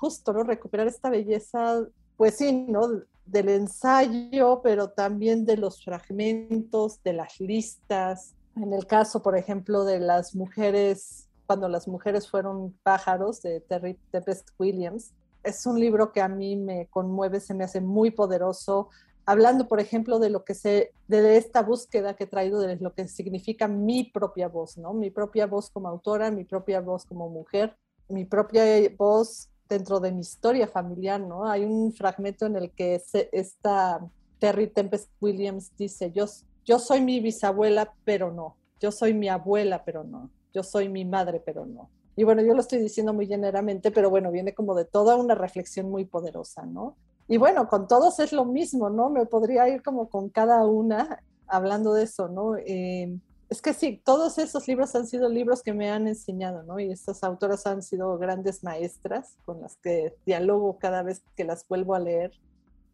justo, 0.00 0.32
¿no? 0.32 0.42
Recuperar 0.42 0.88
esta 0.88 1.08
belleza, 1.08 1.86
pues 2.16 2.36
sí, 2.36 2.52
¿no? 2.52 2.88
Del 3.26 3.48
ensayo, 3.48 4.60
pero 4.60 4.90
también 4.90 5.44
de 5.44 5.56
los 5.56 5.84
fragmentos, 5.84 7.00
de 7.04 7.12
las 7.12 7.38
listas, 7.38 8.34
en 8.62 8.72
el 8.72 8.86
caso, 8.86 9.22
por 9.22 9.36
ejemplo, 9.36 9.84
de 9.84 10.00
las 10.00 10.34
mujeres, 10.34 11.28
cuando 11.46 11.68
las 11.68 11.88
mujeres 11.88 12.28
fueron 12.28 12.74
pájaros 12.82 13.42
de 13.42 13.60
Terry 13.60 13.98
Tempest 14.10 14.48
Williams, 14.58 15.12
es 15.42 15.66
un 15.66 15.80
libro 15.80 16.12
que 16.12 16.20
a 16.20 16.28
mí 16.28 16.56
me 16.56 16.86
conmueve, 16.88 17.40
se 17.40 17.54
me 17.54 17.64
hace 17.64 17.80
muy 17.80 18.10
poderoso, 18.10 18.90
hablando, 19.24 19.68
por 19.68 19.80
ejemplo, 19.80 20.18
de 20.18 20.30
lo 20.30 20.44
que 20.44 20.54
se, 20.54 20.92
de 21.08 21.36
esta 21.36 21.62
búsqueda 21.62 22.14
que 22.14 22.24
he 22.24 22.26
traído 22.26 22.60
de 22.60 22.76
lo 22.76 22.94
que 22.94 23.08
significa 23.08 23.68
mi 23.68 24.04
propia 24.04 24.48
voz, 24.48 24.76
¿no? 24.76 24.92
Mi 24.92 25.10
propia 25.10 25.46
voz 25.46 25.70
como 25.70 25.88
autora, 25.88 26.30
mi 26.30 26.44
propia 26.44 26.80
voz 26.80 27.04
como 27.04 27.28
mujer, 27.28 27.76
mi 28.08 28.24
propia 28.24 28.64
voz 28.98 29.48
dentro 29.68 30.00
de 30.00 30.12
mi 30.12 30.20
historia 30.20 30.66
familiar, 30.66 31.20
¿no? 31.20 31.48
Hay 31.48 31.64
un 31.64 31.92
fragmento 31.92 32.46
en 32.46 32.56
el 32.56 32.70
que 32.72 33.00
esta 33.32 34.00
Terry 34.40 34.66
Tempest 34.66 35.10
Williams 35.20 35.70
dice, 35.76 36.10
yo, 36.10 36.26
yo 36.64 36.78
soy 36.78 37.00
mi 37.00 37.20
bisabuela, 37.20 37.92
pero 38.04 38.30
no. 38.32 38.56
Yo 38.80 38.92
soy 38.92 39.14
mi 39.14 39.28
abuela, 39.28 39.84
pero 39.84 40.04
no. 40.04 40.30
Yo 40.52 40.62
soy 40.62 40.88
mi 40.88 41.04
madre, 41.04 41.42
pero 41.44 41.66
no. 41.66 41.90
Y 42.16 42.24
bueno, 42.24 42.42
yo 42.42 42.54
lo 42.54 42.60
estoy 42.60 42.80
diciendo 42.80 43.14
muy 43.14 43.26
generalmente, 43.26 43.90
pero 43.90 44.10
bueno, 44.10 44.30
viene 44.30 44.54
como 44.54 44.74
de 44.74 44.84
toda 44.84 45.16
una 45.16 45.34
reflexión 45.34 45.90
muy 45.90 46.04
poderosa, 46.04 46.66
¿no? 46.66 46.96
Y 47.28 47.36
bueno, 47.36 47.68
con 47.68 47.86
todos 47.86 48.18
es 48.18 48.32
lo 48.32 48.44
mismo, 48.44 48.90
¿no? 48.90 49.08
Me 49.08 49.24
podría 49.26 49.68
ir 49.68 49.82
como 49.82 50.08
con 50.08 50.28
cada 50.28 50.66
una 50.66 51.22
hablando 51.46 51.94
de 51.94 52.04
eso, 52.04 52.28
¿no? 52.28 52.56
Eh, 52.56 53.16
es 53.48 53.62
que 53.62 53.74
sí, 53.74 54.00
todos 54.04 54.38
esos 54.38 54.68
libros 54.68 54.94
han 54.94 55.06
sido 55.06 55.28
libros 55.28 55.62
que 55.62 55.72
me 55.72 55.90
han 55.90 56.06
enseñado, 56.06 56.62
¿no? 56.62 56.78
Y 56.78 56.90
estas 56.92 57.24
autoras 57.24 57.66
han 57.66 57.82
sido 57.82 58.16
grandes 58.18 58.62
maestras 58.62 59.36
con 59.44 59.60
las 59.60 59.76
que 59.76 60.14
dialogo 60.24 60.78
cada 60.78 61.02
vez 61.02 61.22
que 61.36 61.44
las 61.44 61.66
vuelvo 61.66 61.94
a 61.94 62.00
leer. 62.00 62.32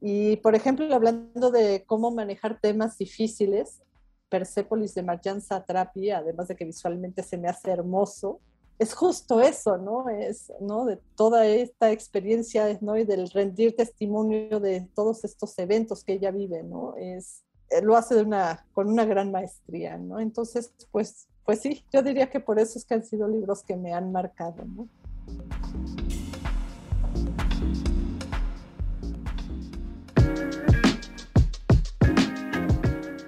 Y, 0.09 0.37
por 0.37 0.55
ejemplo, 0.55 0.95
hablando 0.95 1.51
de 1.51 1.83
cómo 1.85 2.13
manejar 2.13 2.61
temas 2.61 2.97
difíciles, 2.97 3.83
Persépolis 4.29 4.95
de 4.95 5.03
Marjan 5.03 5.41
Satrapi, 5.41 6.13
además 6.13 6.47
de 6.47 6.55
que 6.55 6.65
visualmente 6.65 7.25
se 7.25 7.37
me 7.37 7.49
hace 7.49 7.73
hermoso, 7.73 8.39
es 8.79 8.95
justo 8.95 9.41
eso, 9.41 9.79
¿no? 9.79 10.09
Es, 10.09 10.53
¿no? 10.61 10.85
De 10.85 11.01
toda 11.17 11.45
esta 11.47 11.91
experiencia, 11.91 12.79
¿no? 12.83 12.97
Y 12.97 13.05
del 13.05 13.29
rendir 13.31 13.75
testimonio 13.75 14.61
de 14.61 14.89
todos 14.95 15.25
estos 15.25 15.59
eventos 15.59 16.05
que 16.05 16.13
ella 16.13 16.31
vive, 16.31 16.63
¿no? 16.63 16.95
Es, 16.97 17.43
eh, 17.71 17.83
lo 17.83 17.97
hace 17.97 18.15
de 18.15 18.23
una, 18.23 18.65
con 18.75 18.89
una 18.89 19.07
gran 19.07 19.33
maestría, 19.33 19.99
¿no? 19.99 20.21
Entonces, 20.21 20.73
pues, 20.93 21.27
pues 21.45 21.59
sí, 21.59 21.85
yo 21.93 22.01
diría 22.03 22.31
que 22.31 22.39
por 22.39 22.61
eso 22.61 22.79
es 22.79 22.85
que 22.85 22.95
han 22.95 23.05
sido 23.05 23.27
libros 23.27 23.65
que 23.65 23.75
me 23.75 23.93
han 23.93 24.13
marcado, 24.13 24.65
¿no? 24.67 24.89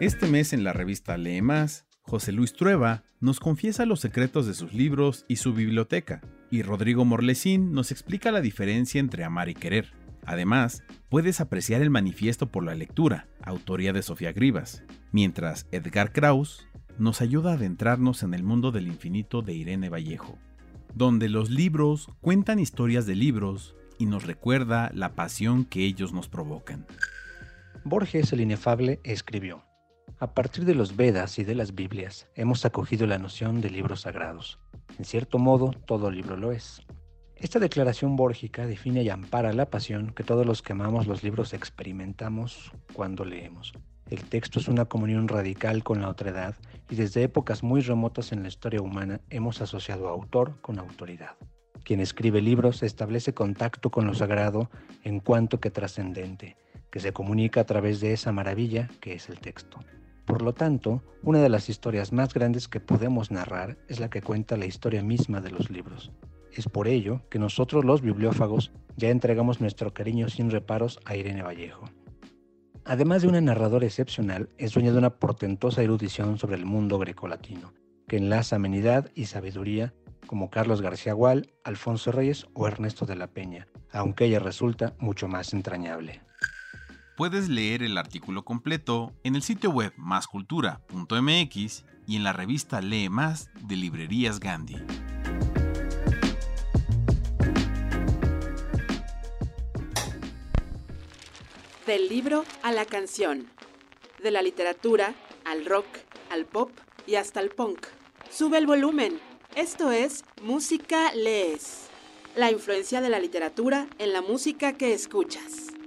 Este 0.00 0.28
mes 0.28 0.52
en 0.52 0.62
la 0.62 0.72
revista 0.72 1.18
Lee 1.18 1.42
Más, 1.42 1.84
José 2.02 2.30
Luis 2.30 2.52
Trueba 2.52 3.02
nos 3.18 3.40
confiesa 3.40 3.84
los 3.84 3.98
secretos 3.98 4.46
de 4.46 4.54
sus 4.54 4.72
libros 4.72 5.24
y 5.26 5.36
su 5.36 5.52
biblioteca, 5.52 6.20
y 6.52 6.62
Rodrigo 6.62 7.04
Morlesín 7.04 7.72
nos 7.72 7.90
explica 7.90 8.30
la 8.30 8.40
diferencia 8.40 9.00
entre 9.00 9.24
amar 9.24 9.48
y 9.48 9.54
querer. 9.54 9.92
Además, 10.24 10.84
puedes 11.08 11.40
apreciar 11.40 11.82
el 11.82 11.90
manifiesto 11.90 12.46
por 12.46 12.62
la 12.62 12.76
lectura, 12.76 13.26
autoría 13.42 13.92
de 13.92 14.02
Sofía 14.02 14.32
Grivas, 14.32 14.84
mientras 15.10 15.66
Edgar 15.72 16.12
Kraus 16.12 16.68
nos 16.96 17.20
ayuda 17.20 17.50
a 17.50 17.54
adentrarnos 17.54 18.22
en 18.22 18.34
el 18.34 18.44
mundo 18.44 18.70
del 18.70 18.86
infinito 18.86 19.42
de 19.42 19.54
Irene 19.54 19.88
Vallejo, 19.88 20.38
donde 20.94 21.28
los 21.28 21.50
libros 21.50 22.08
cuentan 22.20 22.60
historias 22.60 23.04
de 23.04 23.16
libros 23.16 23.74
y 23.98 24.06
nos 24.06 24.24
recuerda 24.24 24.92
la 24.94 25.16
pasión 25.16 25.64
que 25.64 25.84
ellos 25.84 26.12
nos 26.12 26.28
provocan. 26.28 26.86
Borges 27.82 28.32
el 28.32 28.42
inefable 28.42 29.00
escribió, 29.02 29.67
a 30.18 30.34
partir 30.34 30.64
de 30.64 30.74
los 30.74 30.96
Vedas 30.96 31.38
y 31.38 31.44
de 31.44 31.54
las 31.54 31.74
Biblias, 31.74 32.26
hemos 32.34 32.64
acogido 32.64 33.06
la 33.06 33.18
noción 33.18 33.60
de 33.60 33.70
libros 33.70 34.02
sagrados. 34.02 34.58
En 34.98 35.04
cierto 35.04 35.38
modo, 35.38 35.72
todo 35.86 36.10
libro 36.10 36.36
lo 36.36 36.52
es. 36.52 36.82
Esta 37.36 37.60
declaración 37.60 38.16
bórgica 38.16 38.66
define 38.66 39.02
y 39.04 39.10
ampara 39.10 39.52
la 39.52 39.70
pasión 39.70 40.12
que 40.12 40.24
todos 40.24 40.44
los 40.44 40.60
que 40.60 40.72
amamos 40.72 41.06
los 41.06 41.22
libros 41.22 41.54
experimentamos 41.54 42.72
cuando 42.92 43.24
leemos. 43.24 43.72
El 44.10 44.24
texto 44.24 44.58
es 44.58 44.66
una 44.66 44.86
comunión 44.86 45.28
radical 45.28 45.84
con 45.84 46.00
la 46.00 46.08
otredad 46.08 46.56
y 46.90 46.96
desde 46.96 47.22
épocas 47.22 47.62
muy 47.62 47.80
remotas 47.80 48.32
en 48.32 48.42
la 48.42 48.48
historia 48.48 48.82
humana 48.82 49.20
hemos 49.30 49.60
asociado 49.60 50.08
autor 50.08 50.60
con 50.62 50.78
autoridad. 50.78 51.36
Quien 51.84 52.00
escribe 52.00 52.42
libros 52.42 52.82
establece 52.82 53.34
contacto 53.34 53.90
con 53.90 54.06
lo 54.06 54.14
sagrado 54.14 54.68
en 55.04 55.20
cuanto 55.20 55.60
que 55.60 55.70
trascendente, 55.70 56.56
que 56.90 57.00
se 57.00 57.12
comunica 57.12 57.60
a 57.60 57.66
través 57.66 58.00
de 58.00 58.12
esa 58.12 58.32
maravilla 58.32 58.88
que 59.00 59.12
es 59.12 59.28
el 59.28 59.38
texto. 59.38 59.78
Por 60.28 60.42
lo 60.42 60.52
tanto, 60.52 61.02
una 61.22 61.40
de 61.40 61.48
las 61.48 61.70
historias 61.70 62.12
más 62.12 62.34
grandes 62.34 62.68
que 62.68 62.80
podemos 62.80 63.30
narrar 63.30 63.78
es 63.88 63.98
la 63.98 64.10
que 64.10 64.20
cuenta 64.20 64.58
la 64.58 64.66
historia 64.66 65.02
misma 65.02 65.40
de 65.40 65.50
los 65.50 65.70
libros. 65.70 66.12
Es 66.52 66.68
por 66.68 66.86
ello 66.86 67.22
que 67.30 67.38
nosotros 67.38 67.82
los 67.86 68.02
bibliófagos 68.02 68.70
ya 68.98 69.08
entregamos 69.08 69.62
nuestro 69.62 69.94
cariño 69.94 70.28
sin 70.28 70.50
reparos 70.50 71.00
a 71.06 71.16
Irene 71.16 71.42
Vallejo. 71.42 71.86
Además 72.84 73.22
de 73.22 73.28
una 73.28 73.40
narradora 73.40 73.86
excepcional, 73.86 74.50
es 74.58 74.74
dueña 74.74 74.92
de 74.92 74.98
una 74.98 75.16
portentosa 75.16 75.82
erudición 75.82 76.36
sobre 76.36 76.56
el 76.56 76.66
mundo 76.66 76.98
grecolatino, 76.98 77.72
que 78.06 78.18
enlaza 78.18 78.56
amenidad 78.56 79.10
y 79.14 79.24
sabiduría 79.24 79.94
como 80.26 80.50
Carlos 80.50 80.82
García 80.82 81.14
Gual, 81.14 81.54
Alfonso 81.64 82.12
Reyes 82.12 82.46
o 82.52 82.68
Ernesto 82.68 83.06
de 83.06 83.16
la 83.16 83.28
Peña, 83.28 83.66
aunque 83.92 84.26
ella 84.26 84.40
resulta 84.40 84.94
mucho 84.98 85.26
más 85.26 85.54
entrañable. 85.54 86.20
Puedes 87.18 87.48
leer 87.48 87.82
el 87.82 87.98
artículo 87.98 88.44
completo 88.44 89.12
en 89.24 89.34
el 89.34 89.42
sitio 89.42 89.70
web 89.70 89.92
máscultura.mx 89.96 91.84
y 92.06 92.14
en 92.14 92.22
la 92.22 92.32
revista 92.32 92.80
Lee 92.80 93.08
Más 93.08 93.50
de 93.60 93.74
Librerías 93.74 94.38
Gandhi. 94.38 94.76
Del 101.88 102.08
libro 102.08 102.44
a 102.62 102.70
la 102.70 102.84
canción, 102.84 103.48
de 104.22 104.30
la 104.30 104.40
literatura 104.40 105.12
al 105.44 105.66
rock, 105.66 105.88
al 106.30 106.44
pop 106.44 106.70
y 107.04 107.16
hasta 107.16 107.40
el 107.40 107.50
punk. 107.50 107.88
Sube 108.30 108.58
el 108.58 108.68
volumen. 108.68 109.18
Esto 109.56 109.90
es 109.90 110.24
Música 110.40 111.12
Lees. 111.14 111.88
La 112.36 112.52
influencia 112.52 113.00
de 113.00 113.08
la 113.08 113.18
literatura 113.18 113.88
en 113.98 114.12
la 114.12 114.22
música 114.22 114.74
que 114.74 114.94
escuchas. 114.94 115.77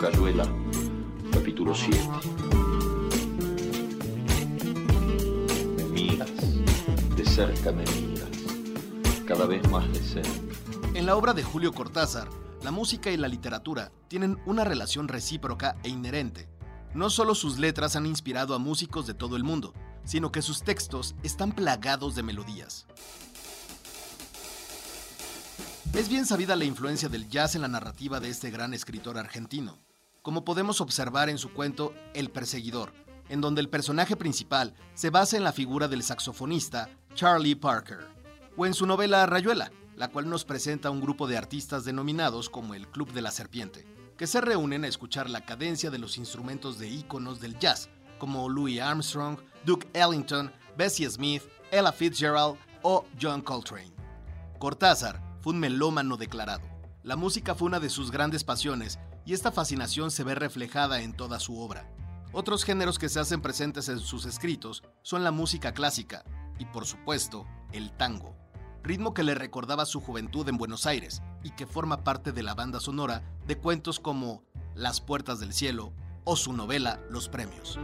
Rayuela, 0.00 0.44
capítulo 1.30 1.74
7. 1.74 2.00
Me 5.76 5.84
miras, 5.84 6.30
de 7.14 7.24
cerca 7.26 7.70
me 7.70 7.84
miras, 7.84 8.30
cada 9.26 9.44
vez 9.44 9.68
más 9.68 9.86
de 9.92 10.02
cerca. 10.02 10.30
En 10.94 11.04
la 11.04 11.16
obra 11.16 11.34
de 11.34 11.42
Julio 11.42 11.74
Cortázar, 11.74 12.30
la 12.62 12.70
música 12.70 13.10
y 13.10 13.18
la 13.18 13.28
literatura 13.28 13.92
tienen 14.08 14.38
una 14.46 14.64
relación 14.64 15.06
recíproca 15.06 15.76
e 15.82 15.90
inherente. 15.90 16.48
No 16.94 17.10
solo 17.10 17.34
sus 17.34 17.58
letras 17.58 17.94
han 17.94 18.06
inspirado 18.06 18.54
a 18.54 18.58
músicos 18.58 19.06
de 19.06 19.12
todo 19.12 19.36
el 19.36 19.44
mundo, 19.44 19.74
sino 20.04 20.32
que 20.32 20.40
sus 20.40 20.62
textos 20.62 21.14
están 21.22 21.52
plagados 21.52 22.14
de 22.14 22.22
melodías. 22.22 22.86
Es 25.92 26.08
bien 26.08 26.24
sabida 26.24 26.56
la 26.56 26.64
influencia 26.64 27.10
del 27.10 27.28
jazz 27.28 27.54
en 27.54 27.60
la 27.60 27.68
narrativa 27.68 28.18
de 28.18 28.30
este 28.30 28.50
gran 28.50 28.72
escritor 28.72 29.18
argentino, 29.18 29.78
como 30.22 30.44
podemos 30.44 30.80
observar 30.80 31.28
en 31.28 31.38
su 31.38 31.52
cuento 31.52 31.94
El 32.14 32.30
perseguidor, 32.30 32.92
en 33.28 33.40
donde 33.40 33.60
el 33.60 33.68
personaje 33.68 34.16
principal 34.16 34.74
se 34.94 35.10
basa 35.10 35.36
en 35.36 35.44
la 35.44 35.52
figura 35.52 35.88
del 35.88 36.02
saxofonista 36.02 36.90
Charlie 37.14 37.56
Parker, 37.56 38.08
o 38.56 38.66
en 38.66 38.74
su 38.74 38.86
novela 38.86 39.24
Rayuela, 39.26 39.70
la 39.96 40.08
cual 40.08 40.28
nos 40.28 40.44
presenta 40.44 40.90
un 40.90 41.00
grupo 41.00 41.26
de 41.26 41.36
artistas 41.36 41.84
denominados 41.84 42.50
como 42.50 42.74
el 42.74 42.88
Club 42.88 43.12
de 43.12 43.22
la 43.22 43.30
Serpiente, 43.30 43.86
que 44.16 44.26
se 44.26 44.40
reúnen 44.40 44.84
a 44.84 44.88
escuchar 44.88 45.30
la 45.30 45.44
cadencia 45.44 45.90
de 45.90 45.98
los 45.98 46.18
instrumentos 46.18 46.78
de 46.78 46.88
íconos 46.88 47.40
del 47.40 47.58
jazz, 47.58 47.88
como 48.18 48.48
Louis 48.48 48.80
Armstrong, 48.80 49.38
Duke 49.64 49.88
Ellington, 49.94 50.52
Bessie 50.76 51.08
Smith, 51.08 51.42
Ella 51.70 51.92
Fitzgerald 51.92 52.56
o 52.82 53.06
John 53.20 53.40
Coltrane. 53.40 53.92
Cortázar 54.58 55.22
fue 55.40 55.54
un 55.54 55.60
melómano 55.60 56.16
declarado. 56.16 56.66
La 57.02 57.16
música 57.16 57.54
fue 57.54 57.66
una 57.66 57.80
de 57.80 57.88
sus 57.88 58.10
grandes 58.10 58.44
pasiones 58.44 58.98
y 59.30 59.32
esta 59.32 59.52
fascinación 59.52 60.10
se 60.10 60.24
ve 60.24 60.34
reflejada 60.34 61.02
en 61.02 61.12
toda 61.12 61.38
su 61.38 61.60
obra. 61.60 61.88
Otros 62.32 62.64
géneros 62.64 62.98
que 62.98 63.08
se 63.08 63.20
hacen 63.20 63.40
presentes 63.40 63.88
en 63.88 64.00
sus 64.00 64.26
escritos 64.26 64.82
son 65.02 65.22
la 65.22 65.30
música 65.30 65.72
clásica 65.72 66.24
y, 66.58 66.64
por 66.64 66.84
supuesto, 66.84 67.46
el 67.70 67.92
tango, 67.92 68.34
ritmo 68.82 69.14
que 69.14 69.22
le 69.22 69.36
recordaba 69.36 69.86
su 69.86 70.00
juventud 70.00 70.48
en 70.48 70.56
Buenos 70.56 70.84
Aires 70.84 71.22
y 71.44 71.52
que 71.52 71.68
forma 71.68 72.02
parte 72.02 72.32
de 72.32 72.42
la 72.42 72.54
banda 72.54 72.80
sonora 72.80 73.22
de 73.46 73.56
cuentos 73.56 74.00
como 74.00 74.42
Las 74.74 75.00
Puertas 75.00 75.38
del 75.38 75.52
Cielo 75.52 75.92
o 76.24 76.34
su 76.34 76.52
novela 76.52 76.98
Los 77.08 77.28
Premios. 77.28 77.78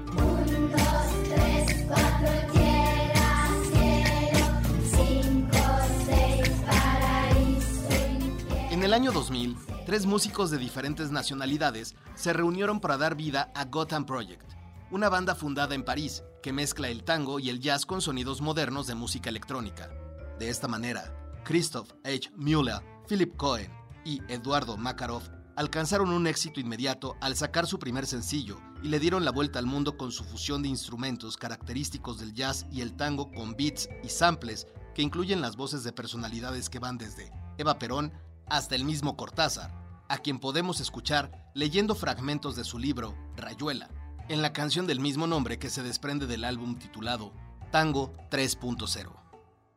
El 8.86 8.94
año 8.94 9.10
2000, 9.10 9.56
tres 9.84 10.06
músicos 10.06 10.52
de 10.52 10.58
diferentes 10.58 11.10
nacionalidades 11.10 11.96
se 12.14 12.32
reunieron 12.32 12.78
para 12.78 12.96
dar 12.96 13.16
vida 13.16 13.50
a 13.56 13.64
Gotham 13.64 14.06
Project, 14.06 14.52
una 14.92 15.08
banda 15.08 15.34
fundada 15.34 15.74
en 15.74 15.82
París 15.82 16.22
que 16.40 16.52
mezcla 16.52 16.86
el 16.86 17.02
tango 17.02 17.40
y 17.40 17.50
el 17.50 17.58
jazz 17.58 17.84
con 17.84 18.00
sonidos 18.00 18.40
modernos 18.40 18.86
de 18.86 18.94
música 18.94 19.28
electrónica. 19.28 19.90
De 20.38 20.48
esta 20.48 20.68
manera, 20.68 21.12
Christoph 21.42 21.90
H. 22.04 22.30
Müller, 22.36 22.80
Philip 23.08 23.36
Cohen 23.36 23.72
y 24.04 24.20
Eduardo 24.28 24.76
Makarov 24.76 25.24
alcanzaron 25.56 26.10
un 26.10 26.28
éxito 26.28 26.60
inmediato 26.60 27.16
al 27.20 27.34
sacar 27.34 27.66
su 27.66 27.80
primer 27.80 28.06
sencillo 28.06 28.60
y 28.84 28.88
le 28.88 29.00
dieron 29.00 29.24
la 29.24 29.32
vuelta 29.32 29.58
al 29.58 29.66
mundo 29.66 29.96
con 29.96 30.12
su 30.12 30.22
fusión 30.22 30.62
de 30.62 30.68
instrumentos 30.68 31.36
característicos 31.36 32.20
del 32.20 32.34
jazz 32.34 32.66
y 32.70 32.82
el 32.82 32.94
tango 32.94 33.32
con 33.32 33.56
beats 33.56 33.88
y 34.04 34.10
samples 34.10 34.68
que 34.94 35.02
incluyen 35.02 35.40
las 35.40 35.56
voces 35.56 35.82
de 35.82 35.92
personalidades 35.92 36.70
que 36.70 36.78
van 36.78 36.98
desde 36.98 37.32
Eva 37.58 37.80
Perón 37.80 38.12
hasta 38.48 38.74
el 38.74 38.84
mismo 38.84 39.16
Cortázar, 39.16 39.72
a 40.08 40.18
quien 40.18 40.38
podemos 40.38 40.80
escuchar 40.80 41.50
leyendo 41.54 41.94
fragmentos 41.94 42.56
de 42.56 42.64
su 42.64 42.78
libro 42.78 43.14
Rayuela, 43.36 43.88
en 44.28 44.42
la 44.42 44.52
canción 44.52 44.86
del 44.86 45.00
mismo 45.00 45.26
nombre 45.26 45.58
que 45.58 45.70
se 45.70 45.82
desprende 45.82 46.26
del 46.26 46.44
álbum 46.44 46.78
titulado 46.78 47.32
Tango 47.70 48.14
3.0. 48.30 49.12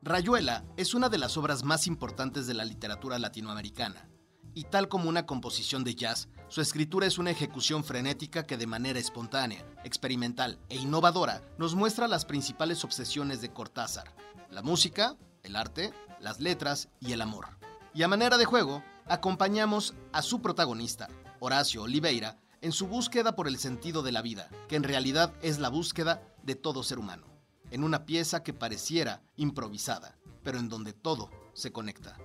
Rayuela 0.02 0.64
es 0.78 0.94
una 0.94 1.10
de 1.10 1.18
las 1.18 1.38
obras 1.38 1.64
más 1.64 1.88
importantes 1.88 2.48
de 2.48 2.54
la 2.54 2.66
literatura 2.66 3.20
latinoamericana, 3.20 4.10
y 4.54 4.64
tal 4.64 4.88
como 4.88 5.10
una 5.10 5.26
composición 5.26 5.84
de 5.84 5.96
jazz, 5.96 6.30
su 6.48 6.62
escritura 6.62 7.06
es 7.06 7.18
una 7.18 7.32
ejecución 7.32 7.84
frenética 7.84 8.44
que 8.44 8.58
de 8.58 8.66
manera 8.66 9.00
espontánea, 9.00 9.66
experimental 9.84 10.60
e 10.70 10.78
innovadora 10.78 11.44
nos 11.58 11.76
muestra 11.76 12.08
las 12.08 12.26
principales 12.26 12.84
obsesiones 12.84 13.42
de 13.42 13.54
Cortázar, 13.54 14.16
la 14.50 14.64
música, 14.64 15.16
el 15.44 15.56
arte, 15.56 15.94
las 16.20 16.40
letras 16.40 16.90
y 17.00 17.14
el 17.14 17.22
amor. 17.22 17.59
Y 18.00 18.04
a 18.04 18.08
manera 18.08 18.38
de 18.38 18.45
juego, 18.45 18.82
acompañamos 19.10 19.93
a 20.14 20.22
su 20.22 20.41
protagonista, 20.41 21.10
Horacio 21.41 21.84
Oliveira, 21.84 22.38
en 22.62 22.72
su 22.72 22.88
búsqueda 22.88 23.36
por 23.36 23.45
el 23.45 23.58
sentido 23.58 24.04
de 24.04 24.14
la 24.14 24.22
vida, 24.22 24.47
que 24.70 24.78
en 24.78 24.84
realidad 24.84 25.34
es 25.41 25.60
la 25.60 25.68
búsqueda 25.68 26.24
de 26.41 26.56
todo 26.56 26.82
ser 26.84 26.97
humano, 26.97 27.26
en 27.72 27.84
una 27.84 28.06
pieza 28.06 28.41
que 28.41 28.54
pareciera 28.54 29.22
improvisada, 29.36 30.16
pero 30.43 30.60
en 30.60 30.70
donde 30.70 30.93
todo 30.93 31.30
se 31.52 31.74
conecta. 31.74 32.16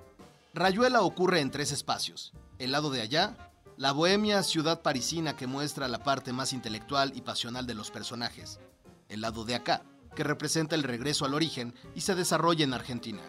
Rayuela 0.55 1.03
ocurre 1.03 1.41
en 1.41 1.51
tres 1.51 1.73
espacios. 1.73 2.35
El 2.61 2.71
lado 2.71 2.91
de 2.91 3.01
allá, 3.01 3.37
la 3.77 3.91
bohemia 3.91 4.45
ciudad 4.45 4.81
parisina 4.81 5.37
que 5.37 5.49
muestra 5.49 5.89
la 5.89 6.05
parte 6.05 6.33
más 6.33 6.53
intelectual 6.53 7.11
y 7.17 7.23
pasional 7.23 7.67
de 7.67 7.75
los 7.75 7.91
personajes. 7.91 8.61
El 9.09 9.23
lado 9.23 9.45
de 9.45 9.57
acá, 9.57 9.83
que 10.15 10.23
representa 10.23 10.77
el 10.77 10.85
regreso 10.85 11.25
al 11.25 11.35
origen 11.35 11.75
y 11.97 12.03
se 12.03 12.15
desarrolla 12.15 12.63
en 12.63 12.75
Argentina. 12.75 13.23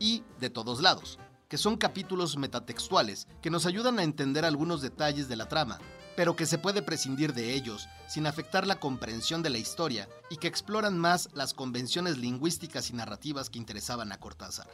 Y 0.00 0.24
de 0.40 0.50
todos 0.50 0.80
lados, 0.80 1.20
que 1.52 1.58
son 1.58 1.76
capítulos 1.76 2.38
metatextuales 2.38 3.28
que 3.42 3.50
nos 3.50 3.66
ayudan 3.66 3.98
a 3.98 4.04
entender 4.04 4.46
algunos 4.46 4.80
detalles 4.80 5.28
de 5.28 5.36
la 5.36 5.48
trama, 5.48 5.78
pero 6.16 6.34
que 6.34 6.46
se 6.46 6.56
puede 6.56 6.80
prescindir 6.80 7.34
de 7.34 7.52
ellos 7.52 7.90
sin 8.08 8.26
afectar 8.26 8.66
la 8.66 8.80
comprensión 8.80 9.42
de 9.42 9.50
la 9.50 9.58
historia 9.58 10.08
y 10.30 10.38
que 10.38 10.48
exploran 10.48 10.98
más 10.98 11.28
las 11.34 11.52
convenciones 11.52 12.16
lingüísticas 12.16 12.88
y 12.88 12.94
narrativas 12.94 13.50
que 13.50 13.58
interesaban 13.58 14.12
a 14.12 14.16
Cortázar. 14.18 14.66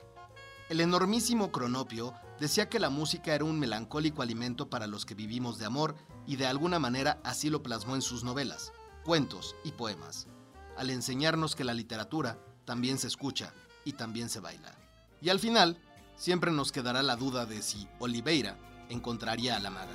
El 0.69 0.81
enormísimo 0.81 1.51
Cronopio 1.51 2.15
decía 2.39 2.69
que 2.69 2.79
la 2.79 2.91
música 2.91 3.35
era 3.35 3.43
un 3.43 3.59
melancólico 3.59 4.23
alimento 4.23 4.71
para 4.71 4.87
los 4.87 5.05
que 5.05 5.17
vivimos 5.17 5.59
de 5.59 5.67
amor 5.67 5.97
y 6.29 6.37
de 6.37 6.47
alguna 6.47 6.79
manera 6.79 7.19
así 7.25 7.51
lo 7.51 7.61
plasmó 7.61 7.97
en 7.97 8.03
sus 8.03 8.23
novelas, 8.23 8.73
cuentos 9.05 9.57
y 9.65 9.73
poemas, 9.73 10.29
al 10.77 10.91
enseñarnos 10.91 11.57
que 11.57 11.65
la 11.65 11.75
literatura 11.75 12.39
también 12.65 12.99
se 12.99 13.09
escucha 13.09 13.53
y 13.85 13.95
también 13.95 14.29
se 14.29 14.39
baila. 14.39 14.79
Y 15.21 15.31
al 15.31 15.41
final, 15.41 15.77
siempre 16.19 16.51
nos 16.51 16.73
quedará 16.73 17.03
la 17.03 17.17
duda 17.17 17.47
de 17.47 17.63
si 17.63 17.89
Oliveira 18.01 18.59
encontraría 18.91 19.57
a 19.57 19.61
la 19.61 19.71
maga. 19.71 19.87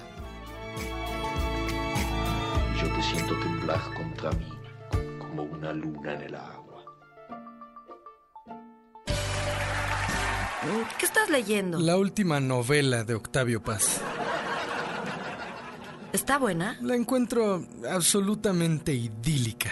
Yo 2.81 2.87
te 2.95 3.03
siento 3.03 3.39
temblar 3.39 3.81
contra 3.93 4.31
mí 4.31 4.49
como 5.19 5.43
una 5.43 5.73
luna 5.73 6.13
en 6.13 6.21
el 6.21 6.35
agua. 6.35 6.83
¿Qué 10.97 11.05
estás 11.05 11.29
leyendo? 11.29 11.79
La 11.79 11.97
última 11.97 12.39
novela 12.39 13.03
de 13.03 13.15
Octavio 13.15 13.61
Paz. 13.61 14.01
¿Está 16.13 16.37
buena? 16.37 16.77
La 16.81 16.95
encuentro 16.95 17.65
absolutamente 17.89 18.93
idílica. 18.93 19.71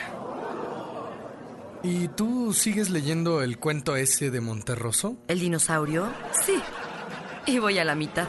¿Y 1.83 2.09
tú 2.09 2.53
sigues 2.53 2.89
leyendo 2.89 3.41
el 3.41 3.57
cuento 3.57 3.95
ese 3.95 4.29
de 4.29 4.39
Monterroso? 4.39 5.17
¿El 5.27 5.39
dinosaurio? 5.39 6.11
Sí. 6.45 6.61
Y 7.47 7.57
voy 7.57 7.79
a 7.79 7.83
la 7.83 7.95
mitad. 7.95 8.27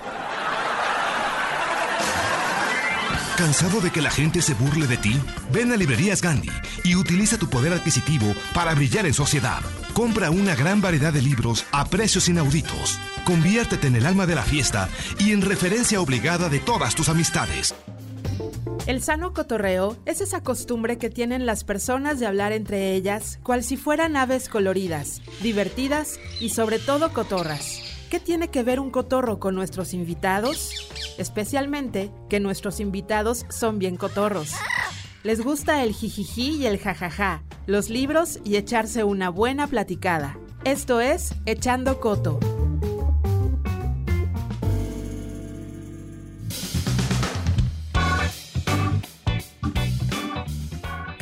¿Cansado 3.36 3.80
de 3.80 3.90
que 3.90 4.00
la 4.00 4.10
gente 4.10 4.40
se 4.40 4.54
burle 4.54 4.86
de 4.86 4.96
ti? 4.96 5.18
Ven 5.52 5.72
a 5.72 5.76
Librerías 5.76 6.22
Gandhi 6.22 6.50
y 6.84 6.94
utiliza 6.94 7.38
tu 7.38 7.48
poder 7.48 7.72
adquisitivo 7.72 8.34
para 8.54 8.74
brillar 8.74 9.04
en 9.04 9.14
sociedad. 9.14 9.60
Compra 9.92 10.30
una 10.30 10.54
gran 10.54 10.80
variedad 10.80 11.12
de 11.12 11.22
libros 11.22 11.66
a 11.72 11.84
precios 11.86 12.28
inauditos. 12.28 12.98
Conviértete 13.24 13.88
en 13.88 13.96
el 13.96 14.06
alma 14.06 14.26
de 14.26 14.34
la 14.34 14.42
fiesta 14.42 14.88
y 15.18 15.32
en 15.32 15.42
referencia 15.42 16.00
obligada 16.00 16.48
de 16.48 16.60
todas 16.60 16.94
tus 16.94 17.08
amistades. 17.08 17.74
El 18.92 19.02
sano 19.02 19.32
cotorreo 19.32 19.96
es 20.04 20.20
esa 20.20 20.42
costumbre 20.42 20.98
que 20.98 21.08
tienen 21.08 21.46
las 21.46 21.64
personas 21.64 22.20
de 22.20 22.26
hablar 22.26 22.52
entre 22.52 22.92
ellas, 22.94 23.38
cual 23.42 23.64
si 23.64 23.78
fueran 23.78 24.18
aves 24.18 24.50
coloridas, 24.50 25.22
divertidas 25.40 26.20
y 26.40 26.50
sobre 26.50 26.78
todo 26.78 27.10
cotorras. 27.14 27.80
¿Qué 28.10 28.20
tiene 28.20 28.48
que 28.48 28.62
ver 28.62 28.80
un 28.80 28.90
cotorro 28.90 29.40
con 29.40 29.54
nuestros 29.54 29.94
invitados? 29.94 30.90
Especialmente 31.16 32.10
que 32.28 32.38
nuestros 32.38 32.80
invitados 32.80 33.46
son 33.48 33.78
bien 33.78 33.96
cotorros. 33.96 34.52
Les 35.22 35.40
gusta 35.40 35.82
el 35.82 35.94
jijiji 35.94 36.56
y 36.56 36.66
el 36.66 36.78
jajaja, 36.78 37.44
los 37.64 37.88
libros 37.88 38.40
y 38.44 38.56
echarse 38.56 39.04
una 39.04 39.30
buena 39.30 39.68
platicada. 39.68 40.36
Esto 40.64 41.00
es 41.00 41.34
Echando 41.46 41.98
Coto. 41.98 42.40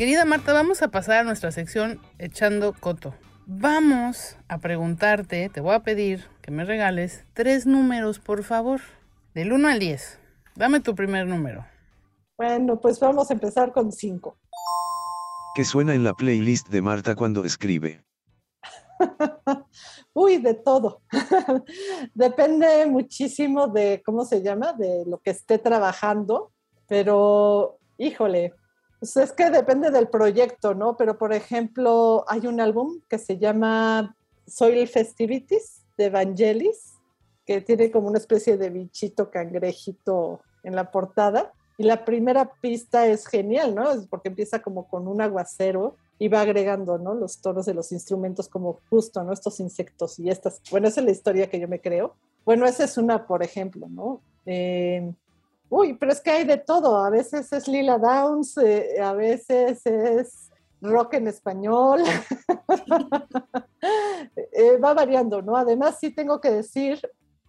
Querida 0.01 0.25
Marta, 0.25 0.55
vamos 0.55 0.81
a 0.81 0.89
pasar 0.89 1.19
a 1.19 1.25
nuestra 1.25 1.53
sección 1.53 2.01
Echando 2.19 2.73
Coto. 2.73 3.13
Vamos 3.45 4.39
a 4.49 4.57
preguntarte, 4.57 5.51
te 5.51 5.61
voy 5.61 5.75
a 5.75 5.81
pedir 5.81 6.25
que 6.41 6.51
me 6.51 6.65
regales 6.65 7.27
tres 7.35 7.67
números, 7.67 8.19
por 8.19 8.43
favor, 8.43 8.81
del 9.35 9.53
1 9.53 9.69
al 9.69 9.79
10. 9.79 10.19
Dame 10.57 10.81
tu 10.81 10.95
primer 10.95 11.27
número. 11.27 11.67
Bueno, 12.39 12.81
pues 12.81 12.99
vamos 12.99 13.29
a 13.31 13.35
empezar 13.35 13.73
con 13.75 13.93
5. 13.93 14.39
¿Qué 15.55 15.67
suena 15.67 15.95
en 15.95 16.03
la 16.03 16.15
playlist 16.15 16.71
de 16.71 16.81
Marta 16.81 17.15
cuando 17.15 17.45
escribe? 17.45 18.03
Uy, 20.15 20.39
de 20.39 20.55
todo. 20.55 21.03
Depende 22.15 22.87
muchísimo 22.87 23.67
de, 23.67 24.01
¿cómo 24.03 24.25
se 24.25 24.41
llama? 24.41 24.73
De 24.73 25.05
lo 25.05 25.19
que 25.19 25.29
esté 25.29 25.59
trabajando, 25.59 26.53
pero 26.89 27.77
híjole, 27.99 28.55
pues 29.01 29.17
es 29.17 29.33
que 29.33 29.51
depende 29.51 29.91
del 29.91 30.09
proyecto, 30.09 30.75
¿no? 30.75 30.97
Pero 30.97 31.17
por 31.17 31.33
ejemplo, 31.33 32.25
hay 32.29 32.47
un 32.47 32.61
álbum 32.61 33.01
que 33.09 33.19
se 33.19 33.39
llama 33.39 34.15
Soil 34.47 34.87
Festivities 34.87 35.81
de 35.97 36.05
Evangelis, 36.05 36.93
que 37.47 37.63
tiene 37.63 37.91
como 37.91 38.09
una 38.09 38.19
especie 38.19 38.59
de 38.59 38.69
bichito 38.69 39.31
cangrejito 39.31 40.41
en 40.63 40.77
la 40.77 40.91
portada. 40.91 41.51
Y 41.79 41.85
la 41.85 42.05
primera 42.05 42.53
pista 42.61 43.07
es 43.07 43.27
genial, 43.27 43.75
¿no? 43.75 43.91
Es 43.91 44.07
porque 44.07 44.29
empieza 44.29 44.61
como 44.61 44.87
con 44.87 45.09
un 45.09 45.23
aguacero 45.23 45.97
y 46.19 46.29
va 46.29 46.43
agregando, 46.43 46.99
¿no? 46.99 47.15
Los 47.15 47.39
tonos 47.41 47.65
de 47.65 47.73
los 47.73 47.93
instrumentos 47.93 48.49
como 48.49 48.81
justo, 48.91 49.25
¿no? 49.25 49.33
Estos 49.33 49.61
insectos 49.61 50.19
y 50.19 50.29
estas. 50.29 50.61
Bueno, 50.71 50.89
esa 50.89 51.01
es 51.01 51.07
la 51.07 51.13
historia 51.13 51.49
que 51.49 51.59
yo 51.59 51.69
me 51.69 51.81
creo. 51.81 52.15
Bueno, 52.45 52.67
esa 52.67 52.85
es 52.85 52.99
una, 52.99 53.27
por 53.27 53.43
ejemplo, 53.43 53.89
¿no? 53.89 54.21
Eh, 54.45 55.11
uy, 55.71 55.95
pero 55.95 56.13
es 56.13 56.21
que 56.21 56.31
hay 56.31 56.45
de 56.45 56.59
todo. 56.59 56.99
A 56.99 57.09
veces 57.09 57.51
es 57.53 57.67
Lila 57.67 57.99
Downs, 57.99 58.59
eh, 58.59 59.01
a 59.01 59.15
veces 59.15 59.87
es 59.87 60.51
rock 60.83 61.15
en 61.15 61.29
español. 61.29 62.03
eh, 64.53 64.77
va 64.77 64.93
variando, 64.93 65.41
¿no? 65.41 65.57
Además, 65.57 65.97
sí 65.99 66.11
tengo 66.11 66.41
que 66.41 66.51
decir 66.51 67.01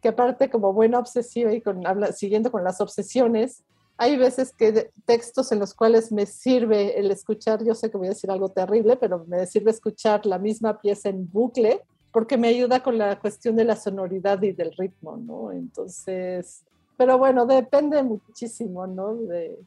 que 0.02 0.10
aparte 0.10 0.50
como 0.50 0.74
buena 0.74 1.00
obsesiva 1.00 1.54
y 1.54 1.62
con, 1.62 1.86
habla, 1.86 2.14
siguiendo 2.14 2.52
con 2.52 2.64
las 2.64 2.80
obsesiones, 2.80 3.64
hay 3.98 4.18
veces 4.18 4.52
que 4.52 4.90
textos 5.06 5.52
en 5.52 5.60
los 5.60 5.76
cuales 5.76 6.12
me 6.12 6.26
sirve 6.26 7.00
el 7.00 7.12
escuchar, 7.12 7.64
yo 7.64 7.76
sé 7.76 7.92
que 7.92 7.98
voy 7.98 8.08
a 8.08 8.12
decir 8.12 8.32
algo 8.32 8.50
terrible, 8.50 8.98
pero 8.98 9.26
me 9.28 9.46
sirve 9.46 9.70
escuchar 9.70 10.26
la 10.26 10.40
misma 10.40 10.82
pieza 10.82 11.10
en 11.10 11.30
bucle 11.32 11.84
porque 12.12 12.38
me 12.38 12.48
ayuda 12.48 12.82
con 12.82 12.98
la 12.98 13.20
cuestión 13.20 13.56
de 13.56 13.64
la 13.64 13.76
sonoridad 13.76 14.42
y 14.42 14.54
del 14.54 14.74
ritmo, 14.74 15.18
¿no? 15.18 15.52
Entonces, 15.52 16.64
pero 17.02 17.18
bueno, 17.18 17.48
depende 17.48 18.04
muchísimo, 18.04 18.86
¿no? 18.86 19.16
De, 19.16 19.58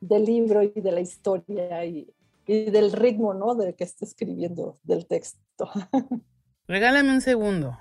del 0.00 0.24
libro 0.24 0.62
y 0.62 0.70
de 0.70 0.92
la 0.92 1.00
historia 1.00 1.84
y, 1.84 2.08
y 2.46 2.70
del 2.70 2.92
ritmo, 2.92 3.34
¿no? 3.34 3.56
De 3.56 3.74
que 3.74 3.82
esté 3.82 4.04
escribiendo 4.04 4.76
del 4.84 5.04
texto. 5.04 5.68
Regálame 6.68 7.10
un 7.10 7.20
segundo. 7.20 7.76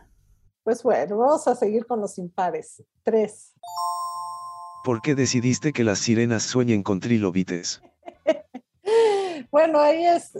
Pues 0.64 0.82
bueno, 0.82 1.20
vamos 1.20 1.47
a 1.47 1.53
seguir 1.53 1.86
con 1.86 2.01
los 2.01 2.18
impares. 2.18 2.82
Tres. 3.03 3.53
¿Por 4.84 5.03
qué 5.03 5.14
decidiste 5.14 5.72
que 5.72 5.84
las 5.84 5.99
sirenas 5.99 6.41
sueñen 6.41 6.82
con 6.82 6.99
trilobites? 6.99 7.84
bueno, 9.51 9.82
ahí 9.82 10.03
es, 10.03 10.34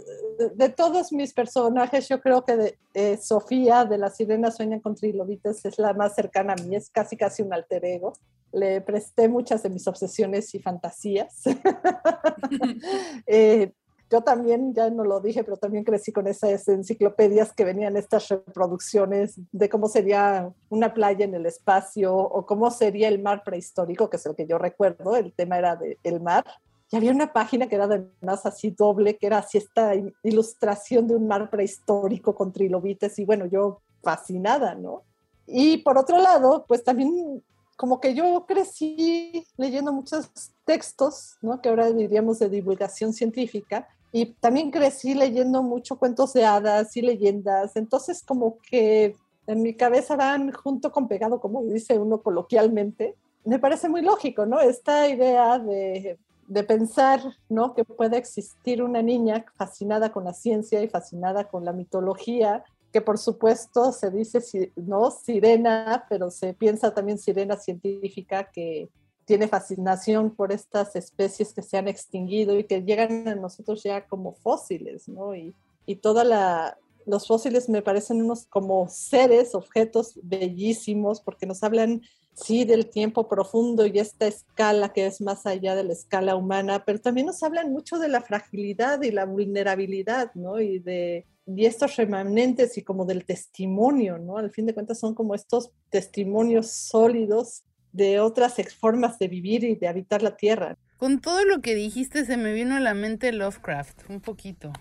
de 0.56 0.68
todos 0.70 1.12
mis 1.12 1.32
personajes, 1.32 2.08
yo 2.08 2.20
creo 2.20 2.44
que 2.44 2.56
de, 2.56 2.78
eh, 2.94 3.16
Sofía 3.16 3.84
de 3.84 3.98
las 3.98 4.16
sirenas 4.16 4.56
sueñan 4.56 4.80
con 4.80 4.96
trilobites 4.96 5.64
es 5.64 5.78
la 5.78 5.94
más 5.94 6.16
cercana 6.16 6.54
a 6.54 6.62
mí, 6.64 6.74
es 6.74 6.90
casi 6.90 7.16
casi 7.16 7.42
un 7.42 7.54
alter 7.54 7.84
ego. 7.84 8.14
Le 8.52 8.80
presté 8.80 9.28
muchas 9.28 9.62
de 9.62 9.70
mis 9.70 9.86
obsesiones 9.86 10.54
y 10.54 10.60
fantasías. 10.60 11.42
eh, 13.26 13.72
yo 14.08 14.20
también, 14.20 14.72
ya 14.72 14.88
no 14.88 15.02
lo 15.04 15.20
dije, 15.20 15.42
pero 15.42 15.56
también 15.56 15.82
crecí 15.82 16.12
con 16.12 16.28
esas 16.28 16.68
enciclopedias 16.68 17.52
que 17.52 17.64
venían 17.64 17.96
estas 17.96 18.28
reproducciones 18.28 19.40
de 19.50 19.68
cómo 19.68 19.88
sería 19.88 20.52
una 20.68 20.94
playa 20.94 21.24
en 21.24 21.34
el 21.34 21.44
espacio 21.44 22.14
o 22.14 22.46
cómo 22.46 22.70
sería 22.70 23.08
el 23.08 23.20
mar 23.20 23.42
prehistórico, 23.44 24.08
que 24.08 24.16
es 24.16 24.26
el 24.26 24.36
que 24.36 24.46
yo 24.46 24.58
recuerdo, 24.58 25.16
el 25.16 25.32
tema 25.32 25.58
era 25.58 25.74
del 25.74 25.98
el 26.04 26.20
mar. 26.20 26.44
Y 26.92 26.96
había 26.96 27.10
una 27.10 27.32
página 27.32 27.66
que 27.66 27.74
era 27.74 27.86
además 27.86 28.46
así 28.46 28.70
doble, 28.70 29.16
que 29.16 29.26
era 29.26 29.38
así 29.38 29.58
esta 29.58 29.92
ilustración 30.22 31.08
de 31.08 31.16
un 31.16 31.26
mar 31.26 31.50
prehistórico 31.50 32.32
con 32.32 32.52
trilobites 32.52 33.18
y 33.18 33.24
bueno, 33.24 33.46
yo 33.46 33.80
fascinada, 34.04 34.76
¿no? 34.76 35.02
Y 35.48 35.78
por 35.78 35.98
otro 35.98 36.18
lado, 36.18 36.64
pues 36.68 36.84
también 36.84 37.42
como 37.76 38.00
que 38.00 38.14
yo 38.14 38.44
crecí 38.46 39.46
leyendo 39.56 39.92
muchos 39.92 40.30
textos, 40.64 41.36
¿no? 41.42 41.60
que 41.60 41.68
ahora 41.68 41.92
diríamos 41.92 42.38
de 42.38 42.48
divulgación 42.48 43.12
científica, 43.12 43.88
y 44.12 44.26
también 44.40 44.70
crecí 44.70 45.14
leyendo 45.14 45.62
mucho 45.62 45.98
cuentos 45.98 46.32
de 46.32 46.44
hadas 46.44 46.96
y 46.96 47.02
leyendas, 47.02 47.76
entonces 47.76 48.22
como 48.22 48.58
que 48.58 49.14
en 49.46 49.62
mi 49.62 49.74
cabeza 49.74 50.16
van 50.16 50.52
junto 50.52 50.90
con 50.90 51.06
pegado, 51.08 51.40
como 51.40 51.62
dice 51.64 51.98
uno 51.98 52.22
coloquialmente. 52.22 53.14
Me 53.44 53.58
parece 53.58 53.88
muy 53.88 54.02
lógico, 54.02 54.44
¿no? 54.44 54.60
Esta 54.60 55.08
idea 55.08 55.58
de, 55.58 56.18
de 56.48 56.64
pensar, 56.64 57.20
¿no? 57.48 57.74
Que 57.74 57.84
puede 57.84 58.16
existir 58.16 58.82
una 58.82 59.02
niña 59.02 59.44
fascinada 59.54 60.10
con 60.10 60.24
la 60.24 60.32
ciencia 60.32 60.82
y 60.82 60.88
fascinada 60.88 61.44
con 61.44 61.64
la 61.64 61.72
mitología, 61.72 62.64
que 62.92 63.00
por 63.00 63.18
supuesto 63.18 63.92
se 63.92 64.10
dice, 64.10 64.72
¿no? 64.76 65.10
Sirena, 65.10 66.06
pero 66.08 66.30
se 66.30 66.54
piensa 66.54 66.94
también 66.94 67.18
sirena 67.18 67.56
científica 67.56 68.50
que 68.50 68.88
tiene 69.24 69.48
fascinación 69.48 70.34
por 70.34 70.52
estas 70.52 70.94
especies 70.96 71.52
que 71.52 71.62
se 71.62 71.76
han 71.76 71.88
extinguido 71.88 72.58
y 72.58 72.64
que 72.64 72.82
llegan 72.82 73.26
a 73.28 73.34
nosotros 73.34 73.82
ya 73.82 74.06
como 74.06 74.32
fósiles, 74.32 75.08
¿no? 75.08 75.34
Y, 75.34 75.54
y 75.84 75.96
toda 75.96 76.22
la, 76.24 76.78
los 77.06 77.26
fósiles 77.26 77.68
me 77.68 77.82
parecen 77.82 78.22
unos 78.22 78.46
como 78.46 78.88
seres, 78.88 79.54
objetos 79.54 80.18
bellísimos, 80.22 81.20
porque 81.20 81.46
nos 81.46 81.62
hablan, 81.62 82.02
sí, 82.36 82.64
del 82.64 82.88
tiempo 82.90 83.28
profundo 83.28 83.86
y 83.86 83.98
esta 83.98 84.26
escala 84.26 84.92
que 84.92 85.06
es 85.06 85.20
más 85.20 85.46
allá 85.46 85.74
de 85.74 85.84
la 85.84 85.94
escala 85.94 86.36
humana, 86.36 86.84
pero 86.84 87.00
también 87.00 87.26
nos 87.26 87.42
hablan 87.42 87.72
mucho 87.72 87.98
de 87.98 88.08
la 88.08 88.20
fragilidad 88.20 89.02
y 89.02 89.10
la 89.10 89.24
vulnerabilidad, 89.24 90.32
¿no? 90.34 90.60
Y 90.60 90.78
de 90.78 91.26
y 91.46 91.64
estos 91.64 91.94
remanentes 91.96 92.76
y 92.76 92.82
como 92.82 93.04
del 93.04 93.24
testimonio, 93.24 94.18
¿no? 94.18 94.36
Al 94.36 94.50
fin 94.50 94.66
de 94.66 94.74
cuentas 94.74 94.98
son 94.98 95.14
como 95.14 95.34
estos 95.34 95.70
testimonios 95.90 96.70
sólidos 96.70 97.62
de 97.92 98.20
otras 98.20 98.56
formas 98.74 99.18
de 99.18 99.28
vivir 99.28 99.62
y 99.64 99.76
de 99.76 99.86
habitar 99.88 100.22
la 100.22 100.36
tierra. 100.36 100.76
Con 100.96 101.20
todo 101.20 101.44
lo 101.44 101.60
que 101.60 101.74
dijiste 101.74 102.24
se 102.24 102.36
me 102.36 102.52
vino 102.52 102.74
a 102.76 102.80
la 102.80 102.94
mente 102.94 103.32
Lovecraft, 103.32 104.10
un 104.10 104.20
poquito. 104.20 104.72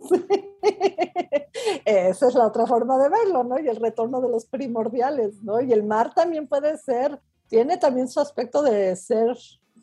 Esa 1.84 2.28
es 2.28 2.34
la 2.34 2.46
otra 2.46 2.66
forma 2.66 2.98
de 2.98 3.08
verlo, 3.08 3.44
¿no? 3.44 3.58
Y 3.58 3.68
el 3.68 3.76
retorno 3.76 4.20
de 4.20 4.28
los 4.28 4.46
primordiales, 4.46 5.42
¿no? 5.42 5.60
Y 5.60 5.72
el 5.72 5.82
mar 5.82 6.14
también 6.14 6.46
puede 6.48 6.76
ser, 6.78 7.20
tiene 7.48 7.76
también 7.76 8.08
su 8.08 8.20
aspecto 8.20 8.62
de 8.62 8.96
ser 8.96 9.36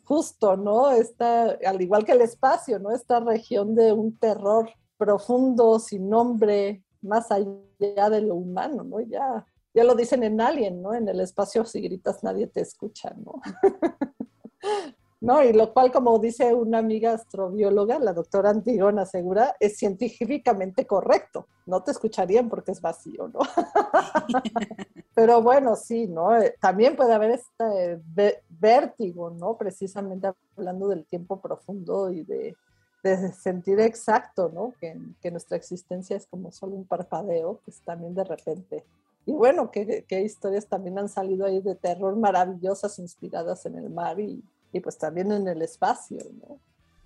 justo, 0.04 0.56
¿no? 0.56 0.90
Esta, 0.90 1.58
al 1.66 1.80
igual 1.80 2.04
que 2.04 2.12
el 2.12 2.22
espacio, 2.22 2.78
¿no? 2.78 2.90
Esta 2.90 3.20
región 3.20 3.74
de 3.74 3.92
un 3.92 4.16
terror 4.16 4.70
profundo, 4.96 5.78
sin 5.78 6.08
nombre, 6.08 6.82
más 7.02 7.30
allá 7.30 8.10
de 8.10 8.20
lo 8.22 8.34
humano, 8.34 8.82
¿no? 8.84 9.00
Ya, 9.00 9.46
ya 9.74 9.84
lo 9.84 9.94
dicen 9.94 10.22
en 10.24 10.40
Alien, 10.40 10.82
¿no? 10.82 10.94
En 10.94 11.08
el 11.08 11.20
espacio 11.20 11.64
si 11.64 11.80
gritas 11.80 12.22
nadie 12.24 12.46
te 12.46 12.60
escucha, 12.60 13.14
¿no? 13.16 13.40
¿no? 15.20 15.42
Y 15.42 15.52
lo 15.52 15.72
cual, 15.72 15.90
como 15.90 16.18
dice 16.18 16.54
una 16.54 16.78
amiga 16.78 17.12
astrobióloga, 17.12 17.98
la 17.98 18.12
doctora 18.12 18.50
Antigona 18.50 19.04
Segura, 19.04 19.56
es 19.58 19.76
científicamente 19.76 20.86
correcto. 20.86 21.46
No 21.66 21.82
te 21.82 21.90
escucharían 21.90 22.48
porque 22.48 22.72
es 22.72 22.80
vacío, 22.80 23.28
¿no? 23.28 23.40
Pero 25.14 25.42
bueno, 25.42 25.74
sí, 25.74 26.06
¿no? 26.06 26.36
Eh, 26.36 26.54
también 26.60 26.94
puede 26.94 27.12
haber 27.12 27.32
este 27.32 28.00
vértigo, 28.48 29.30
¿no? 29.30 29.56
Precisamente 29.56 30.30
hablando 30.56 30.88
del 30.88 31.04
tiempo 31.06 31.40
profundo 31.40 32.10
y 32.10 32.22
de, 32.22 32.56
sentir 33.32 33.80
exacto, 33.80 34.50
¿no? 34.52 34.74
Que, 34.78 34.96
que, 35.20 35.30
nuestra 35.30 35.56
existencia 35.56 36.16
es 36.16 36.26
como 36.26 36.52
solo 36.52 36.76
un 36.76 36.84
parpadeo, 36.84 37.60
pues 37.64 37.80
también 37.80 38.14
de 38.14 38.24
repente. 38.24 38.84
Y 39.24 39.32
bueno, 39.32 39.70
qué 39.70 40.22
historias 40.22 40.66
también 40.66 40.98
han 40.98 41.08
salido 41.08 41.46
ahí 41.46 41.60
de 41.60 41.74
terror 41.74 42.16
maravillosas 42.16 42.98
inspiradas 42.98 43.66
en 43.66 43.76
el 43.76 43.90
mar 43.90 44.18
y, 44.20 44.42
y 44.72 44.80
pues 44.80 44.98
también 44.98 45.32
en 45.32 45.48
el 45.48 45.62
espacio, 45.62 46.18
¿no? 46.40 46.60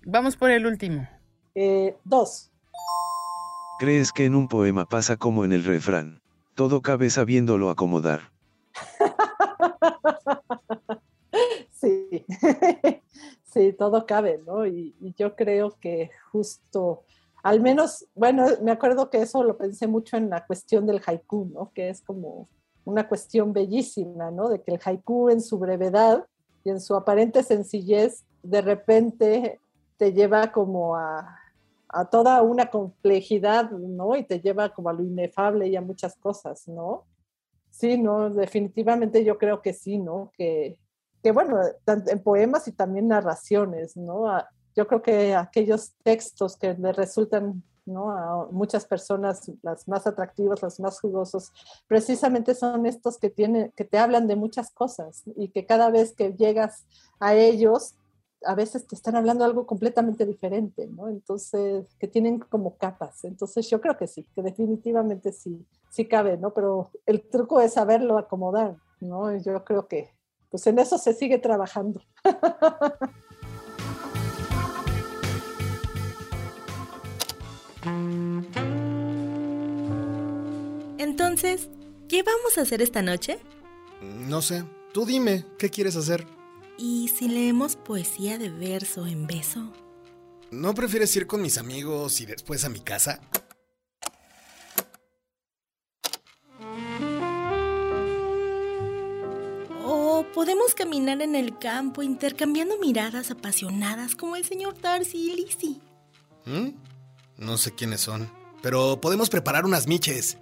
Vamos 0.05 0.35
por 0.35 0.51
el 0.51 0.65
último. 0.65 1.07
Eh, 1.55 1.97
dos. 2.03 2.51
¿Crees 3.79 4.11
que 4.11 4.25
en 4.25 4.35
un 4.35 4.47
poema 4.47 4.85
pasa 4.85 5.17
como 5.17 5.45
en 5.45 5.53
el 5.53 5.63
refrán? 5.63 6.21
Todo 6.55 6.81
cabe 6.81 7.09
sabiéndolo 7.09 7.69
acomodar. 7.69 8.31
sí, 11.71 12.25
sí, 13.43 13.73
todo 13.73 14.05
cabe, 14.05 14.41
¿no? 14.45 14.67
Y, 14.67 14.95
y, 14.99 15.13
yo 15.17 15.35
creo 15.35 15.77
que 15.79 16.11
justo, 16.31 17.03
al 17.41 17.61
menos, 17.61 18.05
bueno, 18.13 18.45
me 18.61 18.71
acuerdo 18.71 19.09
que 19.09 19.21
eso 19.21 19.43
lo 19.43 19.57
pensé 19.57 19.87
mucho 19.87 20.17
en 20.17 20.29
la 20.29 20.45
cuestión 20.45 20.85
del 20.85 21.01
haiku, 21.05 21.49
¿no? 21.53 21.71
Que 21.73 21.89
es 21.89 22.01
como 22.01 22.49
una 22.85 23.07
cuestión 23.07 23.53
bellísima, 23.53 24.31
¿no? 24.31 24.49
De 24.49 24.61
que 24.61 24.73
el 24.73 24.79
haiku 24.83 25.29
en 25.29 25.41
su 25.41 25.57
brevedad 25.57 26.25
y 26.63 26.69
en 26.69 26.79
su 26.79 26.95
aparente 26.95 27.43
sencillez, 27.43 28.23
de 28.41 28.61
repente 28.61 29.59
te 29.97 30.13
lleva 30.13 30.51
como 30.51 30.95
a, 30.95 31.39
a 31.89 32.05
toda 32.05 32.41
una 32.41 32.69
complejidad, 32.69 33.69
¿no? 33.71 34.15
Y 34.15 34.23
te 34.23 34.39
lleva 34.39 34.69
como 34.73 34.89
a 34.89 34.93
lo 34.93 35.03
inefable 35.03 35.67
y 35.67 35.75
a 35.75 35.81
muchas 35.81 36.15
cosas, 36.15 36.67
¿no? 36.67 37.05
Sí, 37.69 37.97
no, 37.97 38.29
definitivamente 38.29 39.23
yo 39.23 39.37
creo 39.37 39.61
que 39.61 39.73
sí, 39.73 39.97
¿no? 39.97 40.31
Que, 40.37 40.77
que 41.21 41.31
bueno, 41.31 41.59
en 41.85 42.19
poemas 42.21 42.67
y 42.67 42.71
también 42.71 43.07
narraciones, 43.07 43.95
¿no? 43.95 44.25
Yo 44.75 44.87
creo 44.87 45.01
que 45.01 45.35
aquellos 45.35 45.93
textos 46.03 46.57
que 46.57 46.73
le 46.73 46.91
resultan 46.93 47.63
¿no? 47.85 48.11
A 48.11 48.47
muchas 48.51 48.85
personas, 48.85 49.51
las 49.61 49.87
más 49.87 50.07
atractivas, 50.07 50.61
los 50.61 50.79
más 50.79 50.99
jugosos, 50.99 51.51
precisamente 51.87 52.55
son 52.55 52.85
estos 52.85 53.17
que, 53.17 53.29
tienen, 53.29 53.71
que 53.75 53.85
te 53.85 53.97
hablan 53.97 54.27
de 54.27 54.35
muchas 54.35 54.71
cosas 54.71 55.23
y 55.35 55.49
que 55.49 55.65
cada 55.65 55.89
vez 55.89 56.13
que 56.13 56.33
llegas 56.33 56.85
a 57.19 57.35
ellos, 57.35 57.95
a 58.45 58.55
veces 58.55 58.87
te 58.87 58.95
están 58.95 59.15
hablando 59.15 59.45
algo 59.45 59.65
completamente 59.65 60.25
diferente, 60.25 60.87
¿no? 60.87 61.07
Entonces, 61.07 61.85
que 61.99 62.07
tienen 62.07 62.39
como 62.39 62.77
capas. 62.77 63.23
Entonces, 63.23 63.69
yo 63.69 63.79
creo 63.79 63.97
que 63.97 64.07
sí, 64.07 64.27
que 64.35 64.41
definitivamente 64.41 65.31
sí, 65.31 65.65
sí 65.89 66.07
cabe, 66.07 66.37
¿no? 66.37 66.53
Pero 66.53 66.91
el 67.05 67.21
truco 67.29 67.61
es 67.61 67.73
saberlo 67.73 68.17
acomodar, 68.17 68.75
¿no? 68.99 69.35
Yo 69.37 69.63
creo 69.63 69.87
que, 69.87 70.09
pues 70.49 70.67
en 70.67 70.79
eso 70.79 70.97
se 70.97 71.13
sigue 71.13 71.37
trabajando. 71.37 72.01
Entonces, 80.97 81.69
¿qué 82.07 82.23
vamos 82.23 82.57
a 82.57 82.61
hacer 82.61 82.81
esta 82.81 83.01
noche? 83.01 83.39
No 84.01 84.41
sé. 84.41 84.63
Tú 84.93 85.05
dime, 85.05 85.45
¿qué 85.57 85.69
quieres 85.69 85.95
hacer? 85.95 86.25
¿Y 86.77 87.09
si 87.09 87.27
leemos 87.27 87.75
poesía 87.75 88.37
de 88.37 88.49
verso 88.49 89.07
en 89.07 89.27
beso? 89.27 89.73
¿No 90.51 90.73
prefieres 90.75 91.15
ir 91.15 91.25
con 91.25 91.41
mis 91.41 91.57
amigos 91.57 92.21
y 92.21 92.25
después 92.25 92.63
a 92.63 92.69
mi 92.69 92.79
casa? 92.79 93.19
O 99.83 100.25
podemos 100.33 100.75
caminar 100.75 101.21
en 101.21 101.35
el 101.35 101.57
campo 101.57 102.03
intercambiando 102.03 102.77
miradas 102.77 103.31
apasionadas 103.31 104.15
como 104.15 104.35
el 104.35 104.45
señor 104.45 104.79
Darcy 104.79 105.31
y 105.31 105.35
Lizzie. 105.35 105.81
¿Mm? 106.45 106.92
No 107.37 107.57
sé 107.57 107.73
quiénes 107.73 108.01
son, 108.01 108.29
pero 108.61 108.99
podemos 109.01 109.29
preparar 109.29 109.65
unas 109.65 109.87
miches. 109.87 110.37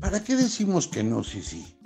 ¿Para 0.00 0.22
qué 0.24 0.36
decimos 0.36 0.88
que 0.88 1.02
no, 1.02 1.22
sí, 1.24 1.42
sí? 1.42 1.78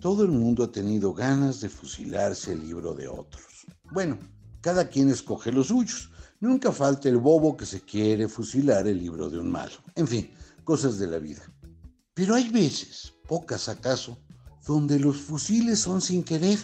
Todo 0.00 0.24
el 0.24 0.30
mundo 0.30 0.64
ha 0.64 0.70
tenido 0.70 1.14
ganas 1.14 1.60
de 1.60 1.68
fusilarse 1.68 2.52
el 2.52 2.60
libro 2.60 2.94
de 2.94 3.08
otros. 3.08 3.66
Bueno, 3.90 4.18
cada 4.60 4.88
quien 4.88 5.08
escoge 5.08 5.50
los 5.50 5.68
suyos. 5.68 6.10
Nunca 6.40 6.72
falta 6.72 7.08
el 7.08 7.16
bobo 7.16 7.56
que 7.56 7.64
se 7.64 7.80
quiere 7.80 8.28
fusilar 8.28 8.86
el 8.86 8.98
libro 8.98 9.30
de 9.30 9.38
un 9.38 9.50
malo. 9.50 9.74
En 9.94 10.06
fin, 10.06 10.30
cosas 10.62 10.98
de 10.98 11.06
la 11.06 11.18
vida. 11.18 11.42
Pero 12.12 12.34
hay 12.34 12.48
veces, 12.50 13.14
pocas 13.26 13.68
acaso, 13.68 14.18
donde 14.66 14.98
los 14.98 15.16
fusiles 15.16 15.78
son 15.78 16.00
sin 16.00 16.22
querer. 16.22 16.58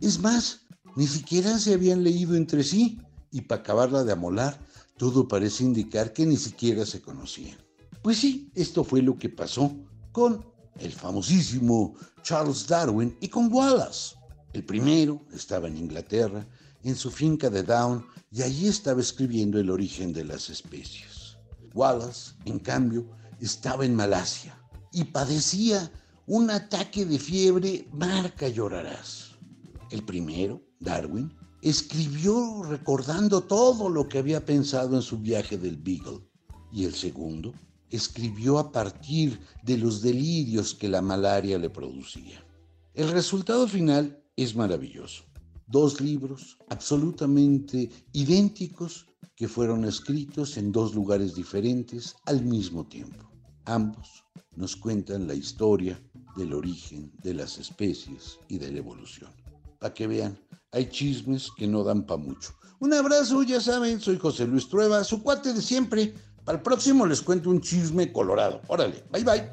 Es 0.00 0.18
más, 0.18 0.61
ni 0.96 1.06
siquiera 1.06 1.58
se 1.58 1.74
habían 1.74 2.02
leído 2.02 2.34
entre 2.34 2.62
sí, 2.62 3.00
y 3.30 3.42
para 3.42 3.62
acabarla 3.62 4.04
de 4.04 4.12
amolar, 4.12 4.58
todo 4.96 5.26
parece 5.26 5.64
indicar 5.64 6.12
que 6.12 6.26
ni 6.26 6.36
siquiera 6.36 6.84
se 6.84 7.00
conocían. 7.00 7.56
Pues 8.02 8.18
sí, 8.18 8.50
esto 8.54 8.84
fue 8.84 9.00
lo 9.00 9.16
que 9.16 9.28
pasó 9.28 9.74
con 10.12 10.44
el 10.78 10.92
famosísimo 10.92 11.94
Charles 12.22 12.66
Darwin 12.66 13.16
y 13.20 13.28
con 13.28 13.52
Wallace. 13.52 14.16
El 14.52 14.64
primero 14.64 15.22
estaba 15.32 15.68
en 15.68 15.76
Inglaterra, 15.76 16.46
en 16.82 16.96
su 16.96 17.10
finca 17.10 17.48
de 17.48 17.62
Down, 17.62 18.04
y 18.30 18.42
allí 18.42 18.68
estaba 18.68 19.00
escribiendo 19.00 19.58
el 19.58 19.70
origen 19.70 20.12
de 20.12 20.24
las 20.24 20.50
especies. 20.50 21.36
Wallace, 21.74 22.32
en 22.44 22.58
cambio, 22.58 23.08
estaba 23.40 23.84
en 23.84 23.94
Malasia 23.94 24.58
y 24.92 25.04
padecía 25.04 25.90
un 26.26 26.50
ataque 26.50 27.04
de 27.04 27.18
fiebre 27.18 27.88
marca 27.92 28.48
llorarás. 28.48 29.32
El 29.90 30.04
primero, 30.04 30.62
Darwin, 30.82 31.32
escribió 31.62 32.62
recordando 32.64 33.40
todo 33.42 33.88
lo 33.88 34.08
que 34.08 34.18
había 34.18 34.44
pensado 34.44 34.96
en 34.96 35.02
su 35.02 35.18
viaje 35.18 35.56
del 35.56 35.76
Beagle. 35.76 36.20
Y 36.72 36.84
el 36.84 36.94
segundo, 36.94 37.54
escribió 37.90 38.58
a 38.58 38.72
partir 38.72 39.38
de 39.62 39.76
los 39.76 40.02
delirios 40.02 40.74
que 40.74 40.88
la 40.88 41.02
malaria 41.02 41.58
le 41.58 41.70
producía. 41.70 42.44
El 42.94 43.10
resultado 43.10 43.68
final 43.68 44.22
es 44.36 44.56
maravilloso. 44.56 45.24
Dos 45.66 46.00
libros 46.00 46.58
absolutamente 46.68 47.90
idénticos 48.12 49.06
que 49.36 49.48
fueron 49.48 49.84
escritos 49.84 50.56
en 50.56 50.72
dos 50.72 50.94
lugares 50.94 51.34
diferentes 51.34 52.16
al 52.26 52.44
mismo 52.44 52.86
tiempo. 52.86 53.30
Ambos 53.64 54.24
nos 54.56 54.76
cuentan 54.76 55.26
la 55.26 55.34
historia 55.34 56.02
del 56.36 56.52
origen 56.54 57.12
de 57.22 57.34
las 57.34 57.58
especies 57.58 58.38
y 58.48 58.58
de 58.58 58.72
la 58.72 58.78
evolución. 58.78 59.30
Para 59.82 59.94
que 59.94 60.06
vean, 60.06 60.38
hay 60.70 60.86
chismes 60.90 61.50
que 61.58 61.66
no 61.66 61.82
dan 61.82 62.04
para 62.04 62.16
mucho. 62.16 62.54
Un 62.78 62.94
abrazo, 62.94 63.42
ya 63.42 63.60
saben, 63.60 64.00
soy 64.00 64.16
José 64.16 64.46
Luis 64.46 64.68
Trueba, 64.68 65.02
su 65.02 65.24
cuate 65.24 65.52
de 65.52 65.60
siempre. 65.60 66.14
Para 66.44 66.58
el 66.58 66.62
próximo 66.62 67.04
les 67.04 67.20
cuento 67.20 67.50
un 67.50 67.60
chisme 67.60 68.12
colorado. 68.12 68.60
Órale, 68.68 69.02
bye 69.10 69.24
bye. 69.24 69.50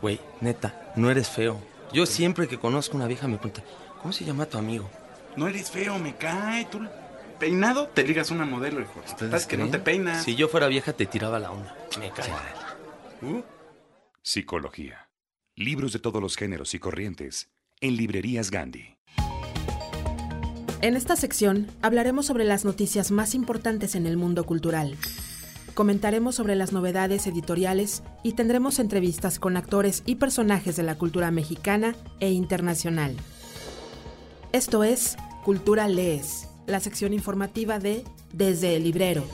Güey, 0.00 0.20
neta, 0.40 0.92
no 0.94 1.10
eres 1.10 1.28
feo. 1.28 1.60
Yo 1.92 2.06
siempre 2.06 2.46
que 2.46 2.60
conozco 2.60 2.96
una 2.96 3.08
vieja 3.08 3.26
me 3.26 3.38
pregunta, 3.38 3.64
¿cómo 4.00 4.12
se 4.12 4.24
llama 4.24 4.46
tu 4.46 4.56
amigo? 4.56 4.88
No 5.34 5.48
eres 5.48 5.68
feo, 5.68 5.98
me 5.98 6.14
cae. 6.14 6.66
Tú 6.66 6.78
peinado 7.40 7.88
te 7.88 8.04
ligas 8.04 8.30
una 8.30 8.44
modelo, 8.44 8.80
hijo. 8.80 9.02
¿Estás 9.04 9.46
que 9.46 9.56
no 9.56 9.68
te 9.68 9.80
peinas? 9.80 10.22
Si 10.22 10.36
yo 10.36 10.46
fuera 10.46 10.68
vieja 10.68 10.92
te 10.92 11.06
tiraba 11.06 11.40
la 11.40 11.50
onda. 11.50 11.74
Me 11.98 12.12
cae. 12.12 12.30
Psicología. 14.22 15.08
Libros 15.54 15.92
de 15.92 15.98
todos 15.98 16.20
los 16.20 16.36
géneros 16.36 16.74
y 16.74 16.78
corrientes 16.78 17.50
en 17.80 17.96
librerías 17.96 18.50
Gandhi. 18.50 18.98
En 20.82 20.96
esta 20.96 21.16
sección 21.16 21.66
hablaremos 21.80 22.26
sobre 22.26 22.44
las 22.44 22.64
noticias 22.64 23.10
más 23.10 23.34
importantes 23.34 23.94
en 23.94 24.06
el 24.06 24.16
mundo 24.16 24.44
cultural. 24.44 24.96
Comentaremos 25.74 26.34
sobre 26.34 26.56
las 26.56 26.72
novedades 26.72 27.26
editoriales 27.26 28.02
y 28.22 28.32
tendremos 28.32 28.78
entrevistas 28.78 29.38
con 29.38 29.56
actores 29.56 30.02
y 30.06 30.16
personajes 30.16 30.76
de 30.76 30.82
la 30.82 30.98
cultura 30.98 31.30
mexicana 31.30 31.94
e 32.20 32.30
internacional. 32.30 33.16
Esto 34.52 34.84
es 34.84 35.16
Cultura 35.44 35.88
Lees, 35.88 36.48
la 36.66 36.80
sección 36.80 37.12
informativa 37.12 37.78
de 37.78 38.04
Desde 38.32 38.76
el 38.76 38.84
Librero. 38.84 39.24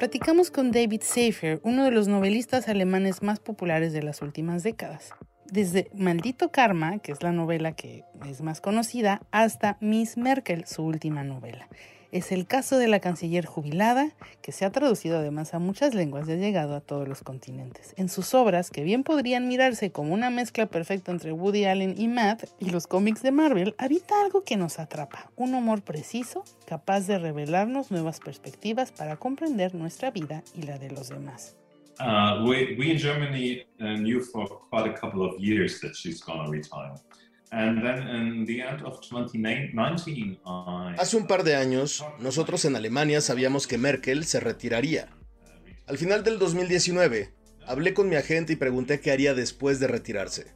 Platicamos 0.00 0.50
con 0.50 0.72
David 0.72 1.02
Seifer, 1.02 1.60
uno 1.62 1.84
de 1.84 1.90
los 1.90 2.08
novelistas 2.08 2.68
alemanes 2.68 3.22
más 3.22 3.38
populares 3.38 3.92
de 3.92 4.02
las 4.02 4.22
últimas 4.22 4.62
décadas. 4.62 5.10
Desde 5.44 5.90
Maldito 5.92 6.50
Karma, 6.50 7.00
que 7.00 7.12
es 7.12 7.22
la 7.22 7.32
novela 7.32 7.72
que 7.72 8.04
es 8.26 8.40
más 8.40 8.62
conocida, 8.62 9.20
hasta 9.30 9.76
Miss 9.82 10.16
Merkel, 10.16 10.64
su 10.66 10.84
última 10.84 11.22
novela. 11.22 11.68
Es 12.12 12.32
el 12.32 12.46
caso 12.46 12.76
de 12.76 12.88
la 12.88 12.98
canciller 12.98 13.46
jubilada, 13.46 14.10
que 14.42 14.50
se 14.50 14.64
ha 14.64 14.72
traducido 14.72 15.18
además 15.18 15.54
a 15.54 15.60
muchas 15.60 15.94
lenguas 15.94 16.28
y 16.28 16.32
ha 16.32 16.36
llegado 16.36 16.74
a 16.74 16.80
todos 16.80 17.06
los 17.06 17.22
continentes. 17.22 17.94
En 17.96 18.08
sus 18.08 18.34
obras, 18.34 18.70
que 18.70 18.82
bien 18.82 19.04
podrían 19.04 19.46
mirarse 19.46 19.92
como 19.92 20.12
una 20.12 20.28
mezcla 20.28 20.66
perfecta 20.66 21.12
entre 21.12 21.30
Woody 21.30 21.66
Allen 21.66 21.94
y 21.96 22.08
Matt 22.08 22.46
y 22.58 22.70
los 22.70 22.88
cómics 22.88 23.22
de 23.22 23.30
Marvel, 23.30 23.76
habita 23.78 24.20
algo 24.22 24.42
que 24.42 24.56
nos 24.56 24.80
atrapa, 24.80 25.30
un 25.36 25.54
humor 25.54 25.82
preciso, 25.82 26.42
capaz 26.66 27.06
de 27.06 27.20
revelarnos 27.20 27.92
nuevas 27.92 28.18
perspectivas 28.18 28.90
para 28.90 29.16
comprender 29.16 29.76
nuestra 29.76 30.10
vida 30.10 30.42
y 30.54 30.62
la 30.62 30.78
de 30.78 30.90
los 30.90 31.10
demás. 31.10 31.56
Uh, 32.00 32.42
we, 32.46 32.76
we 32.78 32.90
in 32.90 32.98
Germany 32.98 33.66
uh, 33.80 33.94
knew 33.94 34.20
for 34.22 34.48
quite 34.70 34.88
a 34.88 34.92
couple 34.94 35.22
of 35.22 35.38
years 35.38 35.80
that 35.80 35.94
she's 35.94 36.22
retire. 36.48 36.94
And 37.52 37.82
then 37.82 38.08
in 38.08 38.46
the 38.46 38.62
end 38.62 38.82
of 38.84 39.00
2019, 39.00 40.38
I... 40.46 40.94
Hace 40.98 41.16
un 41.16 41.26
par 41.26 41.42
de 41.42 41.56
años, 41.56 42.04
nosotros 42.20 42.64
en 42.64 42.76
Alemania 42.76 43.20
sabíamos 43.20 43.66
que 43.66 43.76
Merkel 43.76 44.24
se 44.24 44.38
retiraría. 44.38 45.08
Al 45.86 45.98
final 45.98 46.22
del 46.22 46.38
2019, 46.38 47.34
hablé 47.66 47.92
con 47.92 48.08
mi 48.08 48.14
agente 48.14 48.52
y 48.52 48.56
pregunté 48.56 49.00
qué 49.00 49.10
haría 49.10 49.34
después 49.34 49.80
de 49.80 49.88
retirarse. 49.88 50.54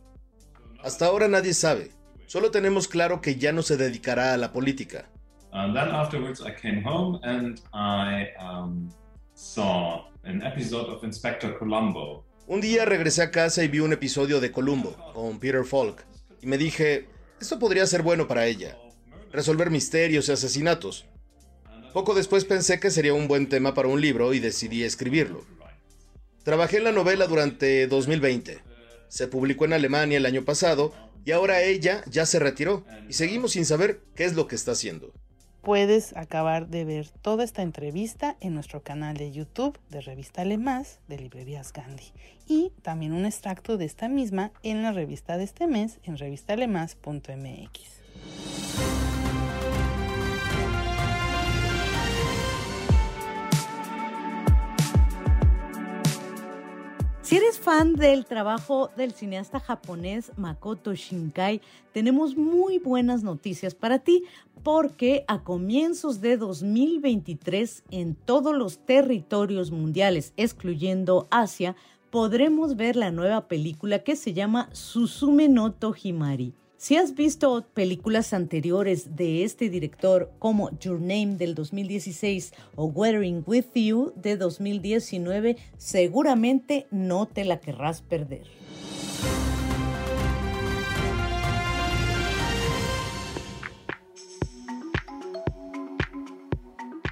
Hasta 0.84 1.06
ahora 1.06 1.26
nadie 1.26 1.52
sabe. 1.52 1.90
Solo 2.26 2.52
tenemos 2.52 2.86
claro 2.86 3.20
que 3.20 3.36
ya 3.36 3.52
no 3.52 3.62
se 3.62 3.76
dedicará 3.76 4.32
a 4.32 4.36
la 4.36 4.52
política. 4.52 5.10
And 5.50 5.74
then 5.74 5.88
afterwards 5.88 6.40
I 6.40 6.52
came 6.54 6.82
home 6.84 7.18
and 7.24 7.60
I 7.72 8.28
um, 8.40 8.88
saw 9.34 10.04
an 10.24 10.42
episode 10.42 10.88
of 10.92 11.02
Inspector 11.02 11.58
Columbo. 11.58 12.24
Un 12.46 12.60
día 12.60 12.84
regresé 12.84 13.22
a 13.22 13.30
casa 13.30 13.64
y 13.64 13.68
vi 13.68 13.80
un 13.80 13.92
episodio 13.92 14.38
de 14.38 14.52
Columbo 14.52 14.94
con 15.12 15.40
Peter 15.40 15.64
Falk 15.64 16.04
y 16.44 16.46
me 16.46 16.58
dije, 16.58 17.06
esto 17.40 17.58
podría 17.58 17.86
ser 17.86 18.02
bueno 18.02 18.28
para 18.28 18.46
ella, 18.46 18.76
resolver 19.32 19.70
misterios 19.70 20.28
y 20.28 20.32
asesinatos. 20.32 21.06
Poco 21.94 22.12
después 22.14 22.44
pensé 22.44 22.78
que 22.78 22.90
sería 22.90 23.14
un 23.14 23.28
buen 23.28 23.48
tema 23.48 23.72
para 23.72 23.88
un 23.88 23.98
libro 23.98 24.34
y 24.34 24.40
decidí 24.40 24.82
escribirlo. 24.82 25.46
Trabajé 26.42 26.76
en 26.76 26.84
la 26.84 26.92
novela 26.92 27.26
durante 27.26 27.86
2020. 27.86 28.58
Se 29.08 29.26
publicó 29.26 29.64
en 29.64 29.72
Alemania 29.72 30.18
el 30.18 30.26
año 30.26 30.44
pasado 30.44 30.92
y 31.24 31.30
ahora 31.30 31.62
ella 31.62 32.04
ya 32.10 32.26
se 32.26 32.38
retiró 32.38 32.84
y 33.08 33.14
seguimos 33.14 33.52
sin 33.52 33.64
saber 33.64 34.02
qué 34.14 34.24
es 34.24 34.34
lo 34.34 34.46
que 34.46 34.56
está 34.56 34.72
haciendo. 34.72 35.14
Puedes 35.64 36.14
acabar 36.14 36.68
de 36.68 36.84
ver 36.84 37.08
toda 37.08 37.42
esta 37.42 37.62
entrevista 37.62 38.36
en 38.40 38.54
nuestro 38.54 38.82
canal 38.82 39.16
de 39.16 39.32
YouTube 39.32 39.78
de 39.88 40.02
Revista 40.02 40.44
Más 40.58 40.98
de 41.08 41.16
Librerías 41.16 41.72
Gandhi 41.72 42.12
y 42.46 42.70
también 42.82 43.14
un 43.14 43.24
extracto 43.24 43.78
de 43.78 43.86
esta 43.86 44.08
misma 44.08 44.52
en 44.62 44.82
la 44.82 44.92
revista 44.92 45.38
de 45.38 45.44
este 45.44 45.66
mes 45.66 46.00
en 46.04 46.18
revistalemas.mx. 46.18 49.03
Si 57.24 57.38
eres 57.38 57.58
fan 57.58 57.94
del 57.94 58.26
trabajo 58.26 58.90
del 58.98 59.12
cineasta 59.12 59.58
japonés 59.58 60.30
Makoto 60.36 60.94
Shinkai, 60.94 61.62
tenemos 61.90 62.36
muy 62.36 62.78
buenas 62.78 63.22
noticias 63.22 63.74
para 63.74 63.98
ti 63.98 64.24
porque 64.62 65.24
a 65.26 65.42
comienzos 65.42 66.20
de 66.20 66.36
2023 66.36 67.84
en 67.90 68.14
todos 68.14 68.54
los 68.54 68.76
territorios 68.76 69.70
mundiales, 69.70 70.34
excluyendo 70.36 71.26
Asia, 71.30 71.76
podremos 72.10 72.76
ver 72.76 72.94
la 72.94 73.10
nueva 73.10 73.48
película 73.48 74.00
que 74.00 74.16
se 74.16 74.34
llama 74.34 74.68
Susume 74.72 75.48
no 75.48 75.72
Tohimari. 75.72 76.52
Si 76.84 76.96
has 76.96 77.14
visto 77.14 77.66
películas 77.72 78.34
anteriores 78.34 79.16
de 79.16 79.42
este 79.42 79.70
director 79.70 80.30
como 80.38 80.78
Your 80.80 81.00
Name 81.00 81.36
del 81.38 81.54
2016 81.54 82.52
o 82.76 82.84
Weathering 82.84 83.42
with 83.46 83.72
You 83.74 84.12
de 84.16 84.36
2019, 84.36 85.56
seguramente 85.78 86.86
no 86.90 87.24
te 87.24 87.46
la 87.46 87.58
querrás 87.58 88.02
perder. 88.02 88.42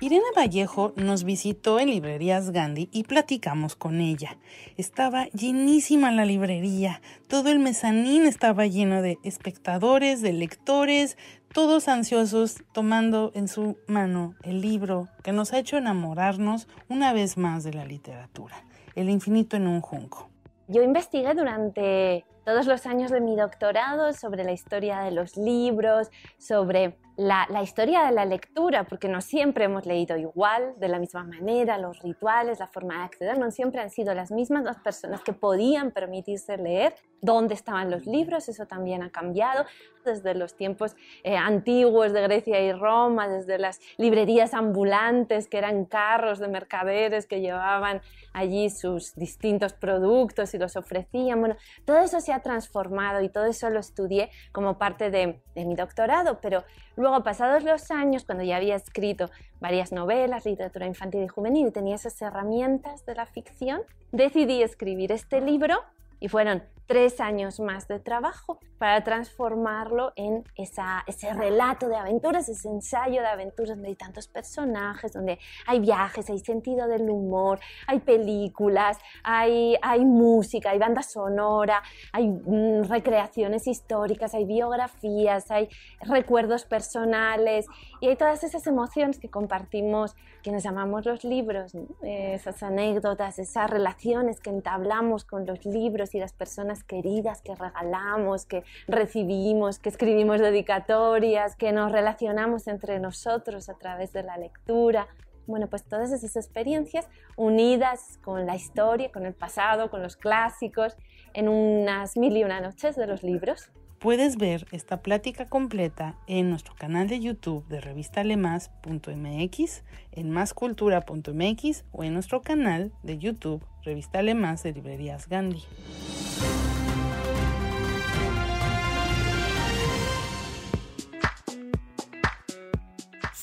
Irene 0.03 0.25
Vallejo 0.37 0.93
nos 0.97 1.23
visitó 1.23 1.79
en 1.79 1.89
Librerías 1.89 2.51
Gandhi 2.51 2.89
y 2.91 3.05
platicamos 3.05 3.77
con 3.77 4.01
ella. 4.01 4.37
Estaba 4.77 5.27
llenísima 5.27 6.11
la 6.11 6.25
librería, 6.25 7.01
todo 7.29 7.53
el 7.53 7.61
mezanín 7.61 8.27
estaba 8.27 8.67
lleno 8.67 9.01
de 9.01 9.19
espectadores, 9.23 10.21
de 10.21 10.33
lectores, 10.33 11.17
todos 11.55 11.87
ansiosos 11.87 12.65
tomando 12.73 13.31
en 13.37 13.47
su 13.47 13.77
mano 13.87 14.35
el 14.43 14.61
libro 14.61 15.07
que 15.23 15.31
nos 15.31 15.53
ha 15.53 15.61
hecho 15.61 15.77
enamorarnos 15.77 16.67
una 16.89 17.13
vez 17.13 17.37
más 17.37 17.63
de 17.63 17.73
la 17.73 17.85
literatura, 17.85 18.57
El 18.97 19.09
infinito 19.09 19.57
en 19.57 19.69
un 19.69 19.81
junco. 19.81 20.29
Yo 20.67 20.83
investigué 20.83 21.33
durante 21.35 22.25
todos 22.45 22.67
los 22.67 22.87
años 22.87 23.13
de 23.13 23.21
mi 23.21 23.37
doctorado 23.37 24.13
sobre 24.15 24.43
la 24.43 24.51
historia 24.51 25.01
de 25.03 25.13
los 25.13 25.37
libros, 25.37 26.11
sobre 26.39 26.97
la, 27.17 27.47
la, 27.51 27.63
historia 27.63 28.05
de 28.05 28.13
la 28.13 28.25
lectura, 28.25 28.85
porque 28.85 29.09
no 29.09 29.21
siempre 29.21 29.65
hemos 29.65 29.85
leído 29.85 30.17
igual, 30.17 30.75
de 30.79 30.89
la 30.89 30.99
misma 30.99 31.25
manera, 31.25 31.77
los 31.79 32.01
rituales, 32.01 32.59
la 32.59 32.69
forma 32.69 32.99
de 32.99 33.05
acceder, 33.05 33.39
no 33.39 33.51
siempre 33.51 33.81
han 33.81 33.91
sido 33.91 34.15
las 34.15 34.31
mismas 34.31 34.65
las 34.65 34.79
personas 34.79 35.23
que 35.23 35.33
podían 35.33 35.91
permitirse 35.91 36.57
leer, 36.57 36.95
dónde 37.21 37.55
estaban 37.55 37.91
los 37.91 38.07
libros, 38.07 38.49
eso 38.49 38.67
también 38.67 39.03
ha 39.03 39.11
cambiado 39.11 39.65
desde 40.05 40.35
los 40.35 40.57
tiempos 40.57 40.97
eh, 41.23 41.37
antiguos 41.37 42.13
de 42.13 42.23
Grecia 42.23 42.61
y 42.61 42.73
Roma, 42.73 43.29
desde 43.29 43.59
las 43.59 43.81
librerías 43.97 44.55
ambulantes 44.55 45.47
que 45.47 45.59
eran 45.59 45.85
carros 45.85 46.41
de 46.41 46.49
mercaderes 46.49 47.27
que 47.27 47.41
llevaban 47.41 48.01
allí 48.33 48.71
sus 48.71 49.15
distintos 49.15 49.73
productos 49.75 50.55
y 50.55 50.59
los 50.59 50.77
ofrecían. 50.77 51.39
Bueno, 51.41 51.57
todo 51.85 51.99
eso 51.99 52.21
se 52.21 52.33
ha 52.33 52.41
transformado 52.41 53.23
y 53.23 53.29
todo 53.29 53.45
eso 53.45 53.71
lo 53.71 53.79
estudié 53.79 54.31
como 54.51 54.79
parte 54.79 55.11
de, 55.11 55.43
de 55.55 55.65
mi 55.65 55.77
doctorado, 55.77 56.41
pero 56.41 56.65
luego 57.03 57.23
pasados 57.23 57.65
los 57.65 57.91
años, 57.91 58.25
cuando 58.25 58.45
ya 58.45 58.57
había 58.57 58.77
escrito 58.77 59.31
varias 59.61 59.93
novelas, 59.93 60.47
literatura 60.47 60.87
infantil 60.87 61.25
y 61.25 61.29
juvenil 61.29 61.67
y 61.67 61.71
tenía 61.71 61.97
esas 61.97 62.21
herramientas 62.23 63.05
de 63.05 63.15
la 63.15 63.27
ficción, 63.27 63.83
decidí 64.13 64.63
escribir 64.63 65.13
este 65.13 65.41
libro 65.41 65.83
y 66.21 66.29
fueron 66.29 66.63
tres 66.87 67.21
años 67.21 67.61
más 67.61 67.89
de 67.89 67.99
trabajo 68.01 68.59
para 68.79 69.05
transformarlo 69.05 70.13
en 70.17 70.45
esa, 70.57 71.05
ese 71.07 71.33
relato 71.33 71.89
de 71.89 71.97
aventuras, 71.97 72.49
ese 72.49 72.69
ensayo 72.69 73.21
de 73.21 73.29
aventuras 73.29 73.77
donde 73.77 73.89
hay 73.89 73.95
tantos 73.95 74.29
personajes, 74.29 75.13
donde 75.13 75.39
hay 75.67 75.79
viajes, 75.79 76.29
hay 76.31 76.41
sentido 76.41 76.89
del 76.89 77.09
humor, 77.09 77.61
hay 77.87 78.01
películas, 78.01 78.99
hay, 79.23 79.77
hay 79.83 80.05
música, 80.05 80.71
hay 80.71 80.79
banda 80.79 81.03
sonora, 81.03 81.83
hay 82.13 82.29
mm, 82.29 82.85
recreaciones 82.89 83.67
históricas, 83.67 84.35
hay 84.35 84.45
biografías, 84.45 85.51
hay 85.51 85.69
recuerdos 86.01 86.65
personales 86.65 87.67
y 88.01 88.09
hay 88.09 88.17
todas 88.17 88.43
esas 88.43 88.67
emociones 88.67 89.19
que 89.19 89.29
compartimos 89.31 90.17
quienes 90.43 90.67
amamos 90.67 91.07
los 91.07 91.25
libros, 91.25 91.73
esas 92.03 92.63
anécdotas, 92.63 93.39
esas 93.39 93.71
relaciones 93.71 94.41
que 94.41 94.51
entablamos 94.51 95.25
con 95.25 95.47
los 95.47 95.65
libros 95.65 96.15
y 96.15 96.19
las 96.19 96.33
personas 96.33 96.82
queridas 96.83 97.43
que 97.43 97.55
regalamos, 97.55 98.47
que 98.47 98.65
recibimos, 98.87 99.79
que 99.79 99.89
escribimos 99.89 100.41
dedicatorias, 100.41 101.57
que 101.57 101.73
nos 101.73 101.93
relacionamos 101.93 102.67
entre 102.67 102.99
nosotros 102.99 103.69
a 103.69 103.75
través 103.75 104.13
de 104.13 104.23
la 104.23 104.37
lectura. 104.37 105.09
Bueno, 105.47 105.69
pues 105.69 105.85
todas 105.85 106.13
esas 106.13 106.37
experiencias 106.37 107.09
unidas 107.37 108.19
con 108.23 108.47
la 108.47 108.55
historia, 108.55 109.11
con 109.11 109.27
el 109.27 109.35
pasado, 109.35 109.91
con 109.91 110.03
los 110.03 110.17
clásicos, 110.17 110.97
en 111.35 111.49
unas 111.49 112.17
mil 112.17 112.37
y 112.37 112.45
una 112.45 112.61
noches 112.61 112.97
de 112.97 113.07
los 113.07 113.23
libros. 113.23 113.71
Puedes 114.03 114.37
ver 114.37 114.67
esta 114.73 115.01
plática 115.01 115.49
completa 115.49 116.17
en 116.27 116.51
nuestro 116.51 116.75
canal 116.75 117.07
de 117.07 117.21
YouTube 117.21 117.65
de 117.69 117.81
revistalemas.mx, 117.81 119.85
en 120.11 120.31
mascultura.mx 120.31 121.85
o 121.93 122.03
en 122.03 122.13
nuestro 122.13 122.43
canal 122.43 122.91
de 123.05 123.19
YouTube 123.19 123.65
Revista 123.85 124.19
Alemás 124.19 124.65
de 124.65 124.73
Librerías 124.73 125.29
Gandhi. 125.29 125.63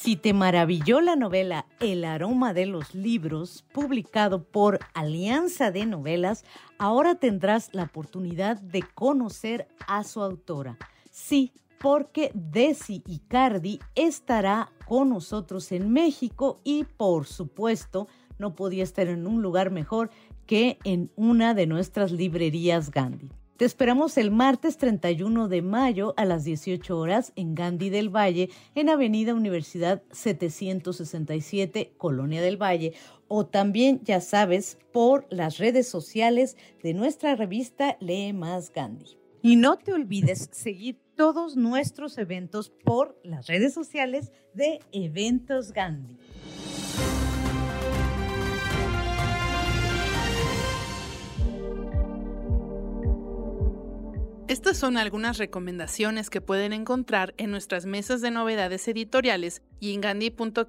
Si 0.10 0.16
te 0.16 0.34
maravilló 0.34 1.01
la 1.01 1.16
novela 1.16 1.68
El 1.80 2.03
aroma 2.03 2.55
de 2.55 2.66
los 2.66 2.95
libros, 2.95 3.64
publicado 3.72 4.41
por 4.41 4.80
Alianza 4.95 5.70
de 5.70 5.86
Novelas, 5.86 6.45
ahora 6.80 7.14
tendrás 7.14 7.70
la 7.74 7.84
oportunidad 7.84 8.57
de 8.60 8.82
conocer 8.82 9.68
a 9.86 10.03
su 10.03 10.24
autora. 10.24 10.80
Sí, 11.12 11.53
porque 11.80 12.32
Desi 12.34 13.03
Icardi 13.05 13.80
estará 13.93 14.72
con 14.88 15.10
nosotros 15.10 15.72
en 15.72 15.93
México 15.93 16.60
y 16.64 16.86
por 16.86 17.28
supuesto 17.28 18.07
no 18.39 18.55
podía 18.55 18.86
estar 18.86 19.05
en 19.10 19.28
un 19.28 19.43
lugar 19.43 19.70
mejor 19.70 20.10
que 20.47 20.80
en 20.86 21.12
una 21.18 21.53
de 21.53 21.68
nuestras 21.68 22.12
librerías 22.12 22.89
Gandhi. 22.89 23.30
Te 23.60 23.66
esperamos 23.66 24.18
el 24.18 24.32
martes 24.32 24.78
31 24.78 25.49
de 25.49 25.62
mayo 25.62 26.14
a 26.16 26.24
las 26.24 26.45
18 26.45 26.97
horas 26.97 27.34
en 27.36 27.55
Gandhi 27.55 27.89
del 27.89 28.07
Valle, 28.07 28.49
en 28.74 28.88
Avenida 28.88 29.34
Universidad 29.34 30.01
767, 30.14 31.91
Colonia 31.97 32.41
del 32.41 32.55
Valle, 32.55 32.93
o 33.28 33.45
también, 33.45 33.99
ya 34.05 34.22
sabes, 34.22 34.78
por 34.93 35.28
las 35.30 35.57
redes 35.57 35.89
sociales 35.89 36.55
de 36.82 36.93
nuestra 36.93 37.36
revista 37.36 37.97
Lee 37.99 38.32
Más 38.32 38.72
Gandhi. 38.72 39.18
Y 39.41 39.57
no 39.57 39.76
te 39.78 39.91
olvides 39.91 40.47
seguir 40.53 40.97
todos 41.18 41.57
nuestros 41.57 42.18
eventos 42.18 42.70
por 42.70 43.20
las 43.26 43.47
redes 43.47 43.74
sociales 43.74 44.32
de 44.53 44.80
Eventos 44.93 45.74
Gandhi. 45.74 46.16
Estas 54.50 54.78
son 54.78 54.97
algunas 54.97 55.38
recomendaciones 55.38 56.32
que 56.32 56.41
pueden 56.41 56.74
encontrar 56.74 57.36
en 57.38 57.52
nuestras 57.52 57.86
mesas 57.86 58.20
de 58.22 58.32
novedades 58.32 58.88
editoriales 58.88 59.62
y 59.80 59.93
en 59.93 60.02
gandhi.com.mx. 60.02 60.66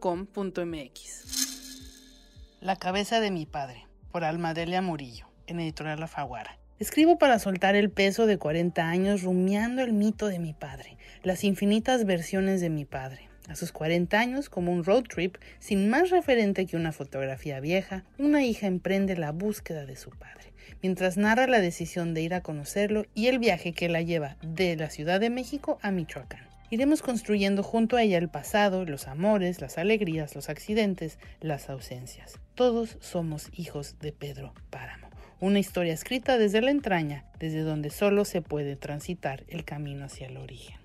La 2.61 2.76
cabeza 2.76 3.20
de 3.20 3.31
mi 3.31 3.47
padre, 3.47 3.87
por 4.12 4.22
Almadelia 4.22 4.83
Murillo, 4.83 5.28
en 5.47 5.61
Editorial 5.61 5.99
La 5.99 6.09
Faguara. 6.09 6.59
Escribo 6.78 7.16
para 7.16 7.39
soltar 7.39 7.74
el 7.74 7.89
peso 7.89 8.26
de 8.26 8.37
40 8.37 8.87
años 8.87 9.22
rumiando 9.22 9.81
el 9.81 9.95
mito 9.95 10.26
de 10.26 10.41
mi 10.41 10.53
padre, 10.53 10.99
las 11.22 11.43
infinitas 11.43 12.05
versiones 12.05 12.61
de 12.61 12.68
mi 12.68 12.85
padre. 12.85 13.30
A 13.51 13.57
sus 13.57 13.72
40 13.72 14.18
años, 14.18 14.48
como 14.48 14.72
un 14.72 14.84
road 14.84 15.03
trip, 15.03 15.36
sin 15.59 15.90
más 15.90 16.11
referente 16.11 16.64
que 16.66 16.76
una 16.76 16.92
fotografía 16.92 17.61
vieja, 17.61 18.05
una 18.16 18.44
hija 18.44 18.66
emprende 18.66 19.16
la 19.16 19.32
búsqueda 19.32 19.84
de 19.84 19.96
su 19.96 20.11
padre 20.11 20.51
mientras 20.82 21.16
narra 21.16 21.46
la 21.46 21.61
decisión 21.61 22.14
de 22.14 22.22
ir 22.22 22.34
a 22.34 22.42
conocerlo 22.42 23.05
y 23.14 23.26
el 23.26 23.38
viaje 23.38 23.72
que 23.72 23.88
la 23.88 24.03
lleva 24.03 24.36
de 24.42 24.76
la 24.76 24.90
Ciudad 24.90 25.20
de 25.20 25.30
México 25.30 25.78
a 25.82 25.90
Michoacán. 25.90 26.48
Iremos 26.70 27.03
construyendo 27.03 27.64
junto 27.64 27.96
a 27.96 28.03
ella 28.03 28.18
el 28.18 28.28
pasado, 28.28 28.84
los 28.84 29.09
amores, 29.09 29.61
las 29.61 29.76
alegrías, 29.76 30.36
los 30.36 30.48
accidentes, 30.48 31.18
las 31.40 31.68
ausencias. 31.68 32.38
Todos 32.55 32.96
somos 33.01 33.51
hijos 33.53 33.96
de 33.98 34.12
Pedro 34.12 34.55
Páramo. 34.70 35.09
Una 35.40 35.59
historia 35.59 35.92
escrita 35.92 36.38
desde 36.38 36.61
la 36.61 36.70
entraña, 36.70 37.24
desde 37.40 37.62
donde 37.62 37.90
solo 37.90 38.24
se 38.24 38.40
puede 38.40 38.76
transitar 38.76 39.44
el 39.48 39.64
camino 39.64 40.05
hacia 40.05 40.28
el 40.28 40.36
origen. 40.36 40.76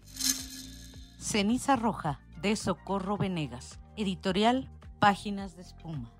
Ceniza 1.19 1.75
Roja, 1.75 2.19
de 2.41 2.55
Socorro 2.55 3.17
Venegas. 3.17 3.79
Editorial 3.97 4.69
Páginas 4.99 5.55
de 5.55 5.61
Espuma. 5.61 6.11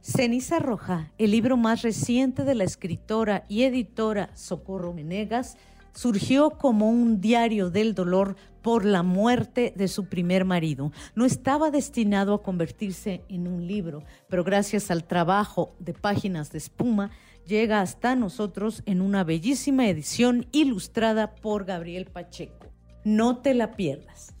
Ceniza 0.00 0.58
Roja, 0.58 1.12
el 1.18 1.30
libro 1.30 1.56
más 1.56 1.82
reciente 1.82 2.44
de 2.44 2.54
la 2.54 2.64
escritora 2.64 3.44
y 3.48 3.64
editora 3.64 4.30
Socorro 4.34 4.92
Menegas, 4.94 5.56
surgió 5.92 6.50
como 6.50 6.88
un 6.88 7.20
diario 7.20 7.70
del 7.70 7.94
dolor 7.94 8.36
por 8.62 8.84
la 8.84 9.02
muerte 9.02 9.72
de 9.76 9.88
su 9.88 10.06
primer 10.06 10.44
marido. 10.44 10.92
No 11.14 11.24
estaba 11.24 11.70
destinado 11.70 12.34
a 12.34 12.42
convertirse 12.42 13.22
en 13.28 13.46
un 13.46 13.66
libro, 13.66 14.02
pero 14.28 14.44
gracias 14.44 14.90
al 14.90 15.04
trabajo 15.04 15.74
de 15.78 15.92
páginas 15.92 16.50
de 16.52 16.58
espuma, 16.58 17.10
llega 17.46 17.80
hasta 17.80 18.14
nosotros 18.16 18.82
en 18.86 19.00
una 19.00 19.24
bellísima 19.24 19.88
edición 19.88 20.46
ilustrada 20.52 21.34
por 21.34 21.64
Gabriel 21.64 22.06
Pacheco. 22.06 22.66
No 23.04 23.38
te 23.38 23.54
la 23.54 23.72
pierdas. 23.72 24.34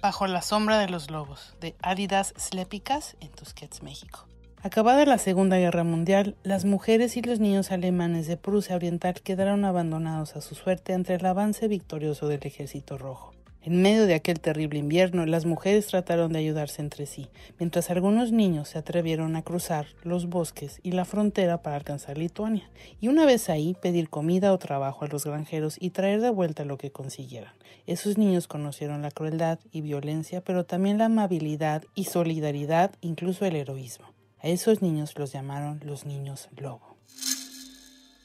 Bajo 0.00 0.28
la 0.28 0.42
sombra 0.42 0.78
de 0.78 0.88
los 0.88 1.10
lobos, 1.10 1.56
de 1.60 1.74
Áridas 1.82 2.32
Slepicas 2.38 3.16
en 3.20 3.30
Tusquets, 3.30 3.82
México. 3.82 4.28
Acabada 4.62 5.04
la 5.04 5.18
Segunda 5.18 5.58
Guerra 5.58 5.82
Mundial, 5.82 6.36
las 6.44 6.64
mujeres 6.64 7.16
y 7.16 7.22
los 7.22 7.40
niños 7.40 7.72
alemanes 7.72 8.28
de 8.28 8.36
Prusia 8.36 8.76
Oriental 8.76 9.14
quedaron 9.14 9.64
abandonados 9.64 10.36
a 10.36 10.40
su 10.40 10.54
suerte 10.54 10.94
ante 10.94 11.14
el 11.14 11.26
avance 11.26 11.66
victorioso 11.66 12.28
del 12.28 12.40
Ejército 12.44 12.96
Rojo. 12.96 13.32
En 13.68 13.82
medio 13.82 14.06
de 14.06 14.14
aquel 14.14 14.40
terrible 14.40 14.78
invierno, 14.78 15.26
las 15.26 15.44
mujeres 15.44 15.88
trataron 15.88 16.32
de 16.32 16.38
ayudarse 16.38 16.80
entre 16.80 17.04
sí, 17.04 17.28
mientras 17.58 17.90
algunos 17.90 18.32
niños 18.32 18.70
se 18.70 18.78
atrevieron 18.78 19.36
a 19.36 19.42
cruzar 19.42 19.88
los 20.04 20.30
bosques 20.30 20.80
y 20.82 20.92
la 20.92 21.04
frontera 21.04 21.60
para 21.60 21.76
alcanzar 21.76 22.16
Lituania, 22.16 22.70
y 22.98 23.08
una 23.08 23.26
vez 23.26 23.50
ahí 23.50 23.74
pedir 23.74 24.08
comida 24.08 24.54
o 24.54 24.58
trabajo 24.58 25.04
a 25.04 25.08
los 25.08 25.26
granjeros 25.26 25.76
y 25.78 25.90
traer 25.90 26.22
de 26.22 26.30
vuelta 26.30 26.64
lo 26.64 26.78
que 26.78 26.92
consiguieran. 26.92 27.52
Esos 27.86 28.16
niños 28.16 28.48
conocieron 28.48 29.02
la 29.02 29.10
crueldad 29.10 29.58
y 29.70 29.82
violencia, 29.82 30.40
pero 30.40 30.64
también 30.64 30.96
la 30.96 31.04
amabilidad 31.04 31.84
y 31.94 32.04
solidaridad, 32.04 32.94
incluso 33.02 33.44
el 33.44 33.54
heroísmo. 33.54 34.06
A 34.38 34.48
esos 34.48 34.80
niños 34.80 35.12
los 35.18 35.30
llamaron 35.30 35.82
los 35.84 36.06
niños 36.06 36.48
lobo. 36.56 36.96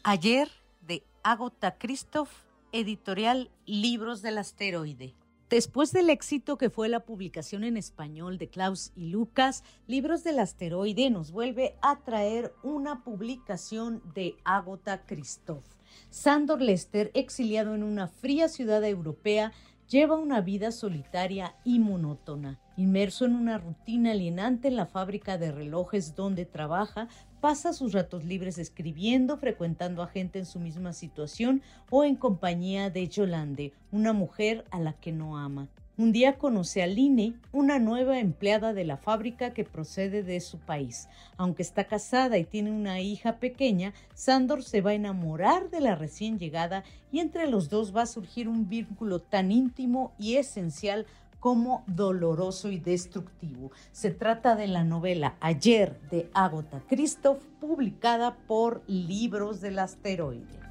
Ayer 0.03 0.47
de 0.87 1.03
Agota 1.21 1.77
Christoph, 1.77 2.29
editorial 2.71 3.49
Libros 3.65 4.21
del 4.21 4.37
Asteroide. 4.37 5.15
Después 5.53 5.91
del 5.91 6.09
éxito 6.09 6.57
que 6.57 6.71
fue 6.71 6.89
la 6.89 7.01
publicación 7.01 7.63
en 7.63 7.77
español 7.77 8.39
de 8.39 8.49
Klaus 8.49 8.91
y 8.95 9.09
Lucas, 9.09 9.63
Libros 9.85 10.23
del 10.23 10.39
Asteroide 10.39 11.11
nos 11.11 11.29
vuelve 11.29 11.75
a 11.83 11.99
traer 11.99 12.55
una 12.63 13.03
publicación 13.03 14.01
de 14.15 14.35
Agota 14.45 15.05
Christoph. 15.05 15.63
Sandor 16.09 16.59
Lester, 16.59 17.11
exiliado 17.13 17.75
en 17.75 17.83
una 17.83 18.07
fría 18.07 18.49
ciudad 18.49 18.83
europea, 18.83 19.51
lleva 19.87 20.15
una 20.15 20.41
vida 20.41 20.71
solitaria 20.71 21.55
y 21.63 21.77
monótona. 21.77 22.59
Inmerso 22.75 23.25
en 23.25 23.35
una 23.35 23.59
rutina 23.59 24.09
alienante 24.13 24.69
en 24.69 24.75
la 24.75 24.87
fábrica 24.87 25.37
de 25.37 25.51
relojes 25.51 26.15
donde 26.15 26.45
trabaja, 26.47 27.09
pasa 27.43 27.73
sus 27.73 27.91
ratos 27.91 28.23
libres 28.23 28.57
escribiendo, 28.57 29.35
frecuentando 29.35 30.01
a 30.01 30.07
gente 30.07 30.39
en 30.39 30.45
su 30.45 30.61
misma 30.61 30.93
situación 30.93 31.61
o 31.89 32.05
en 32.05 32.15
compañía 32.15 32.89
de 32.89 33.05
Yolande, 33.09 33.73
una 33.91 34.13
mujer 34.13 34.63
a 34.71 34.79
la 34.79 34.93
que 34.93 35.11
no 35.11 35.37
ama. 35.37 35.67
Un 35.97 36.13
día 36.13 36.37
conoce 36.37 36.81
a 36.81 36.87
Line, 36.87 37.33
una 37.51 37.79
nueva 37.79 38.19
empleada 38.19 38.71
de 38.73 38.85
la 38.85 38.95
fábrica 38.95 39.53
que 39.53 39.65
procede 39.65 40.23
de 40.23 40.39
su 40.39 40.57
país. 40.57 41.09
Aunque 41.35 41.63
está 41.63 41.83
casada 41.83 42.37
y 42.37 42.45
tiene 42.45 42.71
una 42.71 43.01
hija 43.01 43.39
pequeña, 43.39 43.93
Sandor 44.13 44.63
se 44.63 44.79
va 44.79 44.91
a 44.91 44.95
enamorar 44.95 45.69
de 45.69 45.81
la 45.81 45.95
recién 45.95 46.39
llegada 46.39 46.85
y 47.11 47.19
entre 47.19 47.47
los 47.47 47.67
dos 47.67 47.93
va 47.93 48.03
a 48.03 48.07
surgir 48.07 48.47
un 48.47 48.69
vínculo 48.69 49.19
tan 49.19 49.51
íntimo 49.51 50.13
y 50.17 50.37
esencial 50.37 51.05
como 51.43 51.83
doloroso 51.87 52.71
y 52.71 52.77
destructivo. 52.77 53.73
Se 53.91 54.11
trata 54.11 54.55
de 54.55 54.67
la 54.67 54.85
novela 54.85 55.35
Ayer 55.41 55.99
de 56.09 56.29
Agota 56.33 56.81
Christoph, 56.87 57.43
publicada 57.59 58.37
por 58.47 58.81
Libros 58.87 59.59
del 59.59 59.79
Asteroide. 59.79 60.63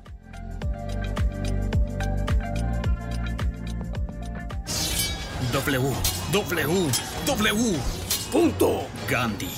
www.gandhi. 8.33 9.51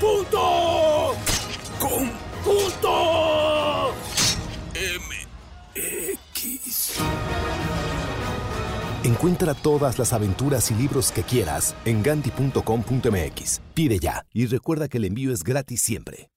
Punto. 0.00 1.14
MX. 2.42 3.49
Encuentra 9.20 9.52
todas 9.52 9.98
las 9.98 10.14
aventuras 10.14 10.70
y 10.70 10.74
libros 10.74 11.12
que 11.12 11.22
quieras 11.22 11.76
en 11.84 12.02
gandhi.com.mx. 12.02 13.60
Pide 13.74 13.98
ya 13.98 14.24
y 14.32 14.46
recuerda 14.46 14.88
que 14.88 14.96
el 14.96 15.04
envío 15.04 15.30
es 15.30 15.44
gratis 15.44 15.82
siempre. 15.82 16.30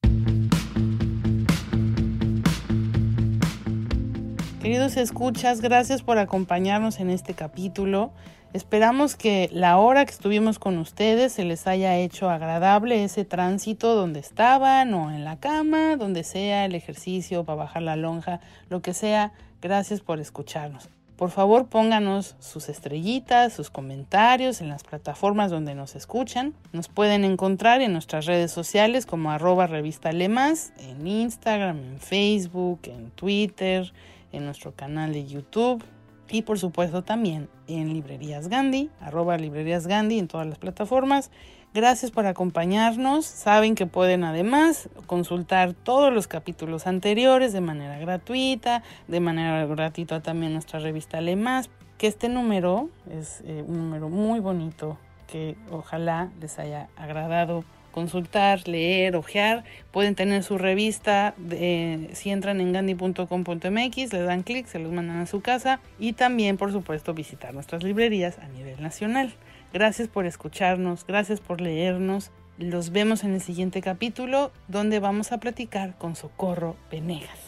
Queridos 4.62 4.98
escuchas, 4.98 5.62
gracias 5.62 6.02
por 6.02 6.18
acompañarnos 6.18 7.00
en 7.00 7.10
este 7.10 7.36
capítulo. 7.36 8.12
Esperamos 8.52 9.16
que 9.16 9.50
la 9.54 9.78
hora 9.78 10.04
que 10.04 10.12
estuvimos 10.12 10.60
con 10.60 10.78
ustedes 10.78 11.32
se 11.32 11.46
les 11.46 11.68
haya 11.68 11.96
hecho 11.96 12.30
agradable 12.30 13.06
ese 13.06 13.24
tránsito 13.24 13.96
donde 13.96 14.20
estaban 14.20 14.94
o 14.94 15.10
en 15.10 15.24
la 15.24 15.40
cama, 15.40 15.96
donde 15.96 16.26
sea 16.26 16.66
el 16.66 16.76
ejercicio 16.76 17.46
para 17.46 17.60
bajar 17.60 17.84
la 17.84 17.96
lonja, 17.96 18.42
lo 18.68 18.82
que 18.82 18.94
sea. 18.94 19.32
Gracias 19.62 20.02
por 20.02 20.20
escucharnos. 20.20 20.90
Por 21.18 21.30
favor, 21.30 21.68
pónganos 21.68 22.36
sus 22.40 22.70
estrellitas, 22.70 23.54
sus 23.54 23.70
comentarios 23.70 24.62
en 24.62 24.70
las 24.70 24.84
plataformas 24.84 25.52
donde 25.52 25.76
nos 25.76 25.96
escuchan. 25.96 26.54
Nos 26.72 26.88
pueden 26.88 27.24
encontrar 27.24 27.82
en 27.82 27.94
nuestras 27.94 28.26
redes 28.26 28.52
sociales 28.52 29.06
como 29.06 29.32
arroba 29.32 29.68
revista 29.68 30.12
Lemas, 30.12 30.74
en 30.80 31.06
Instagram, 31.06 31.78
en 31.78 32.00
Facebook, 32.00 32.82
en 32.86 33.12
Twitter, 33.12 33.94
en 34.32 34.46
nuestro 34.46 34.74
canal 34.74 35.14
de 35.14 35.26
YouTube 35.26 35.84
y 36.30 36.42
por 36.42 36.58
supuesto 36.58 37.04
también 37.04 37.48
en 37.68 37.94
Librerías 37.94 38.48
Gandhi, 38.48 38.90
arroba 39.00 39.38
Librerías 39.38 39.88
Gandhi 39.88 40.18
en 40.20 40.28
todas 40.28 40.48
las 40.48 40.58
plataformas. 40.58 41.30
Gracias 41.74 42.12
por 42.12 42.28
acompañarnos. 42.28 43.26
Saben 43.26 43.74
que 43.74 43.88
pueden 43.88 44.24
además 44.24 44.90
consultar 45.08 45.74
todos 45.74 46.14
los 46.14 46.28
capítulos 46.28 46.86
anteriores 46.86 47.52
de 47.52 47.62
manera 47.62 47.98
gratuita, 47.98 48.84
de 49.08 49.20
manera 49.20 49.66
gratuita 49.66 50.22
también 50.22 50.54
nuestra 50.54 50.80
revista 50.80 51.20
Lemas, 51.20 51.72
que 51.98 52.06
este 52.06 52.30
número 52.30 52.92
es 53.10 53.42
eh, 53.46 53.64
un 53.68 53.80
número 53.80 54.10
muy 54.10 54.40
bonito 54.40 55.00
que 55.26 55.56
ojalá 55.72 56.30
les 56.40 56.60
haya 56.60 56.90
agradado 56.96 57.64
consultar, 57.92 58.68
leer, 58.68 59.16
ojear. 59.16 59.64
Pueden 59.92 60.14
tener 60.14 60.44
su 60.44 60.60
revista 60.60 61.34
de, 61.38 62.12
si 62.14 62.30
entran 62.30 62.62
en 62.62 62.72
gandhi.com.mx, 62.72 64.14
le 64.14 64.22
dan 64.22 64.44
clic, 64.44 64.68
se 64.68 64.78
los 64.78 64.92
mandan 64.92 65.22
a 65.22 65.26
su 65.26 65.42
casa 65.42 65.80
y 65.98 66.14
también, 66.14 66.58
por 66.58 66.72
supuesto, 66.72 67.16
visitar 67.16 67.52
nuestras 67.56 67.84
librerías 67.84 68.38
a 68.38 68.48
nivel 68.48 68.80
nacional. 68.80 69.34
Gracias 69.74 70.08
por 70.08 70.28
escucharnos, 70.28 71.04
gracias 71.04 71.40
por 71.40 71.60
leernos. 71.60 72.30
Los 72.60 72.92
vemos 72.92 73.24
en 73.24 73.34
el 73.34 73.42
siguiente 73.42 73.82
capítulo 73.82 74.52
donde 74.68 75.00
vamos 75.00 75.32
a 75.32 75.40
platicar 75.40 75.98
con 75.98 76.16
Socorro 76.16 76.78
Venegas. 76.92 77.40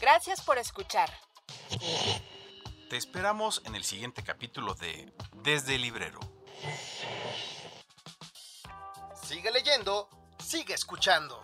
Gracias 0.00 0.40
por 0.40 0.56
escuchar. 0.56 1.10
Te 2.88 2.96
esperamos 2.96 3.60
en 3.66 3.74
el 3.74 3.84
siguiente 3.84 4.22
capítulo 4.22 4.72
de 4.74 5.12
Desde 5.42 5.74
el 5.74 5.82
Librero. 5.82 6.20
Sigue 9.22 9.50
leyendo, 9.50 10.08
sigue 10.38 10.72
escuchando. 10.72 11.42